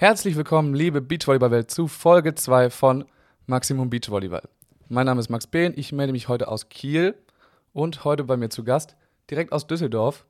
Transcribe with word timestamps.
Herzlich 0.00 0.34
willkommen, 0.34 0.72
liebe 0.72 1.02
Beachvolleyball-Welt, 1.02 1.70
zu 1.70 1.86
Folge 1.86 2.34
2 2.34 2.70
von 2.70 3.04
Maximum 3.44 3.90
Beachvolleyball. 3.90 4.48
Mein 4.88 5.04
Name 5.04 5.20
ist 5.20 5.28
Max 5.28 5.46
Behn, 5.46 5.74
ich 5.76 5.92
melde 5.92 6.14
mich 6.14 6.26
heute 6.26 6.48
aus 6.48 6.70
Kiel 6.70 7.14
und 7.74 8.02
heute 8.02 8.24
bei 8.24 8.38
mir 8.38 8.48
zu 8.48 8.64
Gast, 8.64 8.96
direkt 9.30 9.52
aus 9.52 9.66
Düsseldorf, 9.66 10.24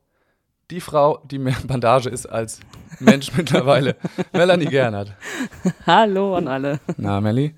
die 0.71 0.81
Frau, 0.81 1.19
die 1.23 1.39
mehr 1.39 1.55
Bandage 1.63 2.09
ist 2.09 2.25
als 2.25 2.59
Mensch 2.99 3.31
mittlerweile, 3.37 3.95
Melanie 4.33 4.65
Gernert. 4.65 5.13
Hallo 5.87 6.35
an 6.35 6.49
alle. 6.49 6.81
Na, 6.97 7.21
Melli? 7.21 7.55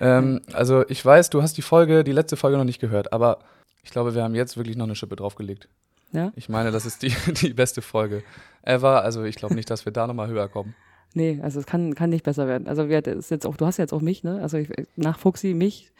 Ähm, 0.00 0.42
also 0.52 0.86
ich 0.90 1.02
weiß, 1.02 1.30
du 1.30 1.40
hast 1.40 1.56
die 1.56 1.62
Folge, 1.62 2.04
die 2.04 2.12
letzte 2.12 2.36
Folge 2.36 2.58
noch 2.58 2.64
nicht 2.64 2.78
gehört, 2.78 3.14
aber 3.14 3.38
ich 3.82 3.90
glaube, 3.90 4.14
wir 4.14 4.22
haben 4.22 4.34
jetzt 4.34 4.58
wirklich 4.58 4.76
noch 4.76 4.84
eine 4.84 4.96
Schippe 4.96 5.16
draufgelegt. 5.16 5.66
Ja? 6.12 6.30
Ich 6.36 6.50
meine, 6.50 6.72
das 6.72 6.84
ist 6.84 7.02
die, 7.02 7.08
die 7.32 7.54
beste 7.54 7.80
Folge 7.80 8.22
ever. 8.60 9.02
Also 9.02 9.24
ich 9.24 9.36
glaube 9.36 9.54
nicht, 9.54 9.70
dass 9.70 9.86
wir 9.86 9.94
da 9.94 10.06
nochmal 10.06 10.28
höher 10.28 10.48
kommen. 10.48 10.74
Nee, 11.14 11.40
also 11.42 11.60
es 11.60 11.66
kann, 11.66 11.94
kann 11.94 12.10
nicht 12.10 12.24
besser 12.24 12.46
werden. 12.46 12.68
Also 12.68 12.88
wir, 12.88 13.04
ist 13.06 13.30
jetzt 13.30 13.46
auch, 13.46 13.56
du 13.56 13.66
hast 13.66 13.78
jetzt 13.78 13.92
auch 13.92 14.02
mich, 14.02 14.24
ne? 14.24 14.40
Also 14.42 14.58
ich, 14.58 14.68
nach 14.96 15.18
Fuxi, 15.18 15.54
mich 15.54 15.90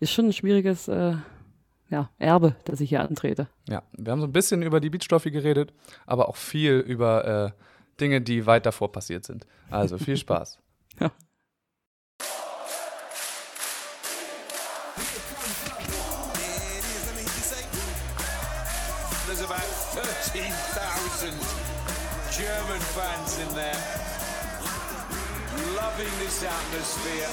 ist 0.00 0.12
schon 0.12 0.26
ein 0.26 0.32
schwieriges 0.32 0.88
äh, 0.88 1.14
ja, 1.90 2.10
Erbe, 2.18 2.56
dass 2.64 2.80
ich 2.80 2.90
hier 2.90 3.00
antrete. 3.00 3.48
Ja, 3.68 3.82
wir 3.96 4.12
haben 4.12 4.20
so 4.20 4.26
ein 4.26 4.32
bisschen 4.32 4.62
über 4.62 4.80
die 4.80 4.90
Beachstoffe 4.90 5.24
geredet, 5.24 5.72
aber 6.06 6.28
auch 6.28 6.36
viel 6.36 6.78
über 6.78 7.54
äh, 7.56 8.00
Dinge, 8.00 8.20
die 8.20 8.46
weit 8.46 8.66
davor 8.66 8.92
passiert 8.92 9.24
sind. 9.24 9.46
Also 9.70 9.98
viel 9.98 10.16
Spaß. 10.18 10.58
Ja. 11.00 11.10
There's 19.26 19.42
about 19.42 19.60
13,000 19.94 21.32
German 22.36 22.80
fans 22.80 23.38
in 23.38 23.54
there, 23.54 23.76
loving 25.98 26.18
this 26.20 26.44
atmosphere. 26.44 27.28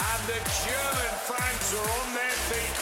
And 0.00 0.22
the 0.26 0.38
German 0.64 1.12
fans 1.28 1.74
are 1.74 1.88
on 2.00 2.14
their 2.14 2.36
feet. 2.48 2.78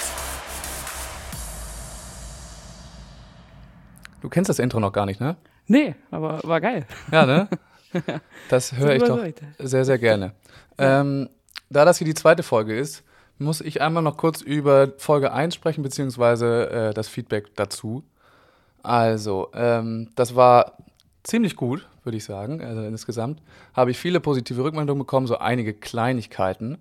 Du 4.23 4.29
kennst 4.29 4.49
das 4.49 4.59
Intro 4.59 4.81
noch 4.81 4.93
gar 4.93 5.07
nicht, 5.07 5.21
ne? 5.21 5.37
Nee, 5.67 5.95
aber 6.11 6.41
war 6.45 6.61
geil. 6.61 6.87
Ja, 7.11 7.27
ne? 7.27 7.49
Das 8.51 8.73
höre 8.73 8.97
ich 8.97 9.03
doch 9.03 9.19
sehr, 9.59 9.85
sehr 9.87 9.99
gerne. 9.99 10.33
Ähm, 10.77 11.31
da 11.71 11.85
das 11.87 11.99
hier 11.99 12.05
die 12.05 12.15
zweite 12.15 12.43
Folge 12.43 12.79
ist, 12.79 13.03
muss 13.39 13.63
ich 13.63 13.81
einmal 13.81 14.03
noch 14.03 14.19
kurz 14.19 14.43
über 14.43 14.93
Folge 14.99 15.33
1 15.33 15.55
sprechen, 15.55 15.83
beziehungsweise 15.83 16.71
äh, 16.71 16.95
das 16.95 17.09
Feedback 17.09 17.57
dazu. 17.57 18.05
Also, 18.87 19.49
ähm, 19.53 20.11
das 20.15 20.37
war 20.37 20.77
ziemlich 21.25 21.57
gut, 21.57 21.89
würde 22.05 22.17
ich 22.17 22.25
sagen. 22.25 22.63
Also 22.63 22.83
insgesamt 22.83 23.43
habe 23.75 23.91
ich 23.91 23.99
viele 23.99 24.21
positive 24.21 24.63
Rückmeldungen 24.63 25.01
bekommen, 25.01 25.27
so 25.27 25.39
einige 25.39 25.75
Kleinigkeiten. 25.75 26.79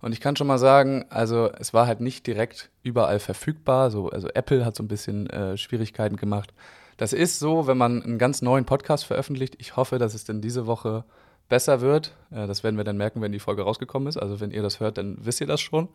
Und 0.00 0.12
ich 0.12 0.20
kann 0.20 0.34
schon 0.34 0.48
mal 0.48 0.58
sagen, 0.58 1.04
also 1.10 1.52
es 1.52 1.72
war 1.72 1.86
halt 1.86 2.00
nicht 2.00 2.26
direkt 2.26 2.70
überall 2.82 3.20
verfügbar. 3.20 3.92
So, 3.92 4.10
also 4.10 4.28
Apple 4.30 4.64
hat 4.64 4.74
so 4.74 4.82
ein 4.82 4.88
bisschen 4.88 5.30
äh, 5.30 5.56
Schwierigkeiten 5.56 6.16
gemacht. 6.16 6.52
Das 6.96 7.12
ist 7.12 7.38
so, 7.38 7.68
wenn 7.68 7.78
man 7.78 8.02
einen 8.02 8.18
ganz 8.18 8.42
neuen 8.42 8.64
Podcast 8.64 9.04
veröffentlicht. 9.04 9.54
Ich 9.58 9.76
hoffe, 9.76 9.98
dass 9.98 10.14
es 10.14 10.24
denn 10.24 10.40
diese 10.40 10.66
Woche 10.66 11.04
besser 11.48 11.80
wird. 11.80 12.16
Äh, 12.32 12.48
das 12.48 12.64
werden 12.64 12.76
wir 12.76 12.84
dann 12.84 12.96
merken, 12.96 13.22
wenn 13.22 13.30
die 13.30 13.38
Folge 13.38 13.62
rausgekommen 13.62 14.08
ist. 14.08 14.16
Also 14.16 14.40
wenn 14.40 14.50
ihr 14.50 14.62
das 14.62 14.80
hört, 14.80 14.98
dann 14.98 15.18
wisst 15.20 15.40
ihr 15.40 15.46
das 15.46 15.60
schon. 15.60 15.88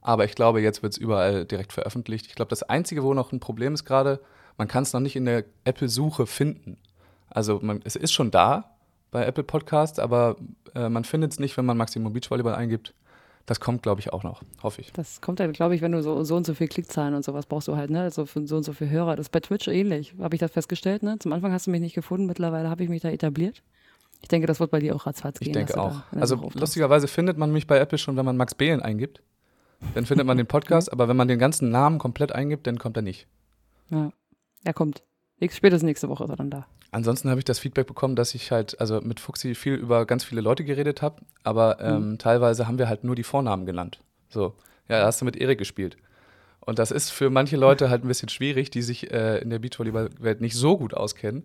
Aber 0.00 0.24
ich 0.24 0.34
glaube, 0.34 0.62
jetzt 0.62 0.82
wird 0.82 0.94
es 0.94 0.98
überall 0.98 1.44
direkt 1.44 1.74
veröffentlicht. 1.74 2.28
Ich 2.28 2.34
glaube, 2.34 2.48
das 2.48 2.62
Einzige, 2.62 3.02
wo 3.02 3.12
noch 3.12 3.30
ein 3.30 3.40
Problem 3.40 3.74
ist 3.74 3.84
gerade, 3.84 4.18
man 4.58 4.68
kann 4.68 4.82
es 4.82 4.92
noch 4.92 5.00
nicht 5.00 5.16
in 5.16 5.24
der 5.24 5.44
Apple-Suche 5.64 6.26
finden. 6.26 6.76
Also 7.30 7.60
man, 7.62 7.80
es 7.84 7.96
ist 7.96 8.12
schon 8.12 8.30
da 8.30 8.76
bei 9.10 9.24
Apple 9.24 9.44
Podcasts, 9.44 9.98
aber 9.98 10.36
äh, 10.74 10.88
man 10.88 11.04
findet 11.04 11.32
es 11.32 11.38
nicht, 11.38 11.56
wenn 11.56 11.64
man 11.64 11.76
Maximum 11.76 12.12
Beachvolleyball 12.12 12.54
eingibt. 12.54 12.94
Das 13.46 13.58
kommt, 13.58 13.82
glaube 13.82 14.00
ich, 14.00 14.12
auch 14.12 14.22
noch, 14.22 14.42
hoffe 14.62 14.80
ich. 14.80 14.92
Das 14.92 15.20
kommt 15.20 15.40
halt, 15.40 15.52
glaube 15.54 15.74
ich, 15.74 15.82
wenn 15.82 15.92
du 15.92 16.02
so, 16.02 16.22
so 16.22 16.36
und 16.36 16.46
so 16.46 16.54
viel 16.54 16.68
Klickzahlen 16.68 17.14
und 17.14 17.24
sowas 17.24 17.46
brauchst 17.46 17.66
du 17.66 17.76
halt, 17.76 17.90
ne? 17.90 18.02
Also 18.02 18.24
für 18.24 18.46
so 18.46 18.56
und 18.56 18.62
so 18.62 18.72
viel 18.72 18.88
Hörer. 18.88 19.16
Das 19.16 19.26
ist 19.26 19.30
bei 19.30 19.40
Twitch 19.40 19.66
ähnlich, 19.66 20.14
habe 20.20 20.36
ich 20.36 20.40
das 20.40 20.52
festgestellt, 20.52 21.02
ne? 21.02 21.18
Zum 21.18 21.32
Anfang 21.32 21.52
hast 21.52 21.66
du 21.66 21.72
mich 21.72 21.80
nicht 21.80 21.94
gefunden, 21.94 22.26
mittlerweile 22.26 22.70
habe 22.70 22.84
ich 22.84 22.88
mich 22.88 23.02
da 23.02 23.08
etabliert. 23.08 23.62
Ich 24.22 24.28
denke, 24.28 24.46
das 24.46 24.60
wird 24.60 24.70
bei 24.70 24.78
dir 24.78 24.94
auch 24.94 25.06
ratzfatz 25.06 25.40
gehen. 25.40 25.48
Ich 25.48 25.52
denke 25.52 25.80
auch. 25.80 26.02
da 26.12 26.20
Also 26.20 26.50
lustigerweise 26.54 27.08
findet 27.08 27.36
man 27.36 27.52
mich 27.52 27.66
bei 27.66 27.78
Apple 27.78 27.98
schon, 27.98 28.16
wenn 28.16 28.24
man 28.24 28.36
Max 28.36 28.54
Behlen 28.54 28.80
eingibt. 28.80 29.20
Dann 29.94 30.06
findet 30.06 30.26
man 30.26 30.36
den 30.36 30.46
Podcast, 30.46 30.92
aber 30.92 31.08
wenn 31.08 31.16
man 31.16 31.26
den 31.26 31.40
ganzen 31.40 31.70
Namen 31.70 31.98
komplett 31.98 32.32
eingibt, 32.32 32.68
dann 32.68 32.78
kommt 32.78 32.96
er 32.96 33.02
nicht. 33.02 33.26
Ja, 33.90 34.12
er 34.64 34.72
kommt. 34.72 35.02
Spätestens 35.50 35.86
nächste 35.86 36.08
Woche 36.08 36.24
ist 36.24 36.30
er 36.30 36.36
dann 36.36 36.50
da. 36.50 36.66
Ansonsten 36.92 37.30
habe 37.30 37.40
ich 37.40 37.44
das 37.44 37.58
Feedback 37.58 37.86
bekommen, 37.86 38.14
dass 38.14 38.34
ich 38.34 38.52
halt, 38.52 38.78
also 38.80 39.00
mit 39.00 39.18
Fuxi 39.18 39.54
viel 39.54 39.74
über 39.74 40.06
ganz 40.06 40.24
viele 40.24 40.40
Leute 40.40 40.62
geredet 40.62 41.02
habe, 41.02 41.22
aber 41.42 41.80
ähm, 41.80 42.18
teilweise 42.18 42.68
haben 42.68 42.78
wir 42.78 42.88
halt 42.88 43.02
nur 43.02 43.16
die 43.16 43.24
Vornamen 43.24 43.66
genannt. 43.66 44.00
So, 44.28 44.54
ja, 44.88 45.00
da 45.00 45.06
hast 45.06 45.20
du 45.20 45.24
mit 45.24 45.36
Erik 45.36 45.58
gespielt. 45.58 45.96
Und 46.60 46.78
das 46.78 46.92
ist 46.92 47.10
für 47.10 47.28
manche 47.28 47.56
Leute 47.56 47.90
halt 47.90 48.04
ein 48.04 48.08
bisschen 48.08 48.28
schwierig, 48.28 48.70
die 48.70 48.82
sich 48.82 49.10
äh, 49.10 49.38
in 49.38 49.50
der 49.50 49.58
Beachvolleyball-Welt 49.58 50.40
nicht 50.40 50.54
so 50.54 50.78
gut 50.78 50.94
auskennen. 50.94 51.42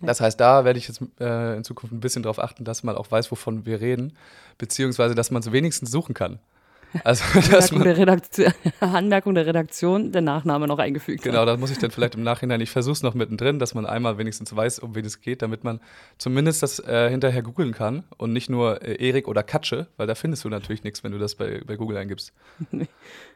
Das 0.00 0.20
heißt, 0.20 0.38
da 0.40 0.64
werde 0.64 0.78
ich 0.78 0.88
jetzt 0.88 1.00
äh, 1.20 1.56
in 1.56 1.64
Zukunft 1.64 1.94
ein 1.94 2.00
bisschen 2.00 2.22
darauf 2.22 2.38
achten, 2.38 2.64
dass 2.64 2.82
man 2.82 2.96
auch 2.96 3.10
weiß, 3.10 3.30
wovon 3.30 3.66
wir 3.66 3.80
reden, 3.80 4.14
beziehungsweise 4.58 5.14
dass 5.14 5.30
man 5.30 5.40
es 5.40 5.52
wenigstens 5.52 5.90
suchen 5.90 6.14
kann. 6.14 6.38
Also, 7.04 7.24
Anmerkung 7.34 7.82
der, 7.84 7.96
Redaktion, 7.98 8.52
Anmerkung 8.80 9.34
der 9.34 9.46
Redaktion, 9.46 10.12
der 10.12 10.22
Nachname 10.22 10.66
noch 10.66 10.78
eingefügt. 10.78 11.22
Genau, 11.22 11.44
da 11.44 11.56
muss 11.56 11.70
ich 11.70 11.78
dann 11.78 11.90
vielleicht 11.90 12.14
im 12.14 12.22
Nachhinein, 12.22 12.60
ich 12.60 12.70
versuche 12.70 12.92
es 12.92 13.02
noch 13.02 13.14
mittendrin, 13.14 13.58
dass 13.58 13.74
man 13.74 13.86
einmal 13.86 14.18
wenigstens 14.18 14.54
weiß, 14.54 14.78
um 14.80 14.94
wen 14.94 15.04
es 15.04 15.20
geht, 15.20 15.42
damit 15.42 15.64
man 15.64 15.80
zumindest 16.18 16.62
das 16.62 16.78
äh, 16.80 17.10
hinterher 17.10 17.42
googeln 17.42 17.72
kann 17.72 18.04
und 18.16 18.32
nicht 18.32 18.48
nur 18.50 18.82
äh, 18.82 18.94
Erik 19.06 19.28
oder 19.28 19.42
Katsche, 19.42 19.86
weil 19.96 20.06
da 20.06 20.14
findest 20.14 20.44
du 20.44 20.48
natürlich 20.48 20.84
nichts, 20.84 21.02
wenn 21.04 21.12
du 21.12 21.18
das 21.18 21.34
bei, 21.34 21.62
bei 21.66 21.76
Google 21.76 21.96
eingibst. 21.96 22.32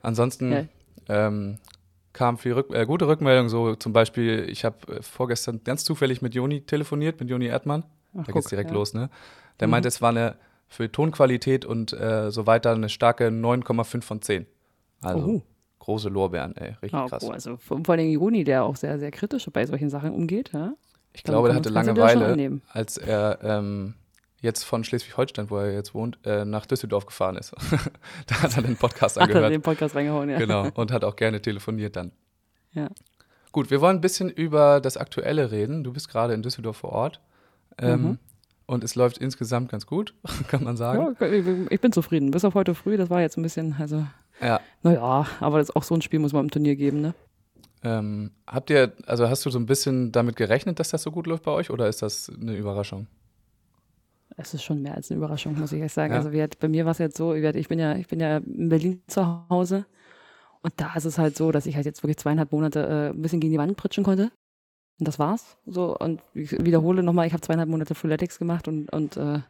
Ansonsten 0.02 0.52
Ja. 0.52 0.64
ähm, 1.08 1.58
kam 2.12 2.38
viel 2.38 2.52
Rück 2.54 2.74
äh, 2.74 2.86
gute 2.86 3.06
Rückmeldung, 3.06 3.48
so 3.48 3.74
zum 3.76 3.92
Beispiel, 3.92 4.46
ich 4.48 4.64
habe 4.64 4.96
äh, 4.96 5.02
vorgestern 5.02 5.60
ganz 5.64 5.84
zufällig 5.84 6.22
mit 6.22 6.34
Joni 6.34 6.62
telefoniert, 6.62 7.20
mit 7.20 7.30
Joni 7.30 7.46
Erdmann, 7.46 7.84
Ach, 8.18 8.24
da 8.26 8.32
geht's 8.32 8.44
guck, 8.46 8.48
direkt 8.50 8.70
ja. 8.70 8.74
los, 8.76 8.94
ne? 8.94 9.10
Der 9.60 9.68
Mhm. 9.68 9.72
meinte, 9.72 9.88
es 9.88 10.02
war 10.02 10.08
eine 10.10 10.36
für 10.70 10.90
Tonqualität 10.90 11.66
und 11.66 11.92
äh, 11.92 12.30
so 12.30 12.46
weiter 12.46 12.70
eine 12.72 12.88
starke 12.88 13.28
9,5 13.28 14.02
von 14.02 14.22
10. 14.22 14.46
Also 15.02 15.26
Oh. 15.26 15.42
große 15.80 16.08
Lorbeeren, 16.08 16.56
ey, 16.56 16.70
richtig 16.80 16.94
Ah, 16.94 17.06
krass. 17.08 17.24
oh, 17.24 17.30
also 17.30 17.56
vor 17.58 17.80
allem 17.88 18.08
Juni, 18.08 18.44
der 18.44 18.64
auch 18.64 18.76
sehr, 18.76 18.98
sehr 18.98 19.10
kritisch 19.10 19.46
bei 19.52 19.66
solchen 19.66 19.90
Sachen 19.90 20.12
umgeht. 20.12 20.52
Ja? 20.54 20.72
Ich 21.12 21.24
Dann 21.24 21.34
glaube, 21.34 21.48
er 21.48 21.54
kann- 21.54 21.58
hatte 21.64 21.70
Langeweile, 21.70 22.60
als 22.72 22.96
er 22.96 23.38
ähm, 23.42 23.94
jetzt 24.40 24.62
von 24.62 24.84
Schleswig-Holstein, 24.84 25.50
wo 25.50 25.56
er 25.58 25.72
jetzt 25.72 25.92
wohnt, 25.92 26.18
äh, 26.24 26.44
nach 26.44 26.64
Düsseldorf 26.66 27.04
gefahren 27.06 27.36
ist. 27.36 27.52
da 28.28 28.42
hat 28.42 28.56
er 28.56 28.62
den 28.62 28.76
Podcast 28.76 29.16
Hat 29.20 29.22
er 29.28 29.34
angehört. 29.34 29.52
den 29.52 29.62
Podcast 29.62 29.94
reingehauen, 29.96 30.30
ja. 30.30 30.38
Genau, 30.38 30.68
und 30.74 30.92
hat 30.92 31.02
auch 31.04 31.16
gerne 31.16 31.42
telefoniert 31.42 31.96
dann. 31.96 32.12
Ja. 32.72 32.88
Gut, 33.52 33.70
wir 33.72 33.80
wollen 33.80 33.96
ein 33.96 34.00
bisschen 34.00 34.30
über 34.30 34.80
das 34.80 34.96
Aktuelle 34.96 35.50
reden. 35.50 35.82
Du 35.82 35.92
bist 35.92 36.08
gerade 36.08 36.32
in 36.34 36.42
Düsseldorf 36.42 36.76
vor 36.76 36.92
Ort. 36.92 37.20
Ähm, 37.78 38.02
Mhm. 38.02 38.18
Und 38.70 38.84
es 38.84 38.94
läuft 38.94 39.18
insgesamt 39.18 39.68
ganz 39.68 39.84
gut, 39.84 40.14
kann 40.48 40.62
man 40.62 40.76
sagen. 40.76 41.16
Ja, 41.18 41.26
ich 41.68 41.80
bin- 41.80 41.92
zufrieden. 41.92 42.30
Bis 42.30 42.44
auf 42.44 42.54
heute 42.54 42.76
früh, 42.76 42.96
das 42.96 43.10
war 43.10 43.20
jetzt 43.20 43.36
ein 43.36 43.42
bisschen, 43.42 43.74
also, 43.80 44.06
Ja. 44.40 44.60
naja, 44.84 45.26
aber 45.40 45.58
das 45.58 45.74
auch 45.74 45.82
so 45.82 45.92
ein 45.96 46.02
Spiel 46.02 46.20
muss 46.20 46.32
man 46.32 46.44
im 46.44 46.50
Turnier 46.52 46.76
geben, 46.76 47.00
ne? 47.00 47.14
Ähm, 47.82 48.30
habt 48.46 48.70
ihr, 48.70 48.92
also 49.06 49.28
hast 49.28 49.44
du 49.44 49.50
so 49.50 49.58
ein 49.58 49.66
bisschen 49.66 50.12
damit 50.12 50.36
gerechnet, 50.36 50.78
dass 50.78 50.90
das 50.90 51.02
so 51.02 51.10
gut 51.10 51.26
läuft 51.26 51.42
bei 51.42 51.50
euch 51.50 51.70
oder 51.70 51.88
ist 51.88 52.00
das 52.02 52.30
eine 52.30 52.54
Überraschung? 52.56 53.08
Es 54.36 54.54
ist 54.54 54.62
schon 54.62 54.82
mehr 54.82 54.94
als 54.94 55.10
eine 55.10 55.18
Überraschung, 55.18 55.58
muss 55.58 55.72
ich 55.72 55.78
ehrlich 55.78 55.92
sagen. 55.92 56.12
Ja. 56.12 56.18
Also 56.20 56.30
wir, 56.30 56.48
bei 56.60 56.68
mir 56.68 56.84
war 56.84 56.92
es 56.92 56.98
jetzt 56.98 57.16
so, 57.16 57.34
ich 57.34 57.68
bin 57.68 57.78
ja, 57.80 57.96
ich 57.96 58.06
bin 58.06 58.20
ja 58.20 58.36
in 58.36 58.68
Berlin 58.68 59.02
zu 59.08 59.48
Hause 59.48 59.84
und 60.62 60.74
da 60.76 60.94
ist 60.94 61.06
es 61.06 61.18
halt 61.18 61.36
so, 61.36 61.50
dass 61.50 61.66
ich 61.66 61.74
halt 61.74 61.86
jetzt 61.86 62.04
wirklich 62.04 62.18
zweieinhalb 62.18 62.52
Monate 62.52 62.86
äh, 62.86 63.08
ein 63.16 63.20
bisschen 63.20 63.40
gegen 63.40 63.52
die 63.52 63.58
Wand 63.58 63.76
pritschen 63.76 64.04
konnte. 64.04 64.30
Und 65.00 65.08
das 65.08 65.18
war's. 65.18 65.56
So, 65.66 65.96
und 65.96 66.22
ich 66.34 66.52
wiederhole 66.52 67.02
nochmal, 67.02 67.26
ich 67.26 67.32
habe 67.32 67.40
zweieinhalb 67.40 67.70
Monate 67.70 67.94
Freeletics 67.94 68.38
gemacht 68.38 68.68
und, 68.68 68.92
und 68.92 69.16
äh, 69.16 69.40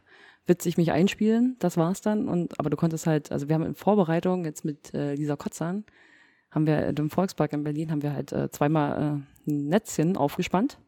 witzig 0.47 0.77
mich 0.77 0.93
einspielen, 0.93 1.57
das 1.59 1.75
war's 1.75 1.99
dann. 1.99 2.29
Und, 2.29 2.57
aber 2.57 2.69
du 2.69 2.77
konntest 2.77 3.05
halt, 3.05 3.31
also 3.33 3.49
wir 3.49 3.55
haben 3.55 3.65
in 3.65 3.75
Vorbereitung 3.75 4.45
jetzt 4.45 4.63
mit 4.63 4.93
äh, 4.93 5.13
Lisa 5.13 5.35
Kotzan, 5.35 5.83
haben 6.51 6.65
wir 6.65 6.97
im 6.97 7.09
Volkspark 7.09 7.51
in 7.51 7.63
Berlin, 7.63 7.91
haben 7.91 8.01
wir 8.01 8.13
halt 8.13 8.31
äh, 8.31 8.49
zweimal 8.49 9.23
äh, 9.47 9.49
ein 9.51 9.67
Netzchen 9.67 10.15
aufgespannt 10.15 10.79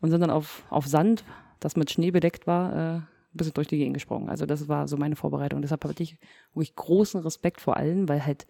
und 0.00 0.10
sind 0.10 0.20
dann 0.20 0.30
auf, 0.30 0.64
auf 0.68 0.86
Sand, 0.88 1.24
das 1.60 1.76
mit 1.76 1.90
Schnee 1.92 2.10
bedeckt 2.10 2.48
war, 2.48 2.72
äh, 2.72 2.96
ein 2.96 3.06
bisschen 3.34 3.54
durch 3.54 3.68
die 3.68 3.78
Gegend 3.78 3.94
gesprungen. 3.94 4.28
Also 4.28 4.46
das 4.46 4.68
war 4.68 4.88
so 4.88 4.96
meine 4.96 5.14
Vorbereitung. 5.14 5.62
Deshalb 5.62 5.84
hatte 5.84 6.02
ich 6.02 6.18
wirklich 6.54 6.74
großen 6.74 7.20
Respekt 7.20 7.60
vor 7.60 7.76
allen, 7.76 8.08
weil 8.08 8.26
halt 8.26 8.48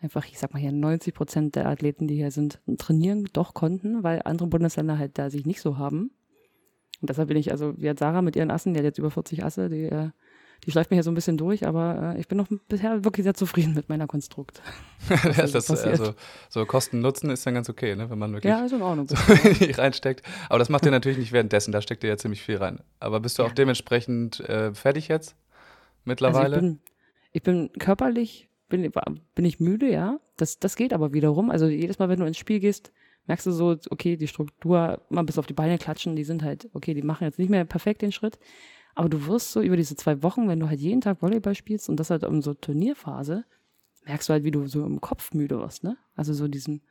einfach, 0.00 0.26
ich 0.26 0.38
sag 0.38 0.52
mal 0.52 0.58
hier, 0.60 0.72
90 0.72 1.14
Prozent 1.14 1.56
der 1.56 1.66
Athleten, 1.66 2.06
die 2.08 2.16
hier 2.16 2.30
sind, 2.30 2.60
trainieren 2.78 3.28
doch 3.32 3.54
konnten, 3.54 4.02
weil 4.02 4.22
andere 4.24 4.48
Bundesländer 4.48 4.98
halt 4.98 5.18
da 5.18 5.30
sich 5.30 5.46
nicht 5.46 5.60
so 5.60 5.78
haben. 5.78 6.10
Und 7.00 7.08
deshalb 7.10 7.28
bin 7.28 7.36
ich, 7.36 7.50
also 7.50 7.74
wie 7.78 7.88
hat 7.88 7.98
Sarah 7.98 8.22
mit 8.22 8.36
ihren 8.36 8.50
Assen, 8.50 8.72
die 8.74 8.78
hat 8.78 8.84
jetzt 8.84 8.98
über 8.98 9.10
40 9.10 9.44
Asse, 9.44 9.68
die, 9.70 9.84
äh, 9.84 10.10
die 10.66 10.70
schleift 10.70 10.90
mich 10.90 10.98
ja 10.98 11.02
so 11.02 11.10
ein 11.10 11.14
bisschen 11.14 11.38
durch, 11.38 11.66
aber 11.66 12.14
äh, 12.16 12.20
ich 12.20 12.28
bin 12.28 12.36
noch 12.36 12.48
bisher 12.68 13.02
wirklich 13.04 13.24
sehr 13.24 13.32
zufrieden 13.32 13.72
mit 13.72 13.88
meiner 13.88 14.06
Konstrukt. 14.06 14.60
das, 15.36 15.54
ist 15.54 15.66
passiert. 15.68 15.98
also, 15.98 16.14
so 16.50 16.66
Kosten-Nutzen 16.66 17.30
ist 17.30 17.46
dann 17.46 17.54
ganz 17.54 17.70
okay, 17.70 17.96
ne? 17.96 18.10
wenn 18.10 18.18
man 18.18 18.32
wirklich 18.32 18.50
Ja, 18.50 18.64
ist 18.66 18.72
in 18.72 18.82
Ordnung. 18.82 19.06
so 19.08 19.16
reinsteckt. 19.16 20.22
Aber 20.50 20.58
das 20.58 20.68
macht 20.68 20.84
ihr 20.84 20.90
natürlich 20.90 21.16
nicht 21.18 21.32
währenddessen, 21.32 21.72
da 21.72 21.80
steckt 21.80 22.04
ihr 22.04 22.10
ja 22.10 22.18
ziemlich 22.18 22.42
viel 22.42 22.56
rein. 22.56 22.80
Aber 22.98 23.20
bist 23.20 23.38
du 23.38 23.42
auch 23.44 23.48
Ja. 23.48 23.54
dementsprechend 23.54 24.40
äh, 24.40 24.74
fertig 24.74 25.08
jetzt 25.08 25.30
Also 25.30 26.00
mittlerweile? 26.04 26.56
ich, 26.56 26.60
bin, 26.62 26.80
ich 27.32 27.42
bin 27.42 27.70
körperlich, 27.78 28.49
bin, 28.70 28.90
bin 29.34 29.44
ich 29.44 29.60
müde, 29.60 29.90
ja. 29.90 30.18
Das, 30.38 30.58
das 30.58 30.76
geht 30.76 30.94
aber 30.94 31.12
wiederum. 31.12 31.50
Also 31.50 31.66
jedes 31.66 31.98
Mal, 31.98 32.08
wenn 32.08 32.20
du 32.20 32.26
ins 32.26 32.38
Spiel 32.38 32.60
gehst, 32.60 32.92
merkst 33.26 33.46
du 33.46 33.52
so, 33.52 33.76
okay, 33.90 34.16
die 34.16 34.28
Struktur, 34.28 35.02
mal 35.10 35.22
bis 35.22 35.38
auf 35.38 35.46
die 35.46 35.52
Beine 35.52 35.78
klatschen, 35.78 36.16
die 36.16 36.24
sind 36.24 36.42
halt, 36.42 36.68
okay, 36.72 36.94
die 36.94 37.02
machen 37.02 37.24
jetzt 37.24 37.38
nicht 37.38 37.50
mehr 37.50 37.64
perfekt 37.64 38.02
den 38.02 38.12
Schritt. 38.12 38.38
Aber 38.94 39.08
du 39.08 39.26
wirst 39.26 39.52
so 39.52 39.60
über 39.60 39.76
diese 39.76 39.96
zwei 39.96 40.22
Wochen, 40.22 40.48
wenn 40.48 40.58
du 40.58 40.68
halt 40.68 40.80
jeden 40.80 41.00
Tag 41.00 41.22
Volleyball 41.22 41.54
spielst 41.54 41.88
und 41.88 42.00
das 42.00 42.10
halt 42.10 42.24
um 42.24 42.42
so 42.42 42.54
Turnierphase, 42.54 43.44
merkst 44.04 44.28
du 44.28 44.32
halt, 44.32 44.44
wie 44.44 44.50
du 44.50 44.66
so 44.66 44.84
im 44.84 45.00
Kopf 45.00 45.32
müde 45.32 45.58
wirst, 45.60 45.84
ne? 45.84 45.96
Also 46.16 46.32
so 46.32 46.48
diesen, 46.48 46.82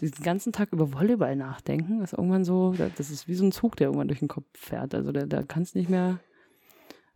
diesen 0.00 0.22
ganzen 0.22 0.52
Tag 0.52 0.72
über 0.72 0.92
Volleyball 0.92 1.34
nachdenken, 1.34 2.00
ist 2.02 2.12
irgendwann 2.12 2.44
so, 2.44 2.74
das 2.96 3.10
ist 3.10 3.26
wie 3.26 3.34
so 3.34 3.44
ein 3.44 3.52
Zug, 3.52 3.76
der 3.76 3.88
irgendwann 3.88 4.08
durch 4.08 4.20
den 4.20 4.28
Kopf 4.28 4.46
fährt. 4.54 4.94
Also 4.94 5.10
da, 5.10 5.26
da 5.26 5.42
kannst 5.42 5.74
nicht 5.74 5.90
mehr, 5.90 6.20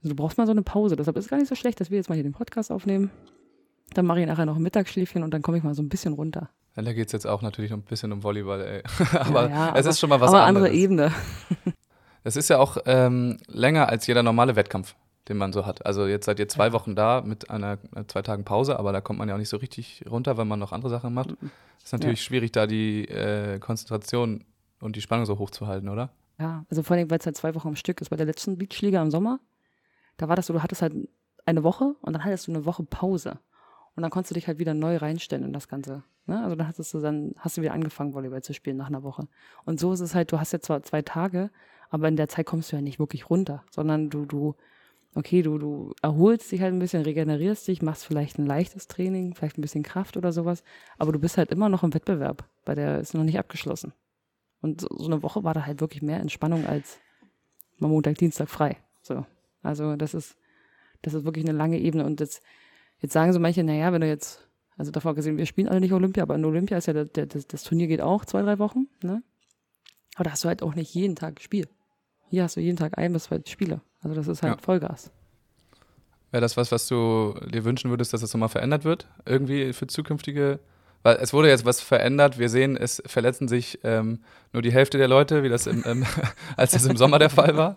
also 0.03 0.09
du 0.09 0.17
brauchst 0.17 0.39
mal 0.39 0.47
so 0.47 0.53
eine 0.53 0.63
Pause. 0.63 0.97
Deshalb 0.97 1.17
ist 1.17 1.27
es 1.27 1.31
gar 1.31 1.39
nicht 1.39 1.49
so 1.49 1.55
schlecht, 1.55 1.81
dass 1.81 1.91
wir 1.91 1.99
jetzt 1.99 2.09
mal 2.09 2.17
hier 2.17 2.25
den 2.25 2.33
Podcast 2.33 2.73
aufnehmen. 2.73 3.11
Dann 3.95 4.07
mache 4.07 4.21
ich 4.21 4.27
nachher 4.27 4.47
noch 4.47 4.57
ein 4.57 4.63
Mittagsschläfchen 4.63 5.23
und 5.23 5.33
dann 5.33 5.43
komme 5.43 5.59
ich 5.59 5.65
mal 5.65 5.75
so 5.75 5.83
ein 5.83 5.89
bisschen 5.89 6.15
runter. 6.15 6.49
Ja, 6.77 6.83
da 6.83 6.93
geht 6.93 7.07
es 7.07 7.13
jetzt 7.13 7.27
auch 7.27 7.43
natürlich 7.43 7.71
noch 7.71 7.79
ein 7.79 7.83
bisschen 7.83 8.13
um 8.13 8.23
Volleyball, 8.23 8.61
ey. 8.63 8.83
aber 9.19 9.43
Ja, 9.51 9.69
ja, 9.69 9.75
es 9.77 9.87
ist 9.87 10.01
schon 10.01 10.09
mal 10.09 10.21
was 10.21 10.31
aber 10.31 10.45
anderes. 10.45 10.69
andere 10.69 10.81
Ebene. 10.81 11.13
Es 12.25 12.37
ist 12.37 12.49
ja 12.51 12.59
auch 12.59 12.77
ähm, 12.87 13.39
länger 13.49 13.89
als 13.89 14.07
jeder 14.07 14.23
normale 14.23 14.55
Wettkampf, 14.55 14.95
den 15.29 15.37
man 15.39 15.53
so 15.53 15.67
hat. 15.67 15.85
Also 15.85 16.07
jetzt 16.07 16.27
seid 16.27 16.39
ihr 16.39 16.47
zwei 16.47 16.73
Wochen 16.73 16.95
da 16.95 17.21
mit 17.21 17.51
einer 17.51 17.79
äh, 17.97 18.05
zwei 18.07 18.23
Tagen 18.23 18.45
Pause, 18.45 18.79
aber 18.79 18.93
da 18.93 19.01
kommt 19.01 19.19
man 19.19 19.29
ja 19.29 19.35
auch 19.35 19.41
nicht 19.41 19.49
so 19.49 19.57
richtig 19.57 20.05
runter, 20.09 20.37
weil 20.37 20.45
man 20.45 20.61
noch 20.61 20.71
andere 20.71 20.89
Sachen 20.89 21.13
macht. 21.15 21.35
Ist 21.83 21.93
natürlich 21.93 22.23
schwierig, 22.23 22.53
da 22.53 22.69
die 22.69 23.09
äh, 23.09 23.59
Konzentration 23.59 24.45
und 24.81 24.95
die 24.95 25.01
Spannung 25.01 25.27
so 25.27 25.39
hoch 25.39 25.51
zu 25.51 25.67
halten, 25.67 25.89
oder? 25.89 26.11
Ja, 26.39 26.65
also 26.71 26.85
vor 26.85 26.97
allem, 26.97 27.11
weil 27.11 27.19
es 27.19 27.27
halt 27.27 27.37
zwei 27.37 27.57
Wochen 27.57 27.67
am 27.67 27.77
Stück 27.77 28.01
ist. 28.01 28.11
Bei 28.11 28.17
der 28.17 28.27
letzten 28.27 28.57
Beachliga 28.57 29.03
im 29.03 29.11
Sommer, 29.11 29.41
da 30.17 30.29
war 30.29 30.37
das 30.37 30.47
so, 30.47 30.53
du 30.53 30.63
hattest 30.63 30.81
halt 30.83 30.95
eine 31.45 31.65
Woche 31.65 31.97
und 32.03 32.13
dann 32.13 32.25
hattest 32.25 32.47
du 32.47 32.53
eine 32.53 32.65
Woche 32.67 32.85
Pause. 32.85 33.41
Und 33.95 34.03
dann 34.03 34.11
konntest 34.11 34.31
du 34.31 34.35
dich 34.35 34.47
halt 34.47 34.59
wieder 34.59 34.75
neu 34.75 34.97
reinstellen 34.97 35.45
in 35.45 35.53
das 35.53 35.69
Ganze. 35.69 36.03
Ne? 36.27 36.43
Also 36.43 36.57
dann 36.57 36.67
hattest 36.67 36.95
du 36.95 37.01
dann, 37.01 37.35
hast 37.39 37.57
du 37.57 37.63
wieder 37.63 37.73
angefangen, 37.73 38.15
Volleyball 38.15 38.43
zu 38.43 38.55
spielen 38.55 38.77
nach 38.77 38.87
einer 38.87 39.03
Woche. 39.03 39.29
Und 39.65 39.81
so 39.81 39.93
ist 39.93 40.01
es 40.01 40.15
halt, 40.15 40.33
du 40.33 40.41
hast 40.41 40.53
ja 40.53 40.61
zwar 40.61 40.83
zwei 40.83 41.03
Tage, 41.03 41.51
aber 41.91 42.09
in 42.09 42.17
der 42.17 42.29
Zeit 42.29 42.47
kommst 42.47 42.73
du 42.73 42.77
ja 42.77 42.83
nicht 42.83 42.99
wirklich 42.99 43.29
runter, 43.29 43.65
sondern 43.71 44.09
du, 44.09 44.25
du, 44.25 44.55
okay, 45.15 45.43
du, 45.43 45.59
du 45.59 45.95
erholst 46.01 46.51
dich 46.51 46.63
halt 46.63 46.73
ein 46.73 46.79
bisschen, 46.79 47.03
regenerierst 47.03 47.69
dich, 47.69 47.83
machst 47.83 48.07
vielleicht 48.07 48.39
ein 48.39 48.47
leichtes 48.47 48.89
Training, 48.89 49.35
vielleicht 49.35 49.59
ein 49.59 49.63
bisschen 49.63 49.83
Kraft 49.83 50.17
oder 50.17 50.33
sowas, 50.33 50.63
aber 50.97 51.13
du 51.13 51.19
bist 51.19 51.37
halt 51.37 51.51
immer 51.53 51.69
noch 51.69 51.83
im 51.83 51.93
Wettbewerb, 51.93 52.49
weil 52.65 52.77
der 52.77 52.99
ist 52.99 53.13
noch 53.13 53.25
nicht 53.25 53.39
abgeschlossen. 53.39 53.93
Und 54.63 54.81
so, 54.81 54.89
so 54.97 55.07
eine 55.07 55.23
Woche 55.23 55.45
war 55.45 55.53
da 55.53 55.67
halt 55.67 55.81
wirklich 55.81 56.03
mehr 56.03 56.21
Entspannung 56.21 56.67
als 56.67 56.99
Montag, 57.79 58.17
Dienstag 58.17 58.49
frei. 58.49 58.79
So. 59.03 59.27
Also 59.63 59.97
das 59.97 60.15
ist, 60.15 60.37
das 61.03 61.15
ist 61.15 61.25
wirklich 61.25 61.45
eine 61.45 61.57
lange 61.57 61.79
Ebene. 61.79 62.07
Und 62.07 62.21
jetzt, 62.21 62.43
jetzt 63.03 63.13
sagen 63.13 63.33
so 63.33 63.41
manche, 63.41 63.63
naja, 63.63 63.93
wenn 63.93 64.01
du 64.01 64.09
jetzt, 64.09 64.49
also 64.77 64.91
davor 64.91 65.15
gesehen, 65.15 65.37
wir 65.37 65.47
spielen 65.47 65.69
alle 65.69 65.81
nicht 65.81 65.93
Olympia, 65.93 66.23
aber 66.23 66.35
in 66.35 66.45
Olympia 66.45 66.79
ist 66.79 66.87
ja 66.87 66.93
der, 66.95 67.05
der, 67.05 67.27
das, 67.27 67.47
das 67.47 67.65
Turnier 67.65 67.89
geht 67.89 68.01
auch 68.01 68.25
zwei, 68.25 68.43
drei 68.43 68.59
Wochen, 68.59 68.87
ne? 69.03 69.23
Aber 70.15 70.25
da 70.25 70.31
hast 70.33 70.45
du 70.45 70.49
halt 70.49 70.63
auch 70.63 70.75
nicht 70.75 70.95
jeden 70.95 71.17
Tag 71.17 71.41
Spiel. 71.41 71.69
Hier 72.29 72.43
hast 72.45 72.57
du 72.57 72.61
jeden 72.61 72.77
Tag 72.77 72.99
ein 72.99 73.13
bis 73.13 73.25
zwei 73.25 73.41
Spiele. 73.47 73.81
Also 74.03 74.15
das 74.15 74.29
ist 74.29 74.43
halt 74.43 74.57
Ja. 74.57 74.63
Vollgas. 74.63 75.11
Wäre 76.31 76.41
das 76.41 76.57
was, 76.57 76.73
was 76.73 76.87
du 76.89 77.35
dir 77.53 77.65
wünschen 77.65 77.91
würdest, 77.91 78.13
dass 78.13 78.23
das 78.23 78.33
nochmal 78.33 78.49
verändert 78.49 78.85
wird? 78.85 79.09
Irgendwie 79.27 79.73
für 79.73 79.87
zukünftige. 79.87 80.61
Weil 81.03 81.17
es 81.17 81.33
wurde 81.33 81.49
jetzt 81.49 81.65
was 81.65 81.81
verändert. 81.81 82.39
Wir 82.39 82.49
sehen, 82.49 82.77
es 82.77 83.03
verletzen 83.07 83.49
sich 83.49 83.81
ähm, 83.85 84.21
nur 84.53 84.63
die 84.63 84.73
Hälfte 84.73 84.99
der 84.99 85.09
Leute, 85.09 85.43
wie 85.43 85.49
das 85.49 85.67
im, 85.67 85.83
ähm, 85.87 86.07
als 86.57 86.73
das 86.73 86.87
im 86.87 86.97
Sommer 86.97 87.19
der 87.19 87.31
Fall 87.31 87.57
war. 87.57 87.77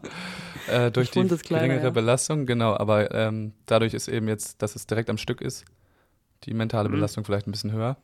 Äh, 0.67 0.91
durch 0.91 1.11
die 1.11 1.21
geringere 1.27 1.83
ja. 1.83 1.89
Belastung, 1.89 2.45
genau. 2.45 2.75
Aber 2.75 3.13
ähm, 3.13 3.53
dadurch 3.65 3.93
ist 3.93 4.07
eben 4.07 4.27
jetzt, 4.27 4.61
dass 4.61 4.75
es 4.75 4.87
direkt 4.87 5.09
am 5.09 5.17
Stück 5.17 5.41
ist, 5.41 5.65
die 6.43 6.53
mentale 6.53 6.89
Mhm. 6.89 6.93
Belastung 6.93 7.23
vielleicht 7.23 7.47
ein 7.47 7.51
bisschen 7.51 7.71
höher. 7.71 7.97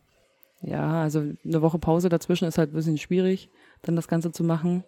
Ja, 0.61 1.01
also 1.01 1.19
eine 1.43 1.61
Woche 1.61 1.79
Pause 1.79 2.09
dazwischen 2.09 2.47
ist 2.47 2.57
halt 2.57 2.71
ein 2.71 2.75
bisschen 2.75 2.97
schwierig, 2.97 3.49
dann 3.81 3.95
das 3.95 4.07
Ganze 4.07 4.31
zu 4.31 4.43
machen. 4.43 4.83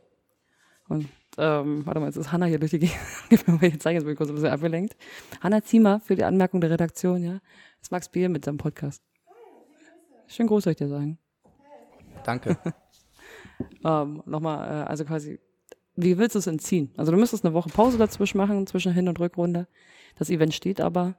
Und 0.87 1.07
ähm, 1.37 1.83
warte 1.85 1.99
mal, 1.99 2.05
jetzt 2.07 2.17
ist 2.17 2.31
Hanna 2.31 2.45
hier 2.45 2.59
durch 2.59 2.71
die 2.71 2.79
Gegend. 2.79 2.95
Die 3.31 3.77
Zeichen, 3.79 3.95
jetzt 3.95 4.03
bin 4.03 4.11
ich 4.11 4.17
kurz 4.17 4.29
ein 4.29 4.35
bisschen 4.35 4.51
abgelenkt. 4.51 4.95
Hanna 5.41 5.63
Ziemer 5.63 5.99
für 5.99 6.15
die 6.15 6.23
Anmerkung 6.25 6.61
der 6.61 6.69
Redaktion, 6.69 7.23
ja. 7.23 7.39
Ist 7.81 7.91
Max 7.91 8.07
Bier 8.09 8.29
mit 8.29 8.45
seinem 8.45 8.57
Podcast. 8.57 9.01
Schön 10.27 10.45
groß, 10.45 10.65
soll 10.65 10.71
ich 10.71 10.77
dir 10.77 10.89
sagen. 10.89 11.17
Danke. 12.23 12.57
Ähm, 13.85 14.23
Nochmal, 14.25 14.67
äh, 14.67 14.83
also 14.85 15.05
quasi, 15.05 15.39
wie 15.95 16.17
willst 16.17 16.35
du 16.35 16.39
es 16.39 16.47
entziehen? 16.47 16.91
Also 16.97 17.11
du 17.11 17.17
müsstest 17.17 17.45
eine 17.45 17.53
Woche 17.53 17.69
Pause 17.69 17.97
dazwischen 17.97 18.37
machen, 18.37 18.65
zwischen 18.67 18.93
Hin- 18.93 19.07
und 19.09 19.19
Rückrunde. 19.19 19.67
Das 20.17 20.29
Event 20.29 20.53
steht 20.53 20.81
aber. 20.81 21.15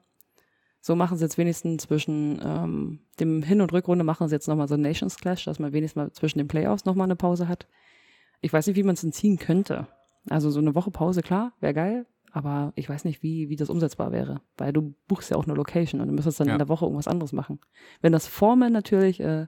So 0.80 0.94
machen 0.96 1.16
sie 1.16 1.24
jetzt 1.24 1.38
wenigstens 1.38 1.84
zwischen 1.84 2.40
ähm, 2.44 3.00
dem 3.18 3.42
Hin- 3.42 3.60
und 3.62 3.72
Rückrunde 3.72 4.04
machen 4.04 4.28
sie 4.28 4.34
jetzt 4.34 4.48
nochmal 4.48 4.68
so 4.68 4.74
einen 4.74 4.82
Nations 4.82 5.16
Clash, 5.16 5.44
dass 5.44 5.58
man 5.58 5.72
wenigstens 5.72 5.96
mal 5.96 6.12
zwischen 6.12 6.38
den 6.38 6.48
Playoffs 6.48 6.84
nochmal 6.84 7.06
eine 7.06 7.16
Pause 7.16 7.48
hat. 7.48 7.66
Ich 8.42 8.52
weiß 8.52 8.66
nicht, 8.66 8.76
wie 8.76 8.82
man 8.82 8.94
es 8.94 9.02
entziehen 9.04 9.38
könnte. 9.38 9.86
Also 10.28 10.50
so 10.50 10.60
eine 10.60 10.74
Woche 10.74 10.90
Pause, 10.90 11.22
klar, 11.22 11.52
wäre 11.60 11.72
geil, 11.72 12.06
aber 12.32 12.72
ich 12.76 12.88
weiß 12.88 13.04
nicht, 13.04 13.22
wie, 13.22 13.48
wie 13.48 13.56
das 13.56 13.70
umsetzbar 13.70 14.12
wäre. 14.12 14.42
Weil 14.58 14.72
du 14.74 14.94
buchst 15.08 15.30
ja 15.30 15.36
auch 15.38 15.44
eine 15.46 15.54
Location 15.54 16.00
und 16.02 16.08
du 16.08 16.12
müsstest 16.12 16.40
dann 16.40 16.48
Ja. 16.48 16.54
in 16.54 16.58
der 16.58 16.68
Woche 16.68 16.84
irgendwas 16.84 17.08
anderes 17.08 17.32
machen. 17.32 17.60
Wenn 18.02 18.12
das 18.12 18.26
Formen 18.26 18.72
natürlich 18.72 19.20
äh, 19.20 19.46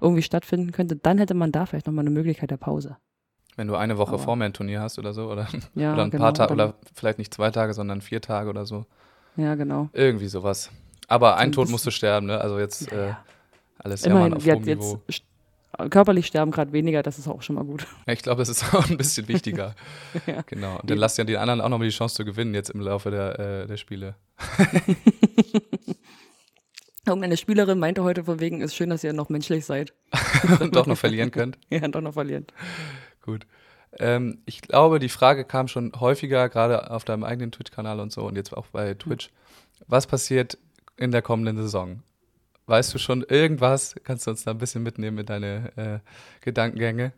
irgendwie 0.00 0.22
stattfinden 0.22 0.72
könnte, 0.72 0.96
dann 0.96 1.18
hätte 1.18 1.34
man 1.34 1.52
da 1.52 1.66
vielleicht 1.66 1.86
nochmal 1.86 2.04
eine 2.04 2.10
Möglichkeit 2.14 2.50
der 2.50 2.56
Pause. 2.56 2.96
Wenn 3.58 3.66
du 3.66 3.74
eine 3.74 3.98
Woche 3.98 4.14
Aber- 4.14 4.22
vor 4.22 4.36
mir 4.36 4.44
ein 4.44 4.52
Turnier 4.52 4.80
hast 4.80 4.98
oder 5.00 5.12
so, 5.12 5.30
oder, 5.30 5.48
Ja, 5.74 5.92
oder 5.92 6.04
ein 6.04 6.10
genau, 6.10 6.22
paar 6.24 6.34
Tage, 6.34 6.52
oder 6.54 6.74
vielleicht 6.94 7.18
nicht 7.18 7.34
zwei 7.34 7.50
Tage, 7.50 7.74
sondern 7.74 8.00
vier 8.00 8.20
Tage 8.20 8.48
oder 8.48 8.64
so. 8.64 8.86
Ja, 9.36 9.56
genau. 9.56 9.88
Irgendwie 9.92 10.28
sowas. 10.28 10.70
Aber 11.08 11.36
ein 11.38 11.50
Tod 11.50 11.64
bisschen- 11.64 11.72
musste 11.72 11.90
sterben, 11.90 12.26
ne? 12.28 12.40
Also 12.40 12.58
jetzt 12.60 12.92
äh, 12.92 13.08
Ja. 13.08 13.24
alles 13.78 14.04
Jammern 14.04 14.18
Immerhin, 14.28 14.34
auf 14.36 14.44
jetzt, 14.46 14.56
hohem 14.56 14.64
Niveau. 14.64 15.02
jetzt 15.08 15.22
körperlich 15.90 16.26
sterben 16.26 16.50
gerade 16.52 16.72
weniger, 16.72 17.02
das 17.02 17.18
ist 17.18 17.26
auch 17.26 17.42
schon 17.42 17.56
mal 17.56 17.64
gut. 17.64 17.84
Ja, 18.06 18.12
ich 18.12 18.22
glaube, 18.22 18.42
das 18.42 18.48
ist 18.48 18.72
auch 18.74 18.88
ein 18.88 18.96
bisschen 18.96 19.26
wichtiger. 19.26 19.74
Ja. 20.26 20.42
Genau. 20.46 20.78
Und 20.80 20.88
dann 20.88 20.98
lasst 20.98 21.18
ja 21.18 21.24
die 21.24 21.36
anderen 21.36 21.60
auch 21.60 21.68
nochmal 21.68 21.88
die 21.88 21.94
Chance 21.94 22.14
zu 22.14 22.24
gewinnen 22.24 22.54
jetzt 22.54 22.70
im 22.70 22.80
Laufe 22.80 23.10
der, 23.10 23.38
äh, 23.40 23.66
der 23.66 23.76
Spiele. 23.76 24.14
Irgendeine 27.06 27.36
Spielerin 27.38 27.78
meinte 27.78 28.02
heute 28.04 28.24
von 28.24 28.38
wegen, 28.38 28.60
ist 28.60 28.74
schön, 28.76 28.90
dass 28.90 29.02
ihr 29.02 29.14
noch 29.14 29.30
menschlich 29.30 29.64
seid. 29.64 29.94
Und 30.60 30.76
doch 30.76 30.86
noch 30.86 30.98
verlieren 30.98 31.30
könnt. 31.30 31.56
Ja, 31.70 31.80
doch 31.88 32.02
noch 32.02 32.12
verlieren. 32.12 32.46
Gut. 33.28 33.46
Ähm, 33.98 34.38
ich 34.46 34.62
glaube, 34.62 34.98
die 35.00 35.10
Frage 35.10 35.44
kam 35.44 35.68
schon 35.68 35.92
häufiger, 36.00 36.48
gerade 36.48 36.90
auf 36.90 37.04
deinem 37.04 37.24
eigenen 37.24 37.52
Twitch-Kanal 37.52 38.00
und 38.00 38.10
so 38.10 38.26
und 38.26 38.36
jetzt 38.36 38.56
auch 38.56 38.68
bei 38.68 38.94
Twitch. 38.94 39.28
Was 39.86 40.06
passiert 40.06 40.56
in 40.96 41.10
der 41.10 41.20
kommenden 41.20 41.58
Saison? 41.58 42.02
Weißt 42.64 42.94
du 42.94 42.98
schon 42.98 43.22
irgendwas? 43.22 43.94
Kannst 44.02 44.26
du 44.26 44.30
uns 44.30 44.44
da 44.44 44.52
ein 44.52 44.58
bisschen 44.58 44.82
mitnehmen 44.82 45.18
in 45.18 45.26
deine 45.26 45.76
äh, 45.76 45.98
Gedankengänge? 46.40 47.12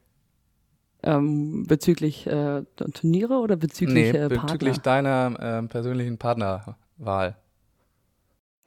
Ähm, 1.04 1.64
bezüglich 1.68 2.26
äh, 2.26 2.64
Turniere 2.92 3.34
oder 3.34 3.54
bezüglich 3.54 4.08
äh, 4.08 4.28
Partner? 4.28 4.42
bezüglich 4.42 4.78
deiner 4.78 5.38
ähm, 5.40 5.68
persönlichen 5.68 6.18
Partnerwahl. 6.18 7.36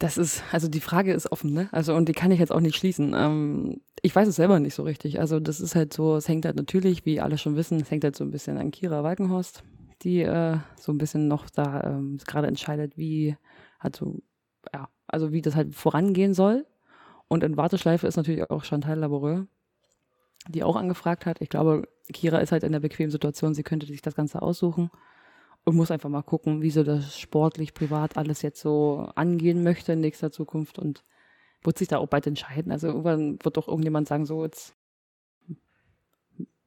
Das 0.04 0.18
ist, 0.18 0.44
also 0.52 0.68
die 0.68 0.82
Frage 0.82 1.14
ist 1.14 1.32
offen, 1.32 1.54
ne? 1.54 1.70
Also, 1.72 1.96
und 1.96 2.10
die 2.10 2.14
kann 2.14 2.30
ich 2.30 2.40
jetzt 2.42 2.52
auch 2.52 2.60
nicht 2.60 2.76
schließen. 2.76 3.14
Ähm, 3.16 3.80
ich 4.02 4.14
weiß 4.14 4.28
es 4.28 4.36
selber 4.36 4.60
nicht 4.60 4.74
so 4.74 4.84
richtig. 4.84 5.22
Also, 5.22 5.40
das 5.40 5.62
ist 5.62 5.76
halt 5.76 5.94
so, 5.94 6.18
es 6.18 6.28
hängt 6.28 6.44
halt 6.44 6.58
natürlich, 6.58 7.06
wie 7.06 7.22
alle 7.22 7.38
schon 7.38 7.56
wissen, 7.56 7.80
es 7.80 7.90
hängt 7.90 8.04
halt 8.04 8.18
so 8.18 8.26
ein 8.26 8.32
bisschen 8.32 8.58
an 8.58 8.70
Kira 8.72 9.02
Walkenhorst, 9.02 9.64
die 10.02 10.24
äh, 10.24 10.58
so 10.78 10.92
ein 10.92 10.98
bisschen 10.98 11.30
noch 11.30 11.50
da 11.50 11.86
ähm, 11.86 12.18
gerade 12.28 12.48
entscheidet, 12.48 12.98
wie, 12.98 13.38
halt 13.80 13.96
so, 13.96 14.22
ja, 14.74 14.90
also 15.08 15.32
wie 15.32 15.42
das 15.42 15.56
halt 15.56 15.74
vorangehen 15.74 16.34
soll. 16.34 16.66
Und 17.30 17.42
in 17.46 17.56
Warteschleife 17.56 18.06
ist 18.06 18.18
natürlich 18.18 18.50
auch 18.50 18.66
Chantal 18.66 19.00
Laboureux, 19.00 19.48
die 20.50 20.66
auch 20.66 20.76
angefragt 20.76 21.26
hat. 21.26 21.40
Ich 21.40 21.48
glaube, 21.48 21.88
Kira 22.12 22.40
ist 22.40 22.52
halt 22.52 22.64
in 22.64 22.74
der 22.74 22.82
bequemen 22.82 23.10
Situation, 23.10 23.54
sie 23.54 23.64
könnte 23.64 23.86
sich 23.86 24.02
das 24.02 24.16
Ganze 24.16 24.42
aussuchen 24.42 24.92
und 25.66 25.76
muss 25.76 25.92
einfach 25.92 26.10
mal 26.10 26.24
gucken, 26.24 26.62
wie 26.62 26.70
sie 26.70 26.84
das 26.84 27.18
sportlich, 27.18 27.74
privat 27.74 28.18
alles 28.18 28.42
jetzt 28.42 28.60
so 28.60 29.10
angehen 29.16 29.64
möchte 29.64 29.94
in 29.94 30.02
nächster 30.02 30.32
Zukunft 30.32 30.78
und 30.78 31.04
wird 31.64 31.78
sich 31.78 31.88
da 31.88 31.98
auch 31.98 32.08
bald 32.08 32.28
entscheiden. 32.28 32.72
Also 32.72 32.88
irgendwann 32.88 33.40
wird 33.42 33.58
doch 33.58 33.68
irgendjemand 33.68 34.08
sagen, 34.08 34.26
so 34.26 34.44
jetzt, 34.44 34.76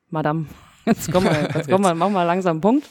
Madame, 0.09 0.47
jetzt 0.87 1.12
komm 1.12 1.25
mal, 1.25 1.49
jetzt 1.55 1.69
komm 1.69 1.83
mal, 1.83 1.95
mach 1.95 2.11
mal 2.11 2.25
langsam 2.25 2.57
einen 2.57 2.61
Punkt. 2.62 2.88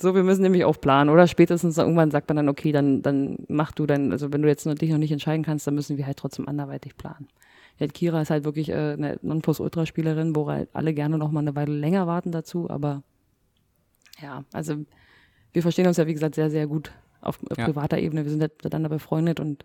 So, 0.00 0.14
wir 0.14 0.24
müssen 0.24 0.42
nämlich 0.42 0.64
auch 0.64 0.80
planen. 0.80 1.10
Oder 1.10 1.26
spätestens 1.26 1.78
irgendwann 1.78 2.10
sagt 2.10 2.28
man 2.28 2.36
dann, 2.36 2.48
okay, 2.48 2.72
dann, 2.72 3.02
dann 3.02 3.38
mach 3.48 3.72
du 3.72 3.86
dann, 3.86 4.10
also 4.10 4.32
wenn 4.32 4.42
du 4.42 4.48
jetzt 4.48 4.66
noch, 4.66 4.74
dich 4.74 4.90
noch 4.90 4.98
nicht 4.98 5.12
entscheiden 5.12 5.44
kannst, 5.44 5.66
dann 5.66 5.74
müssen 5.74 5.96
wir 5.96 6.06
halt 6.06 6.16
trotzdem 6.16 6.48
anderweitig 6.48 6.96
planen. 6.96 7.28
Ja, 7.78 7.86
Kira 7.88 8.20
ist 8.20 8.30
halt 8.30 8.44
wirklich 8.44 8.68
äh, 8.68 8.92
eine 8.92 9.18
Nonplusultra-Spielerin, 9.22 10.36
wo 10.36 10.48
halt 10.48 10.68
alle 10.72 10.94
gerne 10.94 11.18
noch 11.18 11.30
mal 11.30 11.40
eine 11.40 11.56
Weile 11.56 11.72
länger 11.72 12.06
warten 12.06 12.30
dazu, 12.30 12.70
aber 12.70 13.02
ja, 14.22 14.44
also 14.52 14.84
wir 15.54 15.62
verstehen 15.62 15.86
uns 15.86 15.96
ja, 15.96 16.06
wie 16.06 16.12
gesagt, 16.14 16.34
sehr, 16.34 16.50
sehr 16.50 16.66
gut 16.66 16.92
auf 17.22 17.38
Ja. 17.56 17.64
privater 17.64 17.98
Ebene. 17.98 18.24
Wir 18.24 18.30
sind 18.30 18.42
halt 18.42 18.62
miteinander 18.62 18.90
befreundet 18.90 19.40
und 19.40 19.64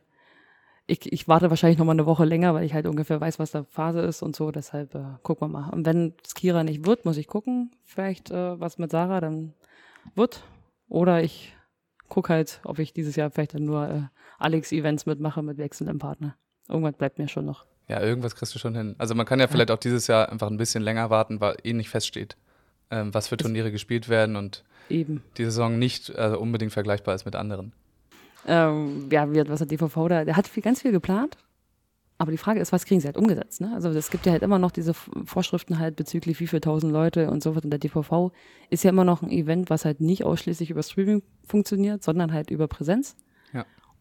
ich, 0.88 1.12
ich 1.12 1.28
warte 1.28 1.50
wahrscheinlich 1.50 1.78
noch 1.78 1.86
mal 1.86 1.92
eine 1.92 2.06
Woche 2.06 2.26
länger, 2.26 2.54
weil 2.54 2.64
ich 2.64 2.74
halt 2.74 2.88
ungefähr 2.88 3.22
weiß, 3.22 3.38
was 3.38 3.52
da 3.52 3.64
Phase 3.64 4.00
ist 4.00 4.24
und 4.24 4.36
so. 4.36 4.50
Deshalb 4.52 4.96
äh, 4.96 5.04
gucken 5.22 5.48
wir 5.52 5.60
mal. 5.60 5.70
Und 5.70 5.86
wenn 5.86 6.14
es 6.26 6.34
Kira 6.34 6.64
nicht 6.64 6.86
wird, 6.86 7.06
muss 7.06 7.18
ich 7.18 7.28
gucken. 7.28 7.72
Vielleicht 7.84 8.32
äh, 8.32 8.60
was 8.60 8.78
mit 8.80 8.90
Sarah 8.92 9.22
dann 9.22 9.54
wird. 10.16 10.44
Oder 10.88 11.22
ich 11.22 11.56
gucke 12.08 12.34
halt, 12.34 12.60
ob 12.64 12.80
ich 12.80 12.92
dieses 12.94 13.16
Jahr 13.16 13.30
vielleicht 13.30 13.54
dann 13.54 13.66
nur 13.66 13.88
äh, 13.88 14.02
Alex-Events 14.40 15.06
mitmache 15.06 15.44
mit 15.44 15.58
wechselndem 15.60 16.00
Partner. 16.00 16.36
Irgendwas 16.68 16.96
bleibt 16.98 17.20
mir 17.20 17.28
schon 17.28 17.46
noch. 17.46 17.66
Ja, 17.88 18.02
irgendwas 18.02 18.36
kriegst 18.36 18.56
du 18.56 18.60
schon 18.60 18.76
hin. 18.76 18.96
Also 18.98 19.14
man 19.16 19.26
kann 19.28 19.40
ja 19.40 19.48
vielleicht 19.48 19.70
auch 19.72 19.78
dieses 19.78 20.08
Jahr 20.08 20.32
einfach 20.32 20.50
ein 20.50 20.58
bisschen 20.58 20.82
länger 20.84 21.10
warten, 21.12 21.40
weil 21.42 21.56
eh 21.64 21.74
nicht 21.74 21.90
feststeht, 21.90 22.36
ähm, 22.92 23.14
was 23.14 23.28
für 23.28 23.38
Turniere 23.38 23.72
gespielt 23.72 24.10
werden 24.10 24.36
und 24.36 24.64
Eben. 24.90 25.24
die 25.38 25.46
Saison 25.46 25.78
nicht 25.78 26.16
also 26.16 26.40
unbedingt 26.40 26.72
vergleichbar 26.72 27.16
ist 27.16 27.26
mit 27.26 27.36
anderen. 27.36 27.74
Ähm, 28.48 29.10
ja, 29.12 29.32
wie, 29.32 29.48
was 29.48 29.62
hat 29.62 29.72
DVV 29.72 30.08
da? 30.08 30.26
Der 30.26 30.36
hat 30.36 30.48
viel, 30.48 30.64
ganz 30.64 30.82
viel 30.82 30.92
geplant. 30.92 31.38
Aber 32.22 32.32
die 32.32 32.38
Frage 32.38 32.60
ist, 32.60 32.74
was 32.74 32.86
kriegen 32.86 33.00
sie 33.00 33.08
halt 33.08 33.16
umgesetzt? 33.16 33.62
Ne? 33.62 33.72
Also 33.74 33.90
es 33.90 34.12
gibt 34.12 34.26
ja 34.26 34.34
halt 34.34 34.44
immer 34.44 34.60
noch 34.60 34.72
diese 34.72 34.94
Vorschriften 34.94 35.80
halt 35.80 35.96
bezüglich 35.96 36.38
wie 36.42 36.48
viele 36.48 36.60
tausend 36.60 36.92
Leute 36.92 37.32
und 37.32 37.42
so 37.42 37.56
weiter. 37.56 37.64
Und 37.64 37.72
der 37.72 37.80
DVV 37.80 38.34
ist 38.70 38.84
ja 38.84 38.90
immer 38.90 39.06
noch 39.06 39.22
ein 39.22 39.32
Event, 39.32 39.70
was 39.70 39.86
halt 39.86 40.02
nicht 40.02 40.26
ausschließlich 40.26 40.70
über 40.70 40.84
Streaming 40.84 41.24
funktioniert, 41.48 42.04
sondern 42.04 42.34
halt 42.34 42.52
über 42.52 42.68
Präsenz. 42.68 43.16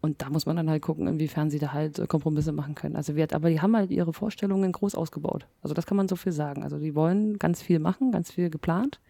Und 0.00 0.22
da 0.22 0.30
muss 0.30 0.46
man 0.46 0.56
dann 0.56 0.70
halt 0.70 0.82
gucken, 0.82 1.08
inwiefern 1.08 1.50
sie 1.50 1.58
da 1.58 1.72
halt 1.72 1.98
äh, 1.98 2.06
Kompromisse 2.06 2.52
machen 2.52 2.76
können. 2.76 2.94
Also 2.94 3.16
wir, 3.16 3.26
aber 3.32 3.50
die 3.50 3.60
haben 3.60 3.76
halt 3.76 3.90
ihre 3.90 4.12
Vorstellungen 4.12 4.70
groß 4.70 4.94
ausgebaut. 4.94 5.46
Also 5.60 5.74
das 5.74 5.86
kann 5.86 5.96
man 5.96 6.06
so 6.06 6.14
viel 6.14 6.32
sagen. 6.32 6.62
Also 6.62 6.78
die 6.78 6.94
wollen 6.94 7.38
ganz 7.38 7.62
viel 7.62 7.80
machen, 7.80 8.12
ganz 8.12 8.30
viel 8.30 8.48
geplant. 8.48 9.00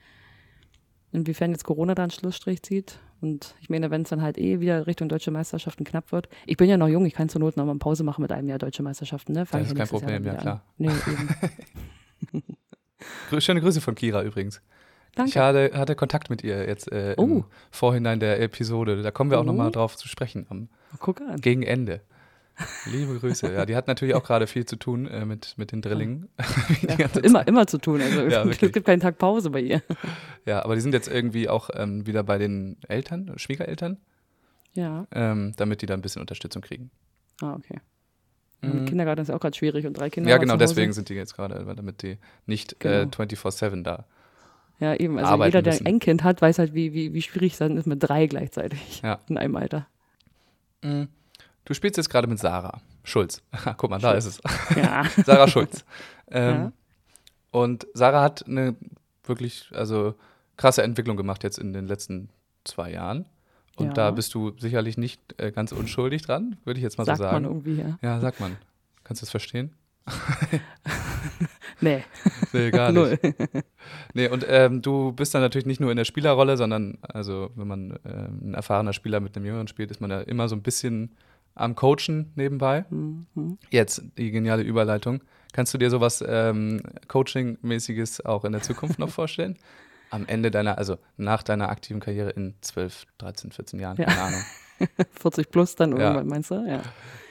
Inwiefern 1.12 1.50
jetzt 1.50 1.64
Corona 1.64 1.94
da 1.94 2.04
einen 2.04 2.10
Schlussstrich 2.10 2.62
zieht. 2.62 2.98
Und 3.20 3.54
ich 3.60 3.68
meine, 3.68 3.90
wenn 3.90 4.02
es 4.02 4.08
dann 4.08 4.22
halt 4.22 4.38
eh 4.38 4.60
wieder 4.60 4.86
Richtung 4.86 5.08
deutsche 5.08 5.30
Meisterschaften 5.30 5.84
knapp 5.84 6.12
wird. 6.12 6.28
Ich 6.46 6.56
bin 6.56 6.70
ja 6.70 6.76
noch 6.76 6.88
jung, 6.88 7.04
ich 7.04 7.14
kann 7.14 7.28
zur 7.28 7.40
Not 7.40 7.56
noch 7.56 7.64
mal 7.64 7.72
eine 7.72 7.80
Pause 7.80 8.04
machen 8.04 8.22
mit 8.22 8.32
einem 8.32 8.48
Jahr 8.48 8.58
deutsche 8.58 8.82
Meisterschaften. 8.82 9.32
Ne? 9.32 9.44
Fang 9.44 9.60
Das 9.60 9.72
ist 9.72 9.76
kein 9.76 9.88
Problem, 9.88 10.24
ja, 10.24 10.34
klar. 10.34 10.64
Nee, 10.78 10.90
Schöne 13.40 13.60
Grüße 13.60 13.80
von 13.80 13.94
Kira 13.94 14.22
übrigens. 14.22 14.62
Ich 15.10 15.34
Danke. 15.34 15.40
hatte, 15.40 15.70
hatte 15.78 15.94
Kontakt 15.96 16.30
mit 16.30 16.44
ihr 16.44 16.66
jetzt 16.66 16.90
äh, 16.92 17.14
im 17.14 17.18
Oh. 17.38 17.44
Vorhinein 17.70 18.20
der 18.20 18.40
Episode. 18.40 19.02
Da 19.02 19.10
kommen 19.10 19.30
wir 19.30 19.38
auch 19.38 19.42
Oh. 19.42 19.46
nochmal 19.46 19.70
drauf 19.72 19.96
zu 19.96 20.06
sprechen 20.08 20.46
am 20.48 20.68
Guck 21.00 21.20
an. 21.20 21.40
gegen 21.40 21.62
Ende. 21.62 22.00
Liebe 22.86 23.18
Grüße. 23.18 23.52
Ja, 23.52 23.66
die 23.66 23.76
hat 23.76 23.86
natürlich 23.86 24.14
auch 24.16 24.24
gerade 24.24 24.48
viel 24.48 24.64
zu 24.66 24.74
tun 24.76 25.06
äh, 25.06 25.24
mit, 25.24 25.54
mit 25.58 25.70
den 25.70 25.80
Drillingen. 25.80 26.28
Ja, 26.98 27.06
immer, 27.22 27.46
immer 27.46 27.66
zu 27.68 27.78
tun. 27.78 28.00
Also 28.00 28.22
Ja, 28.22 28.44
es 28.48 28.58
gibt 28.58 28.84
keinen 28.84 28.98
Tag 29.00 29.16
Pause 29.18 29.50
bei 29.50 29.60
ihr. 29.60 29.82
Ja, 30.44 30.64
aber 30.64 30.74
die 30.74 30.80
sind 30.80 30.92
jetzt 30.92 31.06
irgendwie 31.08 31.48
auch 31.48 31.70
ähm, 31.74 32.06
wieder 32.06 32.24
bei 32.24 32.38
den 32.38 32.76
Eltern, 32.88 33.32
Schwiegereltern, 33.36 33.98
Ja. 34.74 35.06
ähm, 35.12 35.52
damit 35.56 35.82
die 35.82 35.86
da 35.86 35.94
ein 35.94 36.00
bisschen 36.02 36.20
Unterstützung 36.20 36.62
kriegen. 36.62 36.90
Ah, 37.40 37.54
okay. 37.54 37.78
Mhm. 38.62 38.70
Im 38.78 38.84
Kindergarten 38.86 39.22
ist 39.22 39.28
ja 39.28 39.36
auch 39.36 39.40
gerade 39.40 39.56
schwierig 39.56 39.86
und 39.86 39.96
drei 39.96 40.10
Kinder. 40.10 40.28
Ja, 40.28 40.38
genau, 40.38 40.56
deswegen 40.56 40.92
sind 40.92 41.08
die 41.10 41.14
jetzt 41.14 41.34
gerade, 41.36 41.64
damit 41.76 42.02
die 42.02 42.18
nicht 42.46 42.72
äh, 42.84 43.06
Genau. 43.06 43.10
24-7 43.24 43.84
da. 43.84 44.04
Ja, 44.80 44.94
eben. 44.94 45.18
Also 45.18 45.44
jeder, 45.44 45.62
der 45.62 45.72
müssen. 45.72 45.86
ein 45.86 45.94
Enkind 45.94 46.22
hat, 46.24 46.40
weiß 46.40 46.58
halt, 46.58 46.72
wie, 46.74 46.92
wie, 46.92 47.12
wie 47.12 47.22
schwierig 47.22 47.52
es 47.52 47.58
dann 47.58 47.76
ist 47.76 47.86
mit 47.86 48.02
drei 48.02 48.26
gleichzeitig 48.26 49.02
Ja. 49.02 49.18
in 49.28 49.36
einem 49.38 49.56
Alter. 49.56 49.86
Mhm. 50.82 51.08
Du 51.64 51.74
spielst 51.74 51.96
jetzt 51.96 52.08
gerade 52.10 52.26
mit 52.28 52.38
Sarah 52.38 52.80
Schulz. 53.04 53.42
Guck 53.76 53.90
mal, 53.90 53.98
da 53.98 54.12
Schulz. 54.12 54.26
ist 54.26 54.40
es. 54.44 54.76
Ja. 54.76 55.04
Sarah 55.26 55.48
Schulz. 55.48 55.84
Ähm, 56.30 56.54
Ja. 56.54 56.72
Und 57.50 57.86
Sarah 57.94 58.22
hat 58.22 58.46
eine 58.46 58.76
wirklich, 59.24 59.70
also 59.74 60.14
krasse 60.56 60.82
Entwicklung 60.82 61.16
gemacht 61.16 61.42
jetzt 61.44 61.58
in 61.58 61.72
den 61.72 61.86
letzten 61.86 62.28
zwei 62.64 62.92
Jahren. 62.92 63.24
Und 63.76 63.88
Ja. 63.88 63.92
da 63.94 64.10
bist 64.10 64.34
du 64.34 64.52
sicherlich 64.58 64.98
nicht 64.98 65.20
äh, 65.40 65.50
ganz 65.52 65.72
unschuldig 65.72 66.22
dran, 66.22 66.56
würde 66.64 66.78
ich 66.78 66.84
jetzt 66.84 66.98
mal 66.98 67.04
Sagt 67.04 67.18
so 67.18 67.24
man 67.24 67.32
sagen. 67.32 67.44
irgendwie, 67.46 67.76
ja. 67.80 67.98
Ja, 68.02 68.20
sag 68.20 68.38
man. 68.40 68.56
Kannst 69.04 69.22
du 69.22 69.24
das 69.24 69.30
verstehen? 69.30 69.72
Nee, 71.80 72.02
Nee, 72.52 72.70
gar 72.72 72.90
null. 72.92 73.18
nicht. 73.22 73.36
Nee, 74.12 74.28
und 74.28 74.44
ähm, 74.48 74.82
du 74.82 75.12
bist 75.12 75.32
dann 75.34 75.42
natürlich 75.42 75.66
nicht 75.66 75.80
nur 75.80 75.90
in 75.92 75.96
der 75.96 76.04
Spielerrolle, 76.04 76.56
sondern 76.56 76.98
also 77.02 77.50
wenn 77.54 77.68
man 77.68 77.98
ähm, 78.04 78.40
ein 78.50 78.54
erfahrener 78.54 78.92
Spieler 78.92 79.20
mit 79.20 79.36
einem 79.36 79.46
Jüngeren 79.46 79.68
spielt, 79.68 79.90
ist 79.92 80.00
man 80.00 80.10
ja 80.10 80.20
immer 80.22 80.48
so 80.48 80.56
ein 80.56 80.62
bisschen 80.62 81.14
am 81.54 81.76
Coachen 81.76 82.32
nebenbei. 82.34 82.84
Mhm. 82.90 83.58
Jetzt 83.70 84.02
die 84.16 84.30
geniale 84.32 84.62
Überleitung. 84.62 85.22
Kannst 85.52 85.72
du 85.72 85.78
dir 85.78 85.90
sowas 85.90 86.22
ähm, 86.26 86.82
Coaching-mäßiges 87.06 88.24
auch 88.24 88.44
in 88.44 88.52
der 88.52 88.62
Zukunft 88.62 88.98
noch 88.98 89.10
vorstellen? 89.10 89.56
Am 90.10 90.26
Ende 90.26 90.50
deiner, 90.50 90.78
also 90.78 90.98
nach 91.16 91.42
deiner 91.42 91.68
aktiven 91.68 92.00
Karriere 92.00 92.30
in 92.30 92.54
12, 92.60 93.04
13, 93.18 93.52
14 93.52 93.78
Jahren, 93.78 93.96
Ja. 93.98 94.04
keine 94.06 94.20
Ahnung. 94.22 94.40
40 95.20 95.50
plus 95.50 95.74
dann 95.76 95.92
Ja. 95.92 95.98
irgendwann, 95.98 96.26
meinst 96.28 96.50
du? 96.50 96.54
Ja. 96.66 96.82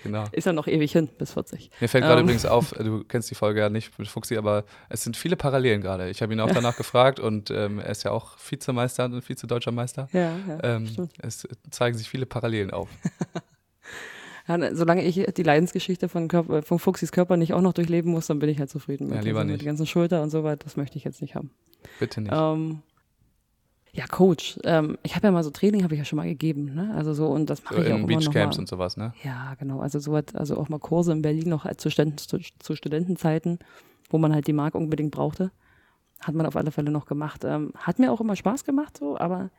Genau. 0.03 0.23
Ist 0.31 0.45
ja 0.45 0.53
noch 0.53 0.67
ewig 0.67 0.91
hin, 0.91 1.09
bis 1.17 1.33
40. 1.33 1.69
Mir 1.81 1.89
fällt 1.89 2.03
gerade 2.03 2.19
Ähm. 2.19 2.25
übrigens 2.27 2.45
auf, 2.45 2.71
äh, 2.79 2.83
du 2.83 3.03
kennst 3.03 3.29
die 3.29 3.35
Folge 3.35 3.59
ja 3.59 3.69
nicht 3.69 3.97
mit 3.99 4.07
Fuxi, 4.07 4.37
aber 4.37 4.63
es 4.89 5.03
sind 5.03 5.17
viele 5.17 5.35
Parallelen 5.35 5.81
gerade. 5.81 6.09
Ich 6.09 6.21
habe 6.21 6.31
ihn 6.33 6.39
auch 6.39 6.51
danach 6.51 6.77
gefragt 6.77 7.19
und 7.19 7.49
ähm, 7.51 7.79
er 7.79 7.89
ist 7.89 8.03
ja 8.03 8.11
auch 8.11 8.37
Vizemeister 8.39 9.05
und 9.05 9.21
Vize-Deutscher 9.21 9.71
Meister. 9.71 10.07
Ja, 10.13 10.33
ja. 10.47 10.63
Ähm, 10.63 11.09
es 11.21 11.47
zeigen 11.71 11.97
sich 11.97 12.07
viele 12.09 12.25
Parallelen 12.25 12.71
auf. 12.71 12.87
ja 14.47 14.57
ne, 14.57 14.75
solange 14.75 15.03
ich 15.03 15.15
die 15.35 15.43
Leidensgeschichte 15.43 16.07
von, 16.07 16.27
Körper, 16.27 16.61
von 16.61 16.79
Fuchsis 16.79 17.11
Körper 17.11 17.35
nicht 17.35 17.53
auch 17.53 17.61
noch 17.61 17.73
durchleben 17.73 18.11
muss, 18.11 18.27
dann 18.27 18.39
bin 18.39 18.49
ich 18.49 18.59
halt 18.59 18.69
zufrieden 18.69 19.07
mit. 19.07 19.15
Ja, 19.17 19.21
lieber 19.21 19.39
also 19.39 19.47
nicht. 19.47 19.53
Mit 19.55 19.61
den 19.63 19.67
ganzen 19.67 19.87
Schulter 19.87 20.21
und 20.21 20.29
so 20.29 20.43
weiter, 20.43 20.63
das 20.63 20.77
möchte 20.77 20.97
ich 20.97 21.03
jetzt 21.03 21.21
nicht 21.21 21.35
haben. 21.35 21.51
Bitte 21.99 22.21
nicht. 22.21 22.33
Ähm, 22.33 22.81
ja, 23.97 24.05
Coach. 24.05 24.59
Ähm, 24.63 24.99
ich 25.01 25.15
habe 25.15 25.25
ja 25.25 25.31
mal 25.31 25.43
so 25.43 25.49
Training, 25.49 25.83
habe 25.83 25.95
ich 25.95 25.97
ja 25.97 26.05
schon 26.05 26.17
mal 26.17 26.27
gegeben. 26.27 26.75
Ne? 26.75 26.93
Also 26.95 27.15
so, 27.15 27.29
und 27.29 27.49
das 27.49 27.59
so 27.59 27.63
mache 27.65 27.75
ich 27.77 27.91
auch 27.91 27.97
in 27.97 28.03
immer 28.03 28.13
noch 28.13 28.25
Beachcamps 28.25 28.57
mal. 28.57 28.61
und 28.61 28.67
sowas, 28.67 28.95
ne? 28.95 29.11
Ja, 29.23 29.55
genau. 29.55 29.79
Also 29.79 29.97
so 29.97 30.15
hat, 30.15 30.35
also 30.35 30.55
auch 30.55 30.69
mal 30.69 30.77
Kurse 30.77 31.11
in 31.13 31.23
Berlin 31.23 31.49
noch 31.49 31.65
als 31.65 31.81
zu, 31.81 31.89
Ständen, 31.89 32.19
zu, 32.19 32.37
zu 32.59 32.75
Studentenzeiten, 32.75 33.57
wo 34.11 34.19
man 34.19 34.33
halt 34.33 34.45
die 34.45 34.53
Mark 34.53 34.75
unbedingt 34.75 35.09
brauchte. 35.09 35.51
Hat 36.19 36.35
man 36.35 36.45
auf 36.45 36.55
alle 36.55 36.69
Fälle 36.69 36.91
noch 36.91 37.07
gemacht. 37.07 37.43
Ähm, 37.43 37.73
hat 37.75 37.97
mir 37.97 38.11
auch 38.11 38.21
immer 38.21 38.35
Spaß 38.35 38.65
gemacht, 38.65 38.97
so, 38.97 39.17
aber 39.17 39.49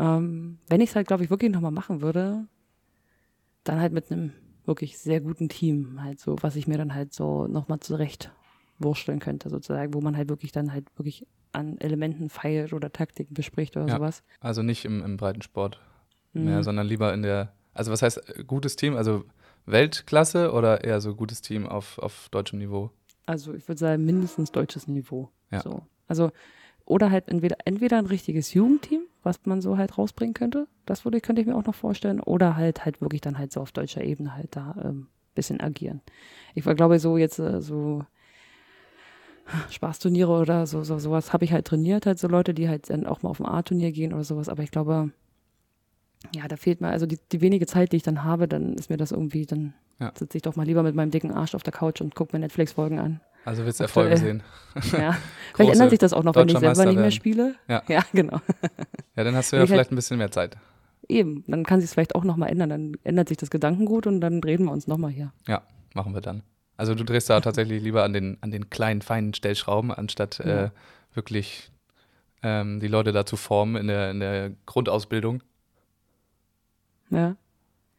ähm, 0.00 0.58
wenn 0.68 0.80
ich 0.80 0.90
es 0.90 0.96
halt, 0.96 1.06
glaube 1.06 1.22
ich, 1.22 1.30
wirklich 1.30 1.52
nochmal 1.52 1.70
machen 1.70 2.00
würde, 2.02 2.48
dann 3.62 3.78
halt 3.78 3.92
mit 3.92 4.10
einem 4.10 4.32
wirklich 4.64 4.98
sehr 4.98 5.20
guten 5.20 5.48
Team, 5.48 6.02
halt 6.02 6.18
so, 6.18 6.36
was 6.40 6.56
ich 6.56 6.66
mir 6.66 6.76
dann 6.76 6.92
halt 6.92 7.14
so 7.14 7.46
nochmal 7.46 7.78
zurecht 7.78 8.32
wursteln 8.80 9.20
könnte, 9.20 9.48
sozusagen, 9.48 9.94
wo 9.94 10.00
man 10.00 10.16
halt 10.16 10.28
wirklich 10.28 10.50
dann 10.50 10.72
halt 10.72 10.86
wirklich 10.96 11.24
an 11.52 11.78
Elementen 11.78 12.28
feilt 12.28 12.72
oder 12.72 12.92
Taktiken 12.92 13.34
bespricht 13.34 13.76
oder 13.76 13.86
Ja. 13.88 13.96
sowas. 13.96 14.22
Also 14.40 14.62
nicht 14.62 14.84
im, 14.84 15.02
im 15.04 15.16
Breitensport 15.16 15.80
Mhm. 16.32 16.44
mehr, 16.44 16.62
sondern 16.62 16.86
lieber 16.86 17.12
in 17.12 17.22
der, 17.22 17.52
also 17.74 17.90
was 17.90 18.02
heißt 18.02 18.46
gutes 18.46 18.76
Team? 18.76 18.96
Also 18.96 19.24
Weltklasse 19.66 20.52
oder 20.52 20.84
eher 20.84 21.00
so 21.00 21.14
gutes 21.14 21.42
Team 21.42 21.66
auf, 21.66 21.98
auf 21.98 22.28
deutschem 22.30 22.58
Niveau? 22.58 22.90
Also 23.26 23.54
ich 23.54 23.66
würde 23.68 23.78
sagen, 23.78 24.04
mindestens 24.04 24.52
deutsches 24.52 24.86
Niveau. 24.88 25.30
Ja. 25.50 25.60
So. 25.60 25.82
Also, 26.08 26.30
oder 26.84 27.10
halt 27.10 27.28
entweder, 27.28 27.56
entweder 27.64 27.98
ein 27.98 28.06
richtiges 28.06 28.52
Jugendteam, 28.54 29.02
was 29.22 29.38
man 29.44 29.60
so 29.60 29.76
halt 29.76 29.96
rausbringen 29.96 30.34
könnte. 30.34 30.66
Das 30.86 31.04
würde, 31.04 31.20
könnte 31.20 31.40
ich 31.40 31.46
mir 31.46 31.54
auch 31.54 31.64
noch 31.64 31.74
vorstellen. 31.74 32.20
Oder 32.20 32.56
halt 32.56 32.84
halt 32.84 33.00
wirklich 33.00 33.20
dann 33.20 33.38
halt 33.38 33.52
so 33.52 33.60
auf 33.60 33.70
deutscher 33.70 34.02
Ebene 34.02 34.34
halt 34.34 34.56
da 34.56 34.74
ähm, 34.84 35.06
bisschen 35.34 35.60
agieren. 35.60 36.00
Ich 36.54 36.66
war, 36.66 36.74
glaube 36.74 36.98
so 36.98 37.16
jetzt 37.16 37.38
äh, 37.38 37.60
so 37.60 38.04
Spaßturniere 39.70 40.30
oder 40.30 40.66
so, 40.66 40.82
so 40.84 40.98
sowas 40.98 41.32
habe 41.32 41.44
ich 41.44 41.52
halt 41.52 41.66
trainiert, 41.66 42.06
halt 42.06 42.18
so 42.18 42.28
Leute, 42.28 42.54
die 42.54 42.68
halt 42.68 42.90
dann 42.90 43.06
auch 43.06 43.22
mal 43.22 43.30
auf 43.30 43.40
ein 43.40 43.46
A-Turnier 43.46 43.92
gehen 43.92 44.12
oder 44.12 44.24
sowas. 44.24 44.48
Aber 44.48 44.62
ich 44.62 44.70
glaube, 44.70 45.10
ja, 46.34 46.46
da 46.48 46.56
fehlt 46.56 46.80
mir, 46.80 46.88
also 46.88 47.06
die, 47.06 47.18
die 47.32 47.40
wenige 47.40 47.66
Zeit, 47.66 47.92
die 47.92 47.96
ich 47.96 48.02
dann 48.02 48.24
habe, 48.24 48.46
dann 48.48 48.74
ist 48.74 48.90
mir 48.90 48.96
das 48.96 49.10
irgendwie, 49.12 49.46
dann 49.46 49.74
Ja. 49.98 50.12
sitze 50.16 50.36
ich 50.38 50.42
doch 50.42 50.56
mal 50.56 50.66
lieber 50.66 50.82
mit 50.82 50.94
meinem 50.94 51.10
dicken 51.10 51.32
Arsch 51.32 51.54
auf 51.54 51.62
der 51.62 51.72
Couch 51.72 52.00
und 52.00 52.14
gucke 52.14 52.34
mir 52.36 52.40
Netflix-Folgen 52.40 52.98
an. 52.98 53.20
Also 53.44 53.64
willst 53.64 53.80
du. 53.80 53.84
Erfolge 53.84 54.16
sehen? 54.18 54.42
Ja. 54.92 55.16
Vielleicht 55.54 55.72
ändert 55.72 55.90
sich 55.90 55.98
das 55.98 56.12
auch 56.12 56.22
noch, 56.24 56.34
wenn 56.36 56.48
ich 56.48 56.58
selber 56.58 56.84
nicht 56.84 56.94
mehr 56.94 57.04
Meister 57.04 57.10
spiele. 57.10 57.54
Ja. 57.68 57.82
ja 57.88 58.02
genau. 58.12 58.40
Ja, 59.16 59.24
dann 59.24 59.34
hast 59.34 59.52
du 59.52 59.56
ja 59.56 59.60
halt- 59.60 59.70
vielleicht 59.70 59.92
ein 59.92 59.96
bisschen 59.96 60.18
mehr 60.18 60.30
Zeit. 60.30 60.56
Eben, 61.08 61.42
dann 61.48 61.64
kann 61.64 61.80
sich 61.80 61.88
es 61.88 61.94
vielleicht 61.94 62.14
auch 62.14 62.22
nochmal 62.22 62.50
ändern. 62.50 62.68
Dann 62.68 62.92
ändert 63.02 63.28
sich 63.28 63.36
das 63.38 63.50
Gedankengut 63.50 64.06
und 64.06 64.20
dann 64.20 64.38
reden 64.44 64.66
wir 64.66 64.72
uns 64.72 64.86
nochmal 64.86 65.10
hier. 65.10 65.32
Ja, 65.48 65.62
machen 65.94 66.14
wir 66.14 66.20
dann. 66.20 66.42
Also 66.80 66.94
du 66.94 67.04
drehst 67.04 67.28
da 67.28 67.40
tatsächlich 67.42 67.82
lieber 67.82 68.04
an 68.04 68.14
den, 68.14 68.38
an 68.40 68.50
den 68.50 68.70
kleinen, 68.70 69.02
feinen 69.02 69.34
Stellschrauben, 69.34 69.90
anstatt 69.92 70.38
Ja. 70.38 70.64
äh, 70.64 70.70
wirklich 71.12 71.70
ähm, 72.42 72.80
die 72.80 72.88
Leute 72.88 73.12
da 73.12 73.26
zu 73.26 73.36
formen 73.36 73.76
in 73.76 73.86
der, 73.86 74.10
in 74.10 74.20
der 74.20 74.52
Grundausbildung. 74.64 75.42
Ja, 77.10 77.36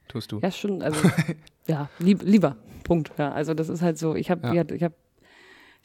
Tust 0.07 0.31
du. 0.31 0.39
ja 0.39 0.50
schon, 0.51 0.81
also 0.81 1.00
ja, 1.67 1.89
lieb, 2.00 2.23
lieber. 2.23 2.57
Punkt. 2.83 3.11
Ja, 3.19 3.31
also 3.31 3.53
das 3.53 3.69
ist 3.69 3.83
halt 3.83 4.00
so, 4.00 4.15
ich 4.15 4.31
habe 4.31 4.47
Ja. 4.55 4.63
ich 4.73 4.83
hab, 4.83 4.93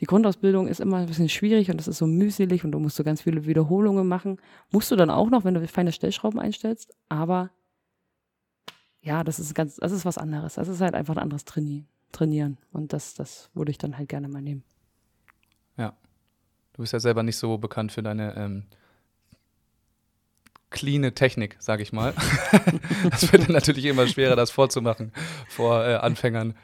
die 0.01 0.07
Grundausbildung 0.07 0.67
ist 0.67 0.81
immer 0.81 0.97
ein 0.97 1.07
bisschen 1.07 1.29
schwierig 1.29 1.71
und 1.71 1.77
das 1.77 1.89
ist 1.89 1.99
so 1.99 2.07
mühselig 2.07 2.65
und 2.65 2.73
du 2.73 2.79
musst 2.79 2.97
so 2.97 3.05
ganz 3.05 3.21
viele 3.21 3.45
Wiederholungen 3.45 4.09
machen. 4.09 4.39
Musst 4.71 4.91
du 4.91 4.97
dann 4.97 5.11
auch 5.11 5.29
noch, 5.29 5.45
wenn 5.45 5.53
du 5.55 5.69
feine 5.69 5.93
Stellschrauben 5.93 6.41
einstellst, 6.41 6.95
aber 7.11 7.51
ja, 9.03 9.23
das 9.23 9.39
ist 9.39 9.55
ganz, 9.55 9.77
das 9.77 9.93
ist 9.93 10.07
was 10.07 10.17
anderes. 10.19 10.55
Das 10.55 10.69
ist 10.69 10.81
halt 10.81 10.95
einfach 10.95 11.17
ein 11.17 11.23
anderes 11.23 11.45
Traini 11.45 11.85
Trainieren. 12.13 12.59
Und 12.73 12.93
das, 12.93 13.15
das 13.15 13.51
würde 13.55 13.71
ich 13.71 13.79
dann 13.79 13.99
halt 13.99 14.09
gerne 14.09 14.29
mal 14.29 14.43
nehmen. 14.43 14.65
Du 16.77 16.83
bist 16.83 16.93
ja 16.93 17.01
selber 17.01 17.23
nicht 17.23 17.39
so 17.39 17.57
bekannt 17.57 17.91
für 17.91 18.03
deine 18.03 18.37
ähm, 18.37 18.65
cleane 20.69 21.15
Technik, 21.15 21.57
sage 21.59 21.83
ich 21.83 21.91
mal. 21.91 22.13
das 23.11 23.33
wird 23.33 23.45
dann 23.45 23.53
natürlich 23.53 23.87
immer 23.87 24.07
schwerer, 24.07 24.37
das 24.37 24.51
vorzumachen 24.51 25.11
vor 25.49 25.83
äh, 25.87 25.95
Anfängern. 25.95 26.55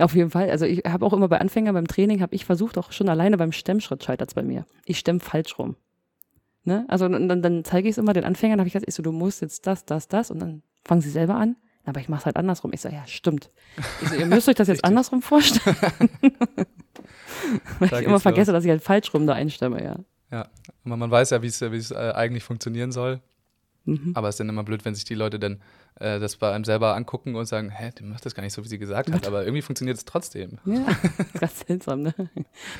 Auf 0.00 0.16
jeden 0.16 0.30
Fall. 0.30 0.50
Also 0.50 0.64
ich 0.66 0.80
habe 0.84 1.06
auch 1.06 1.12
immer 1.12 1.28
bei 1.28 1.40
Anfängern 1.40 1.74
beim 1.74 1.86
Training, 1.86 2.22
habe 2.22 2.34
ich 2.34 2.44
versucht, 2.44 2.76
auch 2.76 2.90
schon 2.90 3.08
alleine 3.08 3.36
beim 3.36 3.52
Stemmschritt 3.52 4.02
scheitert 4.02 4.30
es 4.30 4.34
bei 4.34 4.42
mir. 4.42 4.66
Ich 4.84 4.98
stemme 4.98 5.20
falsch 5.20 5.56
rum. 5.60 5.76
Ne? 6.64 6.84
Also 6.88 7.08
dann, 7.08 7.40
dann 7.40 7.64
zeige 7.64 7.88
ich 7.88 7.92
es 7.92 7.98
immer 7.98 8.14
den 8.14 8.24
Anfängern, 8.24 8.58
habe 8.58 8.66
ich 8.66 8.72
gesagt, 8.72 8.88
ich 8.88 8.96
so, 8.96 9.02
du 9.04 9.12
musst 9.12 9.42
jetzt 9.42 9.68
das, 9.68 9.84
das, 9.84 10.08
das 10.08 10.32
und 10.32 10.40
dann 10.40 10.62
fangen 10.84 11.02
sie 11.02 11.10
selber 11.10 11.36
an. 11.36 11.54
Aber 11.86 12.00
ich 12.00 12.08
mache 12.08 12.20
es 12.20 12.26
halt 12.26 12.36
andersrum. 12.36 12.72
Ich 12.74 12.80
so, 12.80 12.88
ja, 12.88 13.06
stimmt. 13.06 13.50
Ich 14.02 14.08
so, 14.08 14.14
ihr 14.16 14.26
müsst 14.26 14.48
euch 14.48 14.54
das 14.56 14.68
jetzt 14.68 14.84
andersrum 14.84 15.22
vorstellen. 15.22 15.76
Weil 17.78 17.88
Da 17.88 18.00
ich 18.00 18.06
immer 18.06 18.20
vergesse, 18.20 18.50
los. 18.50 18.58
dass 18.58 18.64
ich 18.64 18.70
halt 18.70 18.82
falsch 18.82 19.12
rum 19.14 19.26
da 19.26 19.34
einstemme, 19.34 19.82
ja. 19.82 19.96
Ja, 20.32 20.48
aber 20.84 20.96
man 20.96 21.10
weiß 21.10 21.30
ja, 21.30 21.42
wie 21.42 21.46
es 21.46 21.60
wie 21.60 21.76
es, 21.76 21.90
äh, 21.92 22.12
eigentlich 22.14 22.42
funktionieren 22.44 22.90
soll. 22.92 23.20
Mhm. 23.84 24.12
Aber 24.14 24.28
es 24.28 24.34
ist 24.34 24.40
dann 24.40 24.48
immer 24.48 24.64
blöd, 24.64 24.84
wenn 24.84 24.94
sich 24.96 25.04
die 25.04 25.14
Leute 25.14 25.38
dann 25.38 25.62
äh, 26.00 26.18
das 26.18 26.36
bei 26.36 26.52
einem 26.52 26.64
selber 26.64 26.96
angucken 26.96 27.36
und 27.36 27.46
sagen, 27.46 27.70
hä, 27.70 27.92
die 27.96 28.02
macht 28.02 28.26
das 28.26 28.34
gar 28.34 28.42
nicht 28.42 28.52
so, 28.52 28.64
wie 28.64 28.68
sie 28.68 28.78
gesagt 28.78 29.12
hat. 29.12 29.26
Aber 29.28 29.44
irgendwie 29.44 29.62
funktioniert 29.62 29.96
es 29.96 30.04
trotzdem. 30.04 30.58
Ja, 30.64 30.84
ganz 31.38 31.60
seltsam, 31.66 32.02
ne? 32.02 32.14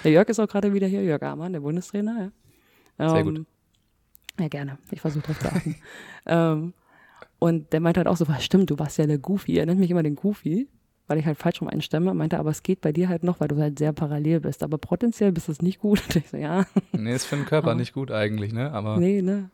Der 0.02 0.10
Jörg 0.10 0.28
ist 0.28 0.40
auch 0.40 0.48
gerade 0.48 0.72
wieder 0.74 0.88
hier, 0.88 1.04
Jörg 1.04 1.22
Amann, 1.22 1.52
der 1.52 1.60
Bundestrainer, 1.60 2.32
ja. 2.98 3.08
Sehr 3.10 3.20
Ähm, 3.20 3.34
gut. 3.36 3.46
Ja, 4.40 4.48
gerne. 4.48 4.78
Ich 4.90 5.00
versuche 5.00 5.22
drauf 5.22 5.38
zu 5.38 5.48
achten. 5.48 5.76
ähm, 6.26 6.74
und 7.38 7.72
der 7.72 7.80
meinte 7.80 8.00
halt 8.00 8.08
auch 8.08 8.16
so, 8.16 8.26
was 8.28 8.44
stimmt, 8.44 8.70
du 8.70 8.78
warst 8.78 8.98
ja 8.98 9.06
der 9.06 9.18
Goofy. 9.18 9.56
Er 9.58 9.66
nennt 9.66 9.80
mich 9.80 9.90
immer 9.90 10.02
den 10.02 10.16
Goofy, 10.16 10.68
weil 11.06 11.18
ich 11.18 11.26
halt 11.26 11.38
falsch 11.38 11.60
rum 11.60 11.68
einstemme. 11.68 12.12
Meinte, 12.14 12.38
aber 12.38 12.50
es 12.50 12.62
geht 12.62 12.80
bei 12.80 12.92
dir 12.92 13.08
halt 13.08 13.22
noch, 13.24 13.40
weil 13.40 13.48
du 13.48 13.56
halt 13.58 13.78
sehr 13.78 13.92
parallel 13.92 14.40
bist. 14.40 14.62
Aber 14.62 14.78
potenziell 14.78 15.32
bist 15.32 15.48
du 15.48 15.52
es 15.52 15.62
nicht 15.62 15.78
gut. 15.78 16.02
Und 16.08 16.16
ich 16.16 16.28
so, 16.28 16.36
ja, 16.36 16.64
Nee, 16.92 17.14
ist 17.14 17.26
für 17.26 17.36
den 17.36 17.44
Körper 17.46 17.68
Aber- 17.70 17.74
nicht 17.80 17.92
gut 17.92 18.10
eigentlich, 18.10 18.52
ne? 18.52 18.72
Aber 18.72 18.96
nee, 18.98 19.22
ne? 19.22 19.50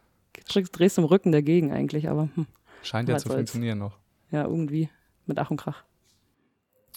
Drehst, 0.48 0.78
drehst 0.78 0.98
im 0.98 1.04
Rücken 1.04 1.30
dagegen 1.32 1.72
eigentlich, 1.72 2.08
aber 2.08 2.28
hm, 2.34 2.46
scheint 2.82 3.08
ja 3.08 3.18
zu 3.18 3.28
soll's. 3.28 3.36
funktionieren 3.38 3.78
noch. 3.78 3.98
ja, 4.30 4.44
irgendwie 4.44 4.88
mit 5.26 5.38
Ach 5.38 5.50
und 5.50 5.58
Krach. 5.58 5.84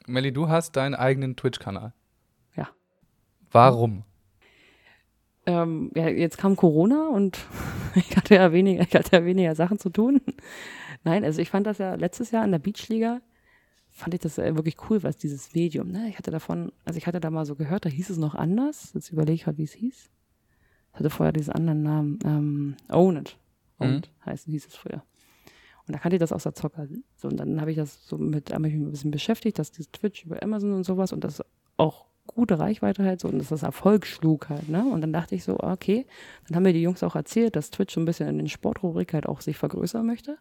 Melli, 0.08 0.32
du 0.32 0.48
hast 0.50 0.76
deinen 0.76 0.96
eigenen 0.96 1.36
Twitch-Kanal. 1.36 1.94
Ja. 2.56 2.70
Warum? 3.52 4.04
Ähm, 5.46 5.92
ja, 5.96 6.08
jetzt 6.08 6.38
kam 6.38 6.56
Corona 6.56 7.08
und 7.10 7.40
ich 7.96 8.16
hatte 8.18 8.36
ja 8.36 8.52
weniger, 8.52 8.84
ich 8.84 8.96
hatte 8.96 9.18
ja 9.18 9.26
weniger 9.26 9.56
Sachen 9.56 9.80
zu 9.80 9.90
tun. 9.90 10.22
Nein, 11.04 11.24
also 11.24 11.42
ich 11.42 11.50
fand 11.50 11.68
das 11.68 11.78
ja 11.78 11.96
letztes 11.96 12.32
Jahr 12.32 12.44
in 12.46 12.52
der 12.52 12.60
Beachliga, 12.60 13.22
fand 13.90 14.14
ich 14.14 14.20
das 14.20 14.38
äh, 14.38 14.56
wirklich 14.56 14.78
cool, 14.90 15.04
was 15.04 15.18
dieses 15.18 15.54
Medium, 15.54 15.90
ne? 15.90 16.10
Ich 16.10 16.18
hatte 16.18 16.32
davon, 16.32 16.72
also 16.84 16.98
ich 16.98 17.08
hatte 17.08 17.20
da 17.20 17.30
mal 17.30 17.46
so 17.46 17.56
gehört, 17.56 17.86
da 17.86 17.90
hieß 17.90 18.10
es 18.10 18.18
noch 18.18 18.36
anders. 18.36 18.92
Jetzt 18.94 19.12
überlege 19.12 19.36
ich 19.36 19.46
halt, 19.46 19.58
wie 19.58 19.64
es 19.64 19.74
hieß. 19.74 20.10
Ich 20.92 21.00
hatte 21.00 21.10
vorher 21.10 21.32
diesen 21.32 21.54
anderen 21.54 21.84
Namen, 21.84 22.20
ähm, 22.26 22.76
Own 22.90 23.18
It. 23.18 23.38
Own 23.80 23.98
It 23.98 24.10
heißt, 24.26 24.46
hieß 24.46 24.68
es 24.68 24.76
früher. 24.76 25.04
Und 25.88 25.94
da 25.94 26.00
kannte 26.00 26.16
ich 26.16 26.20
das 26.20 26.34
aus 26.34 26.44
der 26.44 26.56
Zocker. 26.56 26.88
So, 27.16 27.28
und 27.28 27.38
dann 27.38 27.62
habe 27.62 27.72
ich 27.72 27.78
das 27.78 28.06
so 28.08 28.18
mit, 28.18 28.52
habe 28.52 28.68
ich 28.68 28.74
mich 28.74 28.84
ein 28.84 28.92
bisschen 28.92 29.12
beschäftigt, 29.12 29.60
dass 29.60 29.72
dieses 29.72 29.92
Twitch 29.92 30.26
über 30.26 30.42
Amazon 30.42 30.74
und 30.74 30.84
sowas 30.84 31.14
und 31.14 31.24
das 31.24 31.44
auch 31.78 32.08
gute 32.28 32.60
Reichweite 32.60 33.04
halt 33.04 33.20
so 33.20 33.28
und 33.28 33.40
dass 33.40 33.50
das 33.50 33.64
Erfolg 33.64 34.06
schlug 34.06 34.50
halt, 34.50 34.70
ne? 34.70 34.84
Und 34.86 35.02
dann 35.02 35.14
dachte 35.14 35.36
ich 35.36 35.44
so, 35.44 35.60
okay, 35.60 36.06
dann 36.48 36.56
haben 36.56 36.64
mir 36.64 36.74
die 36.74 36.82
Jungs 36.82 37.04
auch 37.04 37.16
erzählt, 37.16 37.56
dass 37.56 37.72
Twitch 37.72 37.94
so 37.94 38.02
ein 38.02 38.06
bisschen 38.06 38.28
in 38.28 38.38
den 38.38 38.50
Sportrubrik 38.50 39.14
halt 39.14 39.28
auch 39.28 39.42
sich 39.42 39.58
vergrößern 39.58 40.06
möchte. 40.06 40.38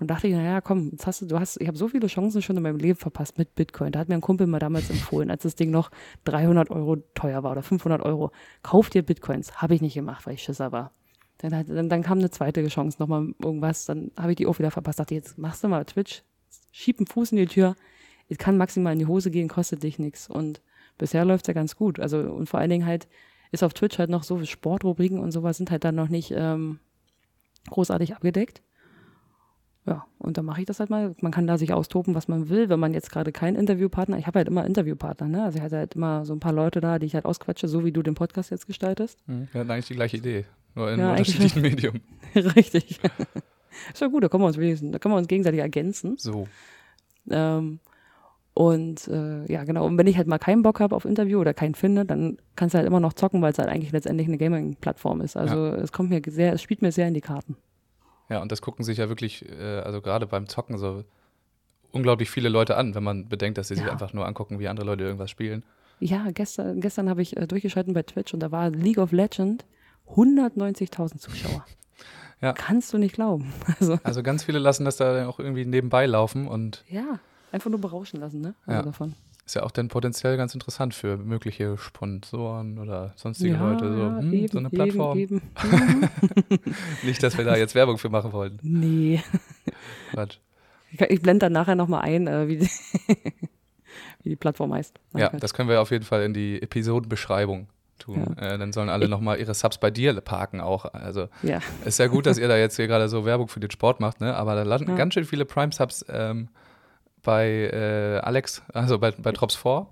Und 0.00 0.08
dachte 0.08 0.26
ich, 0.26 0.34
naja, 0.34 0.60
komm, 0.60 0.90
jetzt 0.90 1.06
hast 1.06 1.22
du, 1.22 1.26
du 1.26 1.38
hast, 1.38 1.60
ich 1.60 1.68
habe 1.68 1.78
so 1.78 1.86
viele 1.86 2.08
Chancen 2.08 2.42
schon 2.42 2.56
in 2.56 2.62
meinem 2.64 2.78
Leben 2.78 2.98
verpasst 2.98 3.38
mit 3.38 3.54
Bitcoin. 3.54 3.92
Da 3.92 4.00
hat 4.00 4.08
mir 4.08 4.16
ein 4.16 4.20
Kumpel 4.20 4.46
mal 4.46 4.58
damals 4.58 4.90
empfohlen, 4.90 5.30
als 5.30 5.44
das 5.44 5.54
Ding 5.54 5.70
noch 5.70 5.90
300 6.24 6.70
Euro 6.70 6.96
teuer 7.14 7.44
war 7.44 7.52
oder 7.52 7.62
500 7.62 8.02
Euro. 8.02 8.32
Kauf 8.62 8.90
dir 8.90 9.02
Bitcoins. 9.02 9.62
Habe 9.62 9.74
ich 9.74 9.80
nicht 9.80 9.94
gemacht, 9.94 10.26
weil 10.26 10.34
ich 10.34 10.42
Schisser 10.42 10.72
war. 10.72 10.90
Dann, 11.38 11.66
dann, 11.66 11.88
dann 11.88 12.02
kam 12.02 12.18
eine 12.18 12.30
zweite 12.30 12.66
Chance, 12.66 12.96
nochmal 12.98 13.34
irgendwas. 13.42 13.86
Dann 13.86 14.10
habe 14.18 14.32
ich 14.32 14.36
die 14.36 14.46
auch 14.46 14.58
wieder 14.58 14.72
verpasst. 14.72 14.98
Dachte, 14.98 15.14
jetzt 15.14 15.38
machst 15.38 15.62
du 15.62 15.68
mal 15.68 15.84
Twitch, 15.84 16.24
schieb 16.72 16.98
einen 16.98 17.06
Fuß 17.06 17.32
in 17.32 17.38
die 17.38 17.46
Tür. 17.46 17.76
Es 18.28 18.38
kann 18.38 18.56
maximal 18.56 18.94
in 18.94 18.98
die 18.98 19.06
Hose 19.06 19.30
gehen, 19.30 19.48
kostet 19.48 19.82
dich 19.82 19.98
nichts. 19.98 20.28
Und 20.28 20.60
bisher 20.98 21.24
läuft's 21.24 21.48
ja 21.48 21.54
ganz 21.54 21.76
gut. 21.76 22.00
Also, 22.00 22.18
und 22.18 22.48
vor 22.48 22.60
allen 22.60 22.70
Dingen 22.70 22.86
halt 22.86 23.08
ist 23.52 23.62
auf 23.62 23.74
Twitch 23.74 23.98
halt 23.98 24.10
noch 24.10 24.22
so 24.24 24.42
Sportrubriken 24.44 25.18
und 25.18 25.30
sowas 25.30 25.56
sind 25.56 25.70
halt 25.70 25.84
dann 25.84 25.94
noch 25.94 26.08
nicht 26.08 26.32
ähm, 26.36 26.78
großartig 27.70 28.14
abgedeckt. 28.14 28.62
Ja, 29.86 30.06
und 30.18 30.38
dann 30.38 30.46
mache 30.46 30.60
ich 30.60 30.66
das 30.66 30.80
halt 30.80 30.88
mal. 30.88 31.14
Man 31.20 31.30
kann 31.30 31.46
da 31.46 31.58
sich 31.58 31.72
austoben, 31.74 32.14
was 32.14 32.26
man 32.26 32.48
will. 32.48 32.70
Wenn 32.70 32.80
man 32.80 32.94
jetzt 32.94 33.10
gerade 33.10 33.32
keinen 33.32 33.56
Interviewpartner, 33.56 34.16
ich 34.18 34.26
habe 34.26 34.38
halt 34.38 34.48
immer 34.48 34.64
Interviewpartner, 34.64 35.28
ne? 35.28 35.44
Also 35.44 35.58
ich 35.58 35.62
hatte 35.62 35.76
halt 35.76 35.94
immer 35.94 36.24
so 36.24 36.32
ein 36.32 36.40
paar 36.40 36.54
Leute 36.54 36.80
da, 36.80 36.98
die 36.98 37.04
ich 37.06 37.14
halt 37.14 37.26
ausquatsche, 37.26 37.68
so 37.68 37.84
wie 37.84 37.92
du 37.92 38.02
den 38.02 38.14
Podcast 38.14 38.50
jetzt 38.50 38.66
gestaltest. 38.66 39.18
Hm, 39.26 39.46
Wir 39.52 39.60
hatten 39.60 39.70
eigentlich 39.70 39.88
die 39.88 39.94
gleiche 39.94 40.16
Idee, 40.16 40.46
nur 40.74 40.90
in 40.90 41.00
Ja, 41.00 41.08
einem 41.08 41.18
unterschiedlichen 41.18 41.60
Medium. 41.62 42.00
Richtig. 42.34 42.98
Ist 43.92 44.00
ja 44.00 44.06
gut, 44.06 44.24
da 44.24 44.28
können 44.28 44.42
wir 44.42 44.46
uns 44.46 44.56
wenigstens, 44.56 44.90
da 44.92 44.98
können 44.98 45.12
wir 45.14 45.18
uns 45.18 45.28
gegenseitig 45.28 45.60
ergänzen. 45.60 46.14
So. 46.16 46.48
Ähm, 47.28 47.78
und 48.54 49.08
äh, 49.08 49.50
ja, 49.52 49.64
genau. 49.64 49.84
Und 49.86 49.98
wenn 49.98 50.06
ich 50.06 50.16
halt 50.16 50.26
mal 50.28 50.38
keinen 50.38 50.62
Bock 50.62 50.80
habe 50.80 50.94
auf 50.94 51.04
Interview 51.04 51.40
oder 51.40 51.52
keinen 51.54 51.74
finde, 51.74 52.04
dann 52.04 52.38
kannst 52.56 52.74
du 52.74 52.78
halt 52.78 52.86
immer 52.86 53.00
noch 53.00 53.12
zocken, 53.12 53.42
weil 53.42 53.52
es 53.52 53.58
halt 53.58 53.68
eigentlich 53.68 53.92
letztendlich 53.92 54.28
eine 54.28 54.38
Gaming-Plattform 54.38 55.20
ist. 55.20 55.36
Also 55.36 55.66
es 55.66 55.90
kommt 55.92 56.10
mir 56.10 56.22
sehr, 56.28 56.52
es 56.52 56.62
spielt 56.62 56.80
mir 56.82 56.92
sehr 56.92 57.08
in 57.08 57.14
die 57.14 57.20
Karten. 57.20 57.56
Ja, 58.30 58.40
und 58.40 58.50
das 58.52 58.62
gucken 58.62 58.84
sich 58.84 58.98
ja 58.98 59.08
wirklich, 59.08 59.44
äh, 59.48 59.80
also 59.80 60.00
gerade 60.00 60.26
beim 60.26 60.48
Zocken 60.48 60.78
so 60.78 61.04
unglaublich 61.90 62.30
viele 62.30 62.48
Leute 62.48 62.76
an, 62.76 62.94
wenn 62.94 63.02
man 63.04 63.28
bedenkt, 63.28 63.58
dass 63.58 63.68
sie 63.68 63.74
sich 63.74 63.84
Ja. 63.84 63.92
einfach 63.92 64.12
nur 64.12 64.26
angucken, 64.26 64.58
wie 64.58 64.68
andere 64.68 64.86
Leute 64.86 65.04
irgendwas 65.04 65.30
spielen. 65.30 65.62
Ja, 66.00 66.26
gestern, 66.32 66.80
gestern 66.80 67.08
habe 67.08 67.22
ich 67.22 67.36
äh, 67.36 67.46
durchgeschalten 67.46 67.92
bei 67.92 68.02
Twitch 68.02 68.34
und 68.34 68.40
da 68.40 68.50
war 68.50 68.70
League 68.70 68.98
of 68.98 69.12
Legend 69.12 69.64
190.000 70.08 71.18
Zuschauer. 71.18 71.64
Ja. 72.40 72.52
Kannst 72.52 72.92
du 72.92 72.98
nicht 72.98 73.14
glauben. 73.14 73.52
Also, 73.80 73.98
Also 74.02 74.22
ganz 74.22 74.44
viele 74.44 74.58
lassen 74.58 74.84
das 74.84 74.96
da 74.96 75.26
auch 75.28 75.38
irgendwie 75.38 75.64
nebenbei 75.64 76.06
laufen 76.06 76.46
und 76.48 76.84
ja, 76.88 77.20
einfach 77.54 77.70
nur 77.70 77.80
berauschen 77.80 78.20
lassen, 78.20 78.40
ne? 78.40 78.54
Also 78.66 78.78
Ja. 78.78 78.82
davon. 78.82 79.14
ist 79.46 79.54
ja 79.54 79.62
auch 79.62 79.70
dann 79.70 79.88
potenziell 79.88 80.36
ganz 80.36 80.54
interessant 80.54 80.94
für 80.94 81.16
mögliche 81.16 81.76
Sponsoren 81.78 82.78
oder 82.78 83.12
sonstige 83.16 83.54
ja, 83.54 83.70
Leute. 83.70 83.92
So, 83.92 83.98
ja, 84.00 84.18
hm, 84.18 84.32
eben, 84.32 84.48
so 84.48 84.58
eine 84.58 84.70
Plattform. 84.70 85.18
Eben, 85.18 85.42
eben. 85.62 86.08
Nicht, 87.02 87.22
dass 87.22 87.36
wir 87.38 87.44
da 87.44 87.56
jetzt 87.56 87.74
Werbung 87.74 87.98
für 87.98 88.08
machen 88.08 88.32
wollen. 88.32 88.58
nee. 88.62 89.22
Quatsch. 90.12 90.38
Ich, 90.90 91.00
ich 91.00 91.20
blende 91.22 91.46
dann 91.46 91.52
nachher 91.52 91.74
nochmal 91.74 92.02
ein, 92.02 92.26
äh, 92.28 92.46
wie, 92.48 92.58
die, 92.58 92.68
wie 94.22 94.28
die 94.30 94.36
Plattform 94.36 94.72
heißt. 94.72 94.98
Nein, 95.12 95.22
Ja, 95.22 95.38
das 95.38 95.52
können 95.54 95.68
wir 95.68 95.80
auf 95.80 95.90
jeden 95.90 96.04
Fall 96.04 96.22
in 96.22 96.32
die 96.34 96.62
Episodenbeschreibung 96.62 97.68
tun. 97.98 98.36
Äh, 98.36 98.58
dann 98.58 98.72
sollen 98.72 98.88
alle 98.88 99.08
nochmal 99.08 99.38
ihre 99.38 99.54
Subs 99.54 99.78
bei 99.78 99.90
dir 99.90 100.18
parken 100.20 100.60
auch. 100.60 100.84
Also 100.94 101.28
ja. 101.42 101.58
ist 101.84 101.98
ja 101.98 102.06
gut, 102.06 102.26
dass 102.26 102.38
ihr 102.38 102.48
da 102.48 102.56
jetzt 102.56 102.76
hier 102.76 102.86
gerade 102.86 103.08
so 103.08 103.24
Werbung 103.24 103.48
für 103.48 103.60
den 103.60 103.70
Sport 103.70 104.00
macht, 104.00 104.20
ne? 104.20 104.34
Aber 104.36 104.54
da 104.54 104.62
landen 104.62 104.90
Ja. 104.90 104.96
ganz 104.96 105.14
schön 105.14 105.24
viele 105.24 105.44
Prime-Subs 105.44 106.04
ähm, 106.08 106.48
bei 107.24 107.48
äh, 107.72 108.18
Alex, 108.22 108.62
also 108.72 108.98
bei, 108.98 109.10
bei 109.10 109.32
Drops 109.32 109.56
4 109.56 109.86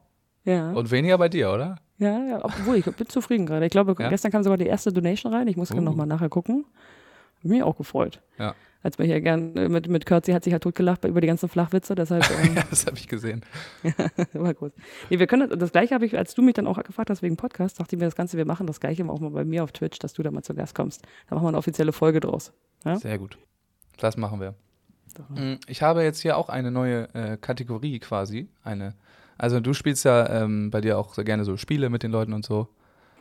Ja. 0.44 0.70
und 0.72 0.90
weniger 0.92 1.18
bei 1.18 1.28
dir, 1.28 1.50
oder? 1.52 1.76
ja, 1.98 2.18
ja, 2.24 2.44
obwohl 2.44 2.76
ich 2.76 2.84
bin 2.84 3.08
zufrieden 3.08 3.46
gerade. 3.46 3.64
Ich 3.66 3.70
glaube, 3.70 3.94
Ja? 4.00 4.08
gestern 4.08 4.30
kam 4.32 4.42
sogar 4.42 4.58
die 4.58 4.66
erste 4.66 4.92
Donation 4.92 5.32
rein. 5.32 5.46
Ich 5.48 5.56
muss 5.56 5.70
Uh. 5.70 5.76
uh. 5.76 5.80
nochmal 5.80 6.06
nachher 6.06 6.28
gucken. 6.28 6.64
Hab 7.38 7.44
mich 7.44 7.62
auch 7.62 7.76
gefreut. 7.76 8.20
Ja. 8.38 8.54
Als 8.84 8.98
wir 8.98 9.06
hier 9.06 9.20
gern 9.20 9.56
äh, 9.56 9.68
mit, 9.68 9.86
mit 9.88 10.06
Kurt, 10.06 10.26
sie 10.26 10.34
hat 10.34 10.42
sich 10.42 10.52
halt 10.52 10.64
totgelacht 10.64 11.04
über 11.04 11.20
die 11.20 11.28
ganzen 11.28 11.48
Flachwitze, 11.48 11.94
deshalb 11.94 12.24
ähm, 12.44 12.56
das 12.70 12.86
habe 12.86 12.96
ich 12.96 13.06
gesehen. 13.06 13.44
war 14.32 14.54
gut. 14.54 14.72
Nee, 15.10 15.20
wir 15.20 15.28
können 15.28 15.48
das, 15.48 15.56
das 15.58 15.70
gleiche 15.70 15.94
habe 15.94 16.04
ich, 16.04 16.18
als 16.18 16.34
du 16.34 16.42
mich 16.42 16.54
dann 16.54 16.66
auch 16.66 16.82
gefragt 16.82 17.08
hast 17.10 17.22
wegen 17.22 17.36
Podcast, 17.36 17.78
dachte 17.78 17.94
ich 17.94 18.00
mir 18.00 18.06
das 18.06 18.16
Ganze, 18.16 18.36
wir 18.36 18.44
machen 18.46 18.66
das 18.66 18.80
gleiche 18.80 19.08
auch 19.08 19.20
mal 19.20 19.30
bei 19.30 19.44
mir 19.44 19.62
auf 19.62 19.70
Twitch, 19.70 20.00
dass 20.00 20.12
du 20.14 20.24
da 20.24 20.32
mal 20.32 20.42
zu 20.42 20.54
Gast 20.54 20.74
kommst. 20.74 21.02
Da 21.28 21.36
machen 21.36 21.44
wir 21.44 21.48
eine 21.48 21.58
offizielle 21.58 21.92
Folge 21.92 22.18
draus. 22.18 22.52
Ja? 22.84 22.96
Sehr 22.96 23.18
gut. 23.18 23.38
Das 23.98 24.16
machen 24.16 24.40
wir. 24.40 24.54
Mm, 25.30 25.54
Ich 25.66 25.82
habe 25.82 26.02
jetzt 26.02 26.20
hier 26.20 26.36
auch 26.36 26.48
eine 26.48 26.70
neue 26.70 27.08
äh, 27.14 27.36
Kategorie 27.36 27.98
quasi. 27.98 28.48
Eine. 28.64 28.94
Also 29.38 29.60
du 29.60 29.72
spielst 29.72 30.04
ja 30.04 30.42
ähm, 30.42 30.70
bei 30.70 30.80
dir 30.80 30.98
auch 30.98 31.14
sehr 31.14 31.24
gerne 31.24 31.44
so 31.44 31.56
Spiele 31.56 31.90
mit 31.90 32.02
den 32.02 32.10
Leuten 32.12 32.32
und 32.32 32.44
so. 32.44 32.68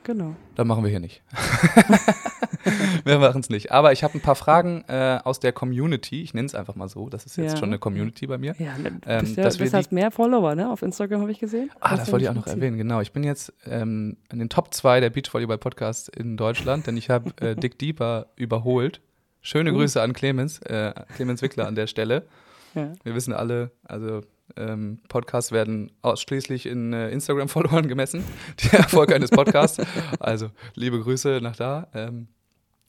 Genau. 0.04 0.36
Das 0.56 0.66
machen 0.66 0.84
wir 0.84 0.90
hier 0.90 1.00
nicht. 1.00 1.22
wir 3.06 3.20
machen 3.20 3.42
es 3.42 3.50
nicht. 3.50 3.72
Aber 3.72 3.92
ich 3.92 4.04
habe 4.04 4.16
ein 4.18 4.22
paar 4.22 4.36
Fragen 4.36 4.84
äh, 4.88 5.20
aus 5.24 5.40
der 5.40 5.52
Community. 5.52 6.22
Ich 6.24 6.34
nenne 6.34 6.46
es 6.48 6.56
einfach 6.56 6.76
mal 6.76 6.88
so. 6.90 7.10
Das 7.10 7.26
ist 7.26 7.38
jetzt 7.38 7.54
Ja. 7.54 7.58
schon 7.58 7.70
eine 7.70 7.80
Community 7.80 8.28
bei 8.28 8.38
mir. 8.38 8.56
Ja, 8.58 8.78
ne, 8.78 9.00
Ähm, 9.06 9.22
bist 9.22 9.38
ja, 9.38 9.44
dass 9.44 9.60
wir 9.60 9.64
bist 9.66 9.74
die- 9.74 9.78
hast 9.78 9.92
mehr 9.92 10.10
Follower, 10.12 10.56
ne? 10.56 10.72
Auf 10.72 10.82
Instagram 10.82 11.22
habe 11.22 11.32
ich 11.32 11.40
gesehen. 11.40 11.70
Ah, 11.80 11.96
das 11.96 12.12
wollte 12.12 12.24
ich 12.26 12.30
auch 12.30 12.36
noch 12.36 12.48
erwähnen, 12.48 12.78
genau. 12.78 13.02
Ich 13.02 13.12
bin 13.14 13.24
jetzt 13.24 13.54
ähm, 13.66 14.18
in 14.32 14.40
den 14.40 14.50
Top 14.50 14.74
2 14.74 15.00
der 15.02 15.10
Beachvolleyball-Podcasts 15.12 16.10
in 16.10 16.38
Deutschland, 16.38 16.88
denn 16.88 16.98
ich 16.98 17.10
habe 17.10 17.32
äh, 17.40 17.56
Dick 17.56 17.78
Deeper 17.80 18.28
überholt. 18.36 19.02
Schöne 19.42 19.72
Uh. 19.72 19.76
Grüße 19.78 20.02
an 20.02 20.14
Clemens, 20.14 20.60
äh, 20.60 20.94
Clemens 21.16 21.42
Wickler 21.42 21.68
an 21.68 21.76
der 21.76 21.88
Stelle. 21.88 22.28
Ja. 22.74 22.94
Wir 23.04 23.16
wissen 23.16 23.34
alle, 23.34 23.72
also 23.84 24.22
ähm, 24.56 25.02
Podcasts 25.10 25.52
werden 25.52 25.92
ausschließlich 26.04 26.66
in 26.68 26.94
äh, 26.94 27.10
Instagram-Followern 27.10 27.90
gemessen, 27.90 28.24
der 28.72 28.80
Erfolg 28.80 29.12
eines 29.12 29.30
Podcasts. 29.30 29.82
Also 30.22 30.52
liebe 30.76 30.98
Grüße 31.02 31.40
nach 31.44 31.58
da. 31.58 31.88
Ähm, 31.94 32.30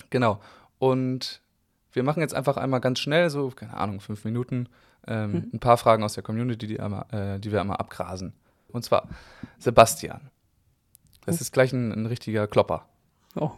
genau. 0.09 0.41
Und 0.79 1.43
wir 1.91 2.05
machen 2.05 2.21
jetzt 2.21 2.33
einfach 2.33 2.57
einmal 2.59 2.79
ganz 2.81 3.01
schnell, 3.01 3.29
so, 3.29 3.51
keine 3.51 3.75
Ahnung, 3.77 3.99
fünf 3.99 4.25
Minuten, 4.25 4.69
ähm, 5.09 5.33
Mhm. 5.33 5.51
ein 5.55 5.59
paar 5.59 5.79
Fragen 5.79 6.05
aus 6.05 6.15
der 6.15 6.23
Community, 6.23 6.69
die, 6.69 6.79
einmal, 6.79 7.07
äh, 7.11 7.41
die 7.41 7.51
wir 7.51 7.61
einmal 7.61 7.79
abgrasen. 7.79 8.35
Und 8.69 8.85
zwar 8.85 9.09
Sebastian. 9.59 10.31
Das 11.27 11.41
ist 11.41 11.51
gleich 11.53 11.73
ein, 11.73 11.91
ein 11.91 12.07
richtiger 12.07 12.47
Klopper. 12.47 12.87
Oh. 13.35 13.51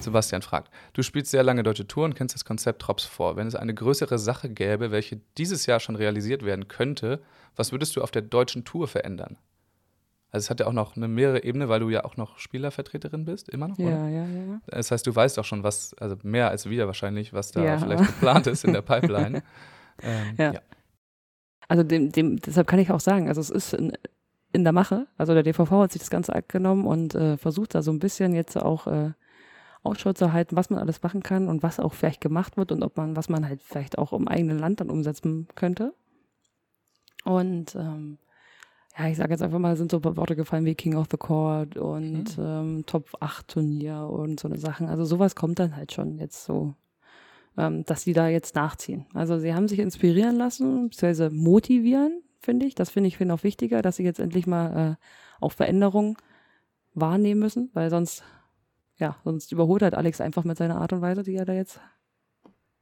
Sebastian 0.00 0.42
fragt, 0.42 0.72
du 0.92 1.02
spielst 1.02 1.30
sehr 1.30 1.42
lange 1.42 1.62
deutsche 1.62 1.86
Tour 1.86 2.04
und 2.04 2.14
kennst 2.14 2.34
das 2.34 2.44
Konzept 2.44 2.86
Drops 2.86 3.04
vor. 3.04 3.36
Wenn 3.36 3.46
es 3.46 3.54
eine 3.54 3.74
größere 3.74 4.18
Sache 4.18 4.48
gäbe, 4.48 4.90
welche 4.90 5.20
dieses 5.36 5.66
Jahr 5.66 5.80
schon 5.80 5.96
realisiert 5.96 6.44
werden 6.44 6.68
könnte, 6.68 7.20
was 7.56 7.72
würdest 7.72 7.96
du 7.96 8.02
auf 8.02 8.10
der 8.10 8.22
deutschen 8.22 8.64
Tour 8.64 8.86
verändern? 8.88 9.36
Also 10.30 10.44
es 10.44 10.50
hat 10.50 10.60
ja 10.60 10.66
auch 10.66 10.72
noch 10.72 10.96
eine 10.96 11.08
mehrere 11.08 11.42
Ebene, 11.42 11.68
weil 11.68 11.80
du 11.80 11.88
ja 11.88 12.04
auch 12.04 12.16
noch 12.16 12.38
Spielervertreterin 12.38 13.24
bist, 13.24 13.48
immer 13.48 13.68
noch, 13.68 13.78
oder? 13.78 13.90
Ja, 13.90 14.08
ja, 14.08 14.24
ja. 14.26 14.60
Das 14.66 14.90
heißt, 14.90 15.06
du 15.06 15.14
weißt 15.16 15.38
auch 15.38 15.44
schon, 15.44 15.62
was, 15.62 15.94
also 15.94 16.16
mehr 16.22 16.50
als 16.50 16.68
wir 16.68 16.86
wahrscheinlich, 16.86 17.32
was 17.32 17.50
da 17.50 17.64
Ja. 17.64 17.78
vielleicht 17.78 18.06
geplant 18.06 18.46
ist 18.46 18.64
in 18.64 18.72
der 18.74 18.82
Pipeline. 18.82 19.42
ähm, 20.02 20.34
Ja. 20.38 20.52
Also 21.66 21.82
dem, 21.82 22.12
dem, 22.12 22.36
deshalb 22.40 22.66
kann 22.66 22.78
ich 22.78 22.90
auch 22.90 23.00
sagen, 23.00 23.28
also 23.28 23.40
es 23.40 23.50
ist 23.50 23.74
in, 23.74 23.92
in 24.52 24.64
der 24.64 24.72
Mache. 24.72 25.06
Also 25.18 25.34
der 25.34 25.42
DVV 25.42 25.70
hat 25.72 25.92
sich 25.92 26.00
das 26.00 26.10
Ganze 26.10 26.34
abgenommen 26.34 26.86
und 26.86 27.14
äh, 27.14 27.36
versucht 27.36 27.74
da 27.74 27.82
so 27.82 27.90
ein 27.90 27.98
bisschen 27.98 28.34
jetzt 28.34 28.56
auch 28.56 28.86
äh, 28.86 29.10
Ausschau 29.82 30.12
zu 30.12 30.32
halten, 30.32 30.56
was 30.56 30.70
man 30.70 30.78
alles 30.78 31.02
machen 31.02 31.22
kann 31.22 31.48
und 31.48 31.62
was 31.62 31.80
auch 31.80 31.94
vielleicht 31.94 32.20
gemacht 32.20 32.56
wird 32.56 32.72
und 32.72 32.82
ob 32.82 32.96
man, 32.96 33.16
was 33.16 33.28
man 33.28 33.48
halt 33.48 33.62
vielleicht 33.62 33.98
auch 33.98 34.12
im 34.12 34.28
eigenen 34.28 34.58
Land 34.58 34.80
dann 34.80 34.90
umsetzen 34.90 35.48
könnte. 35.54 35.94
Und 37.24 37.74
ähm, 37.74 38.18
ja, 38.98 39.08
ich 39.08 39.16
sage 39.16 39.32
jetzt 39.32 39.42
einfach 39.42 39.58
mal, 39.58 39.76
sind 39.76 39.90
so 39.90 40.02
Worte 40.02 40.36
gefallen 40.36 40.64
wie 40.64 40.74
King 40.74 40.96
of 40.96 41.06
the 41.10 41.16
Court 41.16 41.76
und 41.76 42.36
ähm, 42.38 42.84
Top 42.86 43.10
8 43.20 43.46
Turnier 43.48 44.08
und 44.10 44.40
so 44.40 44.48
eine 44.48 44.58
Sachen. 44.58 44.88
Also 44.88 45.04
sowas 45.04 45.36
kommt 45.36 45.58
dann 45.58 45.76
halt 45.76 45.92
schon 45.92 46.18
jetzt 46.18 46.44
so 46.44 46.74
ähm, 47.58 47.84
dass 47.84 48.04
die 48.04 48.12
da 48.12 48.28
jetzt 48.28 48.54
nachziehen. 48.54 49.04
Also 49.12 49.38
sie 49.38 49.52
haben 49.52 49.68
sich 49.68 49.80
inspirieren 49.80 50.36
lassen, 50.36 50.88
beziehungsweise 50.88 51.30
motivieren, 51.30 52.22
finde 52.40 52.66
ich. 52.66 52.74
Das 52.76 52.88
finde 52.88 53.08
ich 53.08 53.18
finde 53.18 53.34
auch 53.34 53.42
wichtiger, 53.42 53.82
dass 53.82 53.96
sie 53.96 54.04
jetzt 54.04 54.20
endlich 54.20 54.46
mal 54.46 54.92
äh, 54.92 55.44
auch 55.44 55.52
Veränderungen 55.52 56.16
wahrnehmen 56.94 57.40
müssen, 57.40 57.70
weil 57.74 57.90
sonst, 57.90 58.22
ja, 58.98 59.16
sonst 59.24 59.52
überholt 59.52 59.82
halt 59.82 59.94
Alex 59.94 60.20
einfach 60.20 60.44
mit 60.44 60.58
seiner 60.58 60.80
Art 60.80 60.92
und 60.92 61.00
Weise, 61.00 61.22
die 61.22 61.36
er 61.36 61.44
da 61.44 61.52
jetzt 61.52 61.80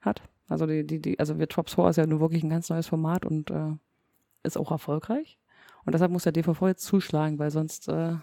hat. 0.00 0.22
Also 0.48 0.66
die, 0.66 0.86
die, 0.86 1.00
die, 1.00 1.18
also 1.18 1.38
wir 1.38 1.48
Top 1.48 1.68
Score 1.68 1.90
ist 1.90 1.96
ja 1.96 2.06
nur 2.06 2.20
wirklich 2.20 2.42
ein 2.42 2.50
ganz 2.50 2.70
neues 2.70 2.86
Format 2.86 3.26
und 3.26 3.50
äh, 3.50 3.72
ist 4.42 4.56
auch 4.56 4.70
erfolgreich. 4.70 5.38
Und 5.84 5.92
deshalb 5.92 6.10
muss 6.10 6.24
der 6.24 6.32
DVV 6.32 6.68
jetzt 6.68 6.84
zuschlagen, 6.84 7.38
weil 7.38 7.50
sonst 7.50 7.88
äh, 7.88 8.14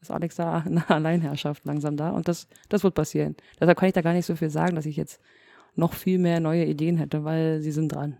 ist 0.00 0.10
Alex 0.10 0.36
da 0.36 0.60
in 0.66 0.78
einer 0.78 0.90
Alleinherrschaft 0.90 1.64
langsam 1.64 1.96
da 1.96 2.10
und 2.10 2.28
das, 2.28 2.48
das 2.68 2.82
wird 2.84 2.94
passieren. 2.94 3.36
Deshalb 3.60 3.78
kann 3.78 3.88
ich 3.88 3.94
da 3.94 4.02
gar 4.02 4.12
nicht 4.12 4.26
so 4.26 4.36
viel 4.36 4.50
sagen, 4.50 4.76
dass 4.76 4.86
ich 4.86 4.96
jetzt 4.96 5.20
noch 5.74 5.92
viel 5.92 6.18
mehr 6.18 6.40
neue 6.40 6.64
Ideen 6.64 6.96
hätte, 6.96 7.24
weil 7.24 7.60
sie 7.60 7.72
sind 7.72 7.88
dran. 7.88 8.16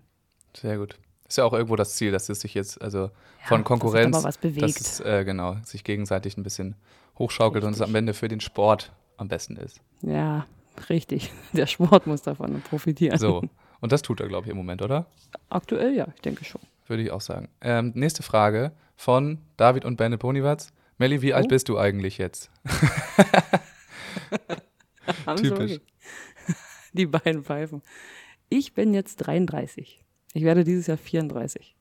Sehr 0.56 0.76
gut. 0.78 0.98
Ist 1.28 1.38
ja 1.38 1.44
auch 1.44 1.52
irgendwo 1.52 1.76
das 1.76 1.96
Ziel, 1.96 2.12
dass 2.12 2.28
es 2.28 2.40
sich 2.40 2.54
jetzt, 2.54 2.82
also 2.82 2.98
Ja, 2.98 3.10
von 3.44 3.64
Konkurrenz, 3.64 4.22
dass 4.22 4.38
es, 4.42 5.00
äh, 5.00 5.24
genau, 5.24 5.56
sich 5.64 5.84
gegenseitig 5.84 6.36
ein 6.36 6.42
bisschen 6.42 6.76
hochschaukelt 7.18 7.64
und 7.64 7.72
es 7.72 7.80
am 7.80 7.94
Ende 7.94 8.12
für 8.12 8.28
den 8.28 8.40
Sport 8.40 8.92
am 9.16 9.28
besten 9.28 9.56
ist. 9.56 9.80
Ja, 10.02 10.46
richtig. 10.88 11.32
Der 11.52 11.66
Sport 11.66 12.06
muss 12.06 12.22
davon 12.22 12.60
profitieren. 12.62 13.18
So. 13.18 13.42
Und 13.80 13.92
das 13.92 14.02
tut 14.02 14.20
er, 14.20 14.28
glaube 14.28 14.46
ich, 14.46 14.50
im 14.50 14.56
Moment, 14.56 14.82
oder? 14.82 15.06
Aktuell 15.50 15.94
ja, 15.94 16.06
ich 16.14 16.22
denke 16.22 16.44
schon. 16.44 16.60
Würde 16.86 17.02
ich 17.02 17.10
auch 17.10 17.20
sagen. 17.20 17.48
Ähm, 17.60 17.92
nächste 17.94 18.22
Frage 18.22 18.72
von 18.96 19.38
David 19.56 19.84
und 19.84 19.96
Benne 19.96 20.18
Ponywatz. 20.18 20.72
Melli, 20.98 21.22
wie 21.22 21.34
alt 21.34 21.46
Oh. 21.46 21.48
bist 21.48 21.68
du 21.68 21.78
eigentlich 21.78 22.18
jetzt? 22.18 22.50
Typisch. 25.36 25.80
Die 26.92 27.06
beiden 27.06 27.42
Pfeifen. 27.42 27.82
Ich 28.48 28.74
bin 28.74 28.94
jetzt 28.94 29.16
33. 29.16 30.02
Ich 30.32 30.44
werde 30.44 30.64
dieses 30.64 30.86
Jahr 30.86 30.96
34. 30.96 31.76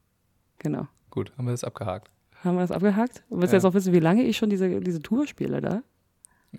Genau. 0.59 0.87
Gut, 1.09 1.31
haben 1.37 1.45
wir 1.45 1.51
das 1.51 1.63
abgehakt. 1.63 2.09
Haben 2.43 2.55
wir 2.55 2.61
das 2.61 2.71
abgehakt? 2.71 3.23
Willst 3.29 3.53
du 3.53 3.55
Ja. 3.55 3.59
jetzt 3.59 3.65
auch 3.65 3.73
wissen, 3.73 3.93
wie 3.93 3.99
lange 3.99 4.23
ich 4.23 4.37
schon 4.37 4.49
diese, 4.49 4.79
diese 4.81 5.01
Tour 5.01 5.27
spiele 5.27 5.61
da? 5.61 5.83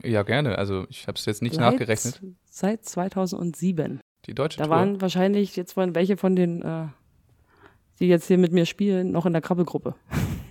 Ja, 0.03 0.23
gerne. 0.23 0.59
Also 0.59 0.87
ich 0.89 1.07
habe 1.07 1.17
es 1.17 1.25
jetzt 1.27 1.43
nicht 1.43 1.55
Seit- 1.55 1.73
nachgerechnet. 1.73 2.21
Seit 2.45 2.85
2007. 2.85 4.01
Die 4.27 4.35
deutsche 4.35 4.59
Da 4.59 4.65
Tour. 4.65 4.71
waren 4.75 5.01
wahrscheinlich 5.01 5.55
jetzt 5.57 5.73
von 5.75 5.95
welche 5.95 6.17
von 6.17 6.35
den, 6.35 6.63
äh, 6.63 6.87
die 8.01 8.07
jetzt 8.09 8.27
hier 8.27 8.39
mit 8.39 8.53
mir 8.53 8.67
spielen, 8.67 9.13
noch 9.13 9.27
in 9.27 9.33
der 9.33 9.43
Krabbelgruppe. 9.43 9.95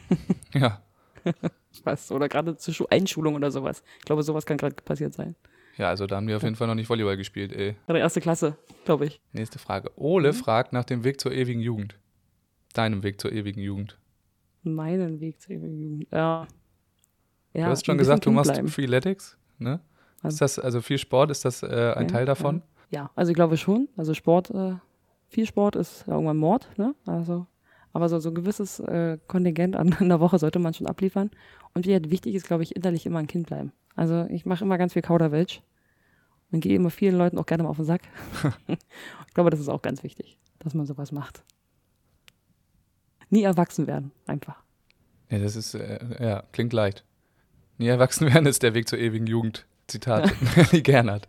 ja. 0.53 0.82
Was? 1.84 2.12
Oder 2.12 2.29
gerade 2.29 2.56
zur 2.58 2.73
Schu 2.73 2.86
Einschulung 2.89 3.36
oder 3.36 3.49
sowas. 3.51 3.84
Ich 3.99 4.06
glaube, 4.06 4.23
sowas 4.23 4.45
kann 4.45 4.58
gerade 4.58 4.75
passiert 4.75 5.13
sein. 5.13 5.36
ja, 5.77 5.89
also 5.89 6.06
da 6.06 6.17
haben 6.17 6.27
wir 6.27 6.38
auf 6.38 6.43
jeden 6.43 6.56
Fall 6.56 6.67
noch 6.67 6.75
nicht 6.75 6.88
Volleyball 6.89 7.17
gespielt. 7.17 7.51
Ey. 7.51 7.75
Gerade 7.88 7.99
erste 7.99 8.21
Klasse, 8.21 8.56
glaube 8.86 9.08
ich. 9.08 9.19
Nächste 9.32 9.58
Frage. 9.60 9.91
Ole 9.97 10.29
Mhm. 10.29 10.36
fragt 10.36 10.71
nach 10.73 10.84
dem 10.86 11.03
Weg 11.03 11.19
zur 11.19 11.32
ewigen 11.32 11.62
Jugend. 11.62 11.97
Deinem 12.73 13.01
Weg 13.03 13.19
zur 13.19 13.32
ewigen 13.32 13.60
Jugend. 13.62 13.97
Meinen 14.63 15.19
Weg 15.19 15.41
zur 15.41 15.56
ewigen 15.56 15.79
Jugend. 15.82 16.08
Ja. 16.12 16.47
Ja 17.53 17.65
du 17.65 17.71
hast 17.71 17.85
schon 17.85 17.97
gesagt, 17.97 18.25
du 18.25 18.31
machst 18.31 18.51
bleiben. 18.51 18.67
Freeletics, 18.67 19.37
ne? 19.57 19.79
Also- 20.21 20.35
Ist 20.35 20.41
das, 20.41 20.59
also 20.59 20.81
viel 20.81 20.97
Sport, 20.97 21.31
ist 21.31 21.43
das 21.45 21.63
äh, 21.63 21.93
ein 21.95 22.03
Ja, 22.03 22.07
Teil 22.07 22.25
davon? 22.25 22.61
Ja, 22.89 23.09
also 23.15 23.31
ich 23.31 23.35
glaube 23.35 23.57
schon. 23.57 23.89
Also 23.97 24.13
Sport, 24.13 24.51
äh, 24.51 24.75
viel 25.27 25.45
Sport 25.45 25.75
ist 25.75 26.07
irgendwann 26.07 26.37
Mord, 26.37 26.69
ne? 26.77 26.95
Also, 27.05 27.45
aber 27.91 28.07
so, 28.07 28.19
so 28.19 28.29
ein 28.29 28.35
gewisses 28.35 28.79
äh, 28.79 29.17
Kontingent 29.27 29.75
an 29.75 29.95
in 29.99 30.09
der 30.09 30.19
Woche 30.19 30.39
sollte 30.39 30.59
man 30.59 30.73
schon 30.73 30.87
abliefern. 30.87 31.31
Und 31.73 31.85
wie 31.87 31.93
halt 31.93 32.09
wichtig 32.11 32.35
ist, 32.35 32.45
glaube 32.47 32.63
ich, 32.63 32.75
innerlich 32.75 33.05
immer 33.05 33.19
ein 33.19 33.27
Kind 33.27 33.47
bleiben. 33.47 33.71
Also 33.95 34.25
ich 34.29 34.45
mache 34.45 34.63
immer 34.63 34.77
ganz 34.77 34.93
viel 34.93 35.01
Kauderwelsch 35.01 35.61
und 36.51 36.61
gehe 36.61 36.75
immer 36.75 36.89
vielen 36.89 37.17
Leuten 37.17 37.37
auch 37.37 37.45
gerne 37.45 37.63
mal 37.63 37.69
auf 37.69 37.77
den 37.77 37.85
Sack. 37.85 38.01
ich 38.67 39.33
glaube, 39.33 39.49
das 39.49 39.59
ist 39.59 39.69
auch 39.69 39.81
ganz 39.81 40.03
wichtig, 40.03 40.37
dass 40.59 40.73
man 40.73 40.85
sowas 40.85 41.11
macht. 41.11 41.43
Nie 43.29 43.43
erwachsen 43.43 43.87
werden, 43.87 44.11
einfach. 44.27 44.61
Ja, 45.29 45.39
das 45.39 45.55
ist, 45.55 45.73
äh, 45.73 45.99
ja, 46.23 46.43
klingt 46.51 46.73
leicht. 46.73 47.03
Nie 47.77 47.88
erwachsen 47.88 48.27
werden 48.33 48.45
ist 48.45 48.63
der 48.63 48.73
Weg 48.73 48.88
zur 48.88 48.99
ewigen 48.99 49.27
Jugend. 49.27 49.65
Zitat 49.88 50.31
Melli 50.55 50.81
Gernert. 50.81 51.27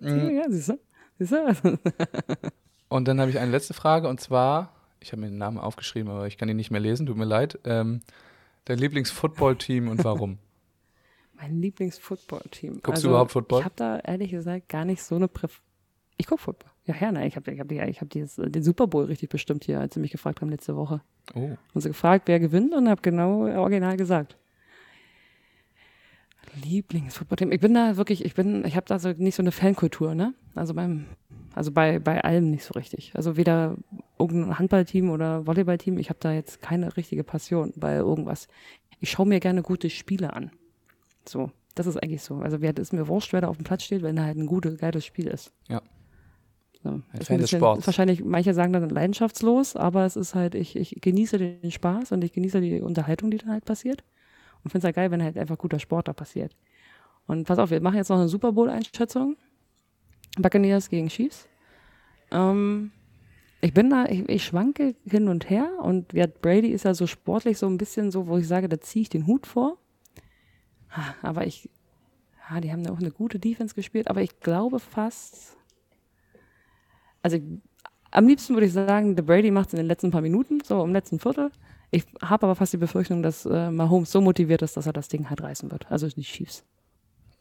Mhm. 0.00 0.30
Ja, 0.36 0.44
siehst 0.48 0.68
du? 0.70 0.78
Siehst 1.18 1.32
du? 1.32 1.78
Und 2.88 3.08
dann 3.08 3.20
habe 3.20 3.30
ich 3.30 3.38
eine 3.38 3.50
letzte 3.50 3.74
Frage 3.74 4.08
und 4.08 4.20
zwar, 4.20 4.72
ich 5.00 5.10
habe 5.10 5.20
mir 5.22 5.28
den 5.28 5.38
Namen 5.38 5.58
aufgeschrieben, 5.58 6.10
aber 6.10 6.26
ich 6.28 6.38
kann 6.38 6.48
ihn 6.48 6.56
nicht 6.56 6.70
mehr 6.70 6.80
lesen, 6.80 7.06
tut 7.06 7.16
mir 7.16 7.24
leid. 7.24 7.58
Ähm, 7.64 8.00
dein 8.64 8.78
Lieblings-Football-Team 8.78 9.88
und 9.88 10.04
warum? 10.04 10.38
Mein 11.34 11.60
Lieblings-Football-Team. 11.60 12.80
Guckst 12.82 13.02
du 13.02 13.08
überhaupt 13.08 13.32
Football? 13.32 13.58
Ich 13.60 13.64
habe 13.64 13.74
da 13.76 13.98
ehrlich 14.00 14.30
gesagt 14.30 14.68
gar 14.68 14.84
nicht 14.84 15.02
so 15.02 15.16
eine 15.16 15.26
Präf 15.26 15.60
Ich 16.16 16.26
gucke 16.26 16.40
Football. 16.42 16.70
Ja, 16.84 16.94
ja, 17.00 17.10
nein, 17.10 17.26
ich 17.26 17.34
habe 17.34 17.50
ich 17.52 17.58
hab, 17.58 17.72
ich 17.72 18.00
hab 18.00 18.10
dieses- 18.10 18.36
den 18.36 18.62
Super 18.62 18.86
Bowl 18.86 19.04
richtig 19.06 19.30
bestimmt 19.30 19.64
hier, 19.64 19.80
als 19.80 19.94
sie 19.94 20.00
mich 20.00 20.12
gefragt 20.12 20.40
haben 20.40 20.50
letzte 20.50 20.76
Woche. 20.76 21.00
Oh, 21.34 21.40
Haben 21.40 21.80
sie 21.80 21.88
gefragt, 21.88 22.28
wer 22.28 22.38
gewinnt 22.38 22.72
und 22.72 22.88
habe 22.88 23.02
genau 23.02 23.48
original 23.58 23.96
gesagt. 23.96 24.36
Lieblings-Football-Team. 26.62 27.52
Ich 27.52 27.60
bin 27.60 27.74
da 27.74 27.96
wirklich, 27.96 28.24
ich 28.24 28.34
bin, 28.34 28.64
ich 28.64 28.76
habe 28.76 28.86
da 28.86 28.98
so 28.98 29.10
nicht 29.10 29.34
so 29.34 29.42
eine 29.42 29.52
Fankultur, 29.52 30.14
ne? 30.14 30.34
Also 30.54 30.74
beim, 30.74 31.06
also 31.54 31.70
bei, 31.72 31.98
bei 31.98 32.22
allem 32.24 32.50
nicht 32.50 32.64
so 32.64 32.72
richtig. 32.74 33.12
Also 33.14 33.36
weder 33.36 33.76
irgendein 34.18 34.58
Handballteam 34.58 35.10
oder 35.10 35.46
Volleyballteam, 35.46 35.98
ich 35.98 36.08
habe 36.08 36.18
da 36.20 36.32
jetzt 36.32 36.60
keine 36.62 36.96
richtige 36.96 37.24
Passion 37.24 37.72
bei 37.76 37.96
irgendwas. 37.96 38.48
Ich 39.00 39.10
schaue 39.10 39.26
mir 39.26 39.40
gerne 39.40 39.62
gute 39.62 39.90
Spiele 39.90 40.32
an. 40.32 40.50
So, 41.28 41.50
das 41.74 41.86
ist 41.86 42.02
eigentlich 42.02 42.22
so. 42.22 42.36
Also 42.36 42.60
wer 42.62 42.76
ist 42.76 42.92
mir 42.92 43.08
wurscht, 43.08 43.32
wer 43.32 43.42
da 43.42 43.48
auf 43.48 43.56
dem 43.56 43.64
Platz 43.64 43.82
steht, 43.84 44.02
wenn 44.02 44.16
da 44.16 44.24
halt 44.24 44.38
ein 44.38 44.46
gutes, 44.46 44.78
geiles 44.78 45.04
Spiel 45.04 45.26
ist. 45.26 45.52
Ja. 45.68 45.82
So. 46.82 46.90
Ein 46.90 47.02
Ist 47.14 47.28
des 47.30 47.36
bisschen- 47.38 47.58
Sports. 47.58 47.86
Wahrscheinlich, 47.86 48.24
manche 48.24 48.54
sagen 48.54 48.72
dann 48.72 48.88
leidenschaftslos, 48.88 49.76
aber 49.76 50.06
es 50.06 50.16
ist 50.16 50.34
halt, 50.34 50.54
ich, 50.54 50.76
ich 50.76 50.96
genieße 51.00 51.36
den 51.38 51.70
Spaß 51.70 52.12
und 52.12 52.22
ich 52.24 52.32
genieße 52.32 52.60
die 52.60 52.80
Unterhaltung, 52.80 53.30
die 53.30 53.38
dann 53.38 53.50
halt 53.50 53.64
passiert. 53.64 54.04
Und 54.66 54.70
finde 54.70 54.78
es 54.78 54.84
halt 54.86 54.96
geil, 54.96 55.12
wenn 55.12 55.22
halt 55.22 55.38
einfach 55.38 55.56
guter 55.56 55.78
Sport 55.78 56.08
da 56.08 56.12
passiert. 56.12 56.56
Und 57.28 57.46
pass 57.46 57.60
auf, 57.60 57.70
wir 57.70 57.80
machen 57.80 57.98
jetzt 57.98 58.08
noch 58.08 58.18
eine 58.18 58.26
Super 58.26 58.50
Bowl-Einschätzung. 58.50 59.36
Buccaneers 60.36 60.90
gegen 60.90 61.06
Chiefs. 61.06 61.48
Ähm, 62.32 62.90
ich 63.60 63.72
bin 63.72 63.90
da, 63.90 64.06
ich, 64.06 64.28
ich 64.28 64.44
schwanke 64.44 64.96
hin 65.04 65.28
und 65.28 65.48
her 65.50 65.70
und 65.80 66.12
ja, 66.12 66.26
Brady 66.26 66.70
ist 66.72 66.84
ja 66.84 66.94
so 66.94 67.06
sportlich 67.06 67.58
so 67.58 67.68
ein 67.68 67.78
bisschen 67.78 68.10
so, 68.10 68.26
wo 68.26 68.38
ich 68.38 68.48
sage, 68.48 68.68
da 68.68 68.80
ziehe 68.80 69.02
ich 69.02 69.08
den 69.08 69.28
Hut 69.28 69.46
vor. 69.46 69.78
Aber 71.22 71.46
ich, 71.46 71.70
ja, 72.50 72.60
die 72.60 72.72
haben 72.72 72.82
ja 72.82 72.90
auch 72.90 72.98
eine 72.98 73.12
gute 73.12 73.38
Defense 73.38 73.72
gespielt, 73.72 74.10
aber 74.10 74.20
ich 74.20 74.40
glaube 74.40 74.80
fast, 74.80 75.56
also 77.22 77.36
ich, 77.36 77.44
am 78.10 78.26
liebsten 78.26 78.54
würde 78.54 78.66
ich 78.66 78.72
sagen, 78.72 79.14
der 79.14 79.22
Brady 79.22 79.52
macht 79.52 79.68
es 79.68 79.74
in 79.74 79.76
den 79.76 79.86
letzten 79.86 80.10
paar 80.10 80.22
Minuten, 80.22 80.58
so 80.64 80.82
im 80.82 80.92
letzten 80.92 81.20
Viertel. 81.20 81.52
Ich 81.90 82.04
habe 82.22 82.46
aber 82.46 82.56
fast 82.56 82.72
die 82.72 82.76
Befürchtung, 82.78 83.22
dass 83.22 83.46
äh, 83.46 83.70
Mahomes 83.70 84.10
so 84.10 84.20
motiviert 84.20 84.62
ist, 84.62 84.76
dass 84.76 84.86
er 84.86 84.92
das 84.92 85.08
Ding 85.08 85.30
halt 85.30 85.42
reißen 85.42 85.70
wird. 85.70 85.90
Also 85.90 86.08
die 86.08 86.22
Chiefs. 86.22 86.64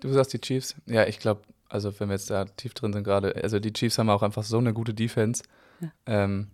du 0.02 0.10
sagst 0.14 0.34
die 0.34 0.40
Chiefs? 0.40 0.76
Ja, 0.86 1.06
ich 1.08 1.20
glaube, 1.20 1.42
also 1.68 2.00
wenn 2.00 2.10
wir 2.10 2.14
jetzt 2.16 2.30
da 2.30 2.46
tief 2.46 2.74
drin 2.74 2.94
sind 2.94 3.04
gerade, 3.04 3.36
also 3.42 3.60
die 3.60 3.74
Chiefs 3.74 3.98
haben 3.98 4.10
auch 4.10 4.22
einfach 4.22 4.44
so 4.44 4.58
eine 4.60 4.74
gute 4.74 4.94
Defense, 4.94 5.44
ähm, 6.06 6.48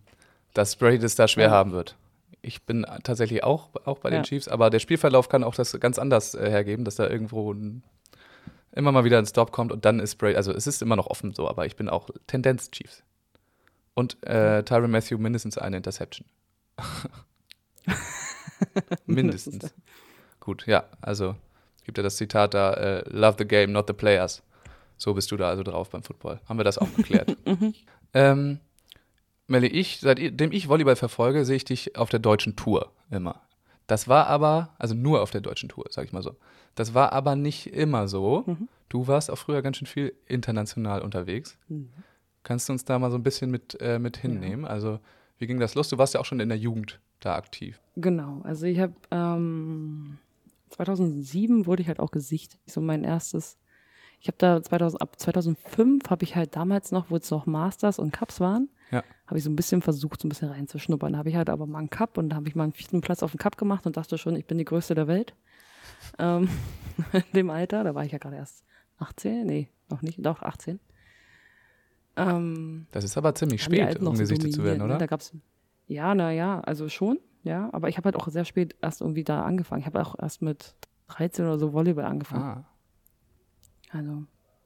dass 0.53 0.75
Brady 0.77 0.99
das 0.99 1.15
da 1.15 1.27
schwer 1.27 1.47
Ja. 1.47 1.51
haben 1.51 1.71
wird. 1.73 1.95
Ich 2.41 2.63
bin 2.63 2.85
tatsächlich 3.03 3.43
auch, 3.43 3.69
auch 3.85 3.99
bei 3.99 4.09
den 4.09 4.19
Ja. 4.19 4.23
Chiefs, 4.23 4.47
aber 4.47 4.69
der 4.69 4.79
Spielverlauf 4.79 5.29
kann 5.29 5.43
auch 5.43 5.53
das 5.53 5.77
ganz 5.79 5.99
anders 5.99 6.33
äh, 6.33 6.49
hergeben, 6.49 6.85
dass 6.85 6.95
da 6.95 7.07
irgendwo 7.07 7.53
ein, 7.53 7.83
immer 8.71 8.91
mal 8.91 9.03
wieder 9.03 9.19
ein 9.19 9.25
Stop 9.25 9.51
kommt 9.51 9.71
und 9.71 9.83
dann 9.85 9.99
ist 9.99 10.15
Brady, 10.15 10.35
also 10.37 10.51
es 10.53 10.65
ist 10.65 10.81
immer 10.81 10.95
noch 10.95 11.07
offen 11.07 11.33
so, 11.33 11.47
aber 11.47 11.65
ich 11.65 11.75
bin 11.75 11.89
auch 11.89 12.09
Tendenz 12.27 12.71
Chiefs. 12.71 13.03
Und 13.93 14.25
äh, 14.25 14.63
Tyron 14.63 14.89
Matthew 14.89 15.17
mindestens 15.17 15.57
eine 15.57 15.77
Interception. 15.77 16.25
mindestens. 19.05 19.73
Gut, 20.39 20.65
ja, 20.67 20.85
also 21.01 21.35
gibt 21.83 21.97
ja 21.97 22.03
das 22.03 22.17
Zitat 22.17 22.53
da, 22.53 22.73
äh, 22.73 23.09
love 23.09 23.35
the 23.37 23.45
game, 23.45 23.71
not 23.71 23.87
the 23.87 23.93
players. 23.93 24.43
So 24.97 25.13
bist 25.13 25.31
du 25.31 25.37
da 25.37 25.49
also 25.49 25.63
drauf 25.63 25.89
beim 25.89 26.03
Football. 26.03 26.39
Haben 26.47 26.59
wir 26.59 26.63
das 26.63 26.77
auch 26.77 26.93
geklärt. 26.95 27.35
ähm, 28.13 28.59
Melli, 29.47 29.67
ich, 29.67 29.99
seitdem 29.99 30.51
ich 30.51 30.69
Volleyball 30.69 30.95
verfolge, 30.95 31.43
sehe 31.43 31.57
ich 31.57 31.65
dich 31.65 31.97
auf 31.97 32.09
der 32.09 32.19
deutschen 32.19 32.55
Tour 32.55 32.91
immer. 33.09 33.41
Das 33.87 34.07
war 34.07 34.27
aber, 34.27 34.69
also 34.77 34.95
nur 34.95 35.21
auf 35.21 35.31
der 35.31 35.41
deutschen 35.41 35.69
Tour, 35.69 35.85
sag 35.89 36.05
ich 36.05 36.13
mal 36.13 36.23
so. 36.23 36.37
Das 36.75 36.93
war 36.93 37.11
aber 37.11 37.35
nicht 37.35 37.73
immer 37.73 38.07
so. 38.07 38.45
Du 38.87 39.07
warst 39.07 39.29
auch 39.29 39.37
früher 39.37 39.61
ganz 39.61 39.77
schön 39.77 39.87
viel 39.87 40.13
international 40.27 41.01
unterwegs. 41.01 41.57
Kannst 42.43 42.69
du 42.69 42.73
uns 42.73 42.85
da 42.85 42.97
mal 42.99 43.11
so 43.11 43.17
ein 43.17 43.23
bisschen 43.23 43.51
mit, 43.51 43.79
äh, 43.81 43.99
mit 43.99 44.17
hinnehmen? 44.17 44.65
Also, 44.65 44.99
wie 45.37 45.47
ging 45.47 45.59
das 45.59 45.75
los? 45.75 45.89
Du 45.89 45.97
warst 45.97 46.13
ja 46.13 46.19
auch 46.21 46.25
schon 46.25 46.39
in 46.39 46.49
der 46.49 46.57
Jugend 46.57 46.99
da 47.21 47.35
aktiv. 47.35 47.79
Genau, 47.95 48.41
also 48.43 48.65
ich 48.65 48.79
habe 48.79 48.93
ähm, 49.11 50.17
2007 50.71 51.65
wurde 51.65 51.81
ich 51.81 51.87
halt 51.87 51.99
auch 51.99 52.11
gesichtet, 52.11 52.59
so 52.65 52.81
mein 52.81 53.03
erstes. 53.03 53.57
Ich 54.19 54.27
habe 54.27 54.37
da 54.37 54.61
2000, 54.61 55.01
ab 55.01 55.19
2005 55.19 56.09
habe 56.09 56.23
ich 56.23 56.35
halt 56.35 56.55
damals 56.55 56.91
noch, 56.91 57.09
wo 57.09 57.15
es 57.15 57.31
noch 57.31 57.45
Masters 57.47 57.97
und 57.97 58.11
Cups 58.13 58.39
waren, 58.39 58.69
Ja. 58.91 59.03
habe 59.25 59.37
ich 59.39 59.43
so 59.43 59.49
ein 59.49 59.55
bisschen 59.55 59.81
versucht, 59.81 60.21
so 60.21 60.27
ein 60.27 60.29
bisschen 60.29 60.49
reinzuschnuppern. 60.49 61.13
Da 61.13 61.19
habe 61.19 61.29
ich 61.29 61.35
halt 61.35 61.49
aber 61.49 61.65
mal 61.65 61.79
einen 61.79 61.89
Cup 61.89 62.17
und 62.19 62.29
da 62.29 62.35
habe 62.35 62.47
ich 62.47 62.53
mal 62.55 62.63
einen 62.63 62.73
vierten 62.73 63.01
Platz 63.01 63.23
auf 63.23 63.31
dem 63.31 63.39
Cup 63.39 63.57
gemacht 63.57 63.85
und 63.87 63.97
dachte 63.97 64.17
schon, 64.19 64.35
ich 64.35 64.45
bin 64.45 64.57
die 64.59 64.65
Größte 64.65 64.93
der 64.93 65.07
Welt. 65.07 65.33
Ähm, 66.19 66.49
in 67.13 67.23
dem 67.33 67.49
Alter, 67.49 67.83
da 67.83 67.95
war 67.95 68.05
ich 68.05 68.11
ja 68.11 68.19
gerade 68.19 68.35
erst 68.35 68.63
18, 68.99 69.45
nee, 69.47 69.69
noch 69.89 70.03
nicht, 70.03 70.23
doch 70.23 70.41
18. 70.43 70.79
Ähm, 72.17 72.87
Das 72.91 73.03
ist 73.03 73.17
aber 73.17 73.33
ziemlich 73.35 73.63
spät, 73.63 73.99
um 73.99 74.15
so 74.15 74.21
gesichtet 74.21 74.53
zu 74.53 74.63
werden, 74.63 74.79
ne? 74.79 74.83
oder? 74.85 74.97
Da 74.97 75.05
gab's, 75.07 75.33
ja, 75.91 76.15
naja, 76.15 76.61
also 76.61 76.87
schon, 76.89 77.19
ja. 77.43 77.69
Aber 77.73 77.89
ich 77.89 77.97
habe 77.97 78.05
halt 78.05 78.15
auch 78.15 78.27
sehr 78.29 78.45
spät 78.45 78.75
erst 78.81 79.01
irgendwie 79.01 79.23
da 79.23 79.43
angefangen. 79.43 79.81
Ich 79.81 79.85
habe 79.85 80.01
auch 80.01 80.15
erst 80.17 80.41
mit 80.41 80.75
13 81.07 81.45
oder 81.45 81.59
so 81.59 81.73
Volleyball 81.73 82.05
angefangen. 82.05 82.43
Ah, 82.43 82.65
Also 83.91 84.23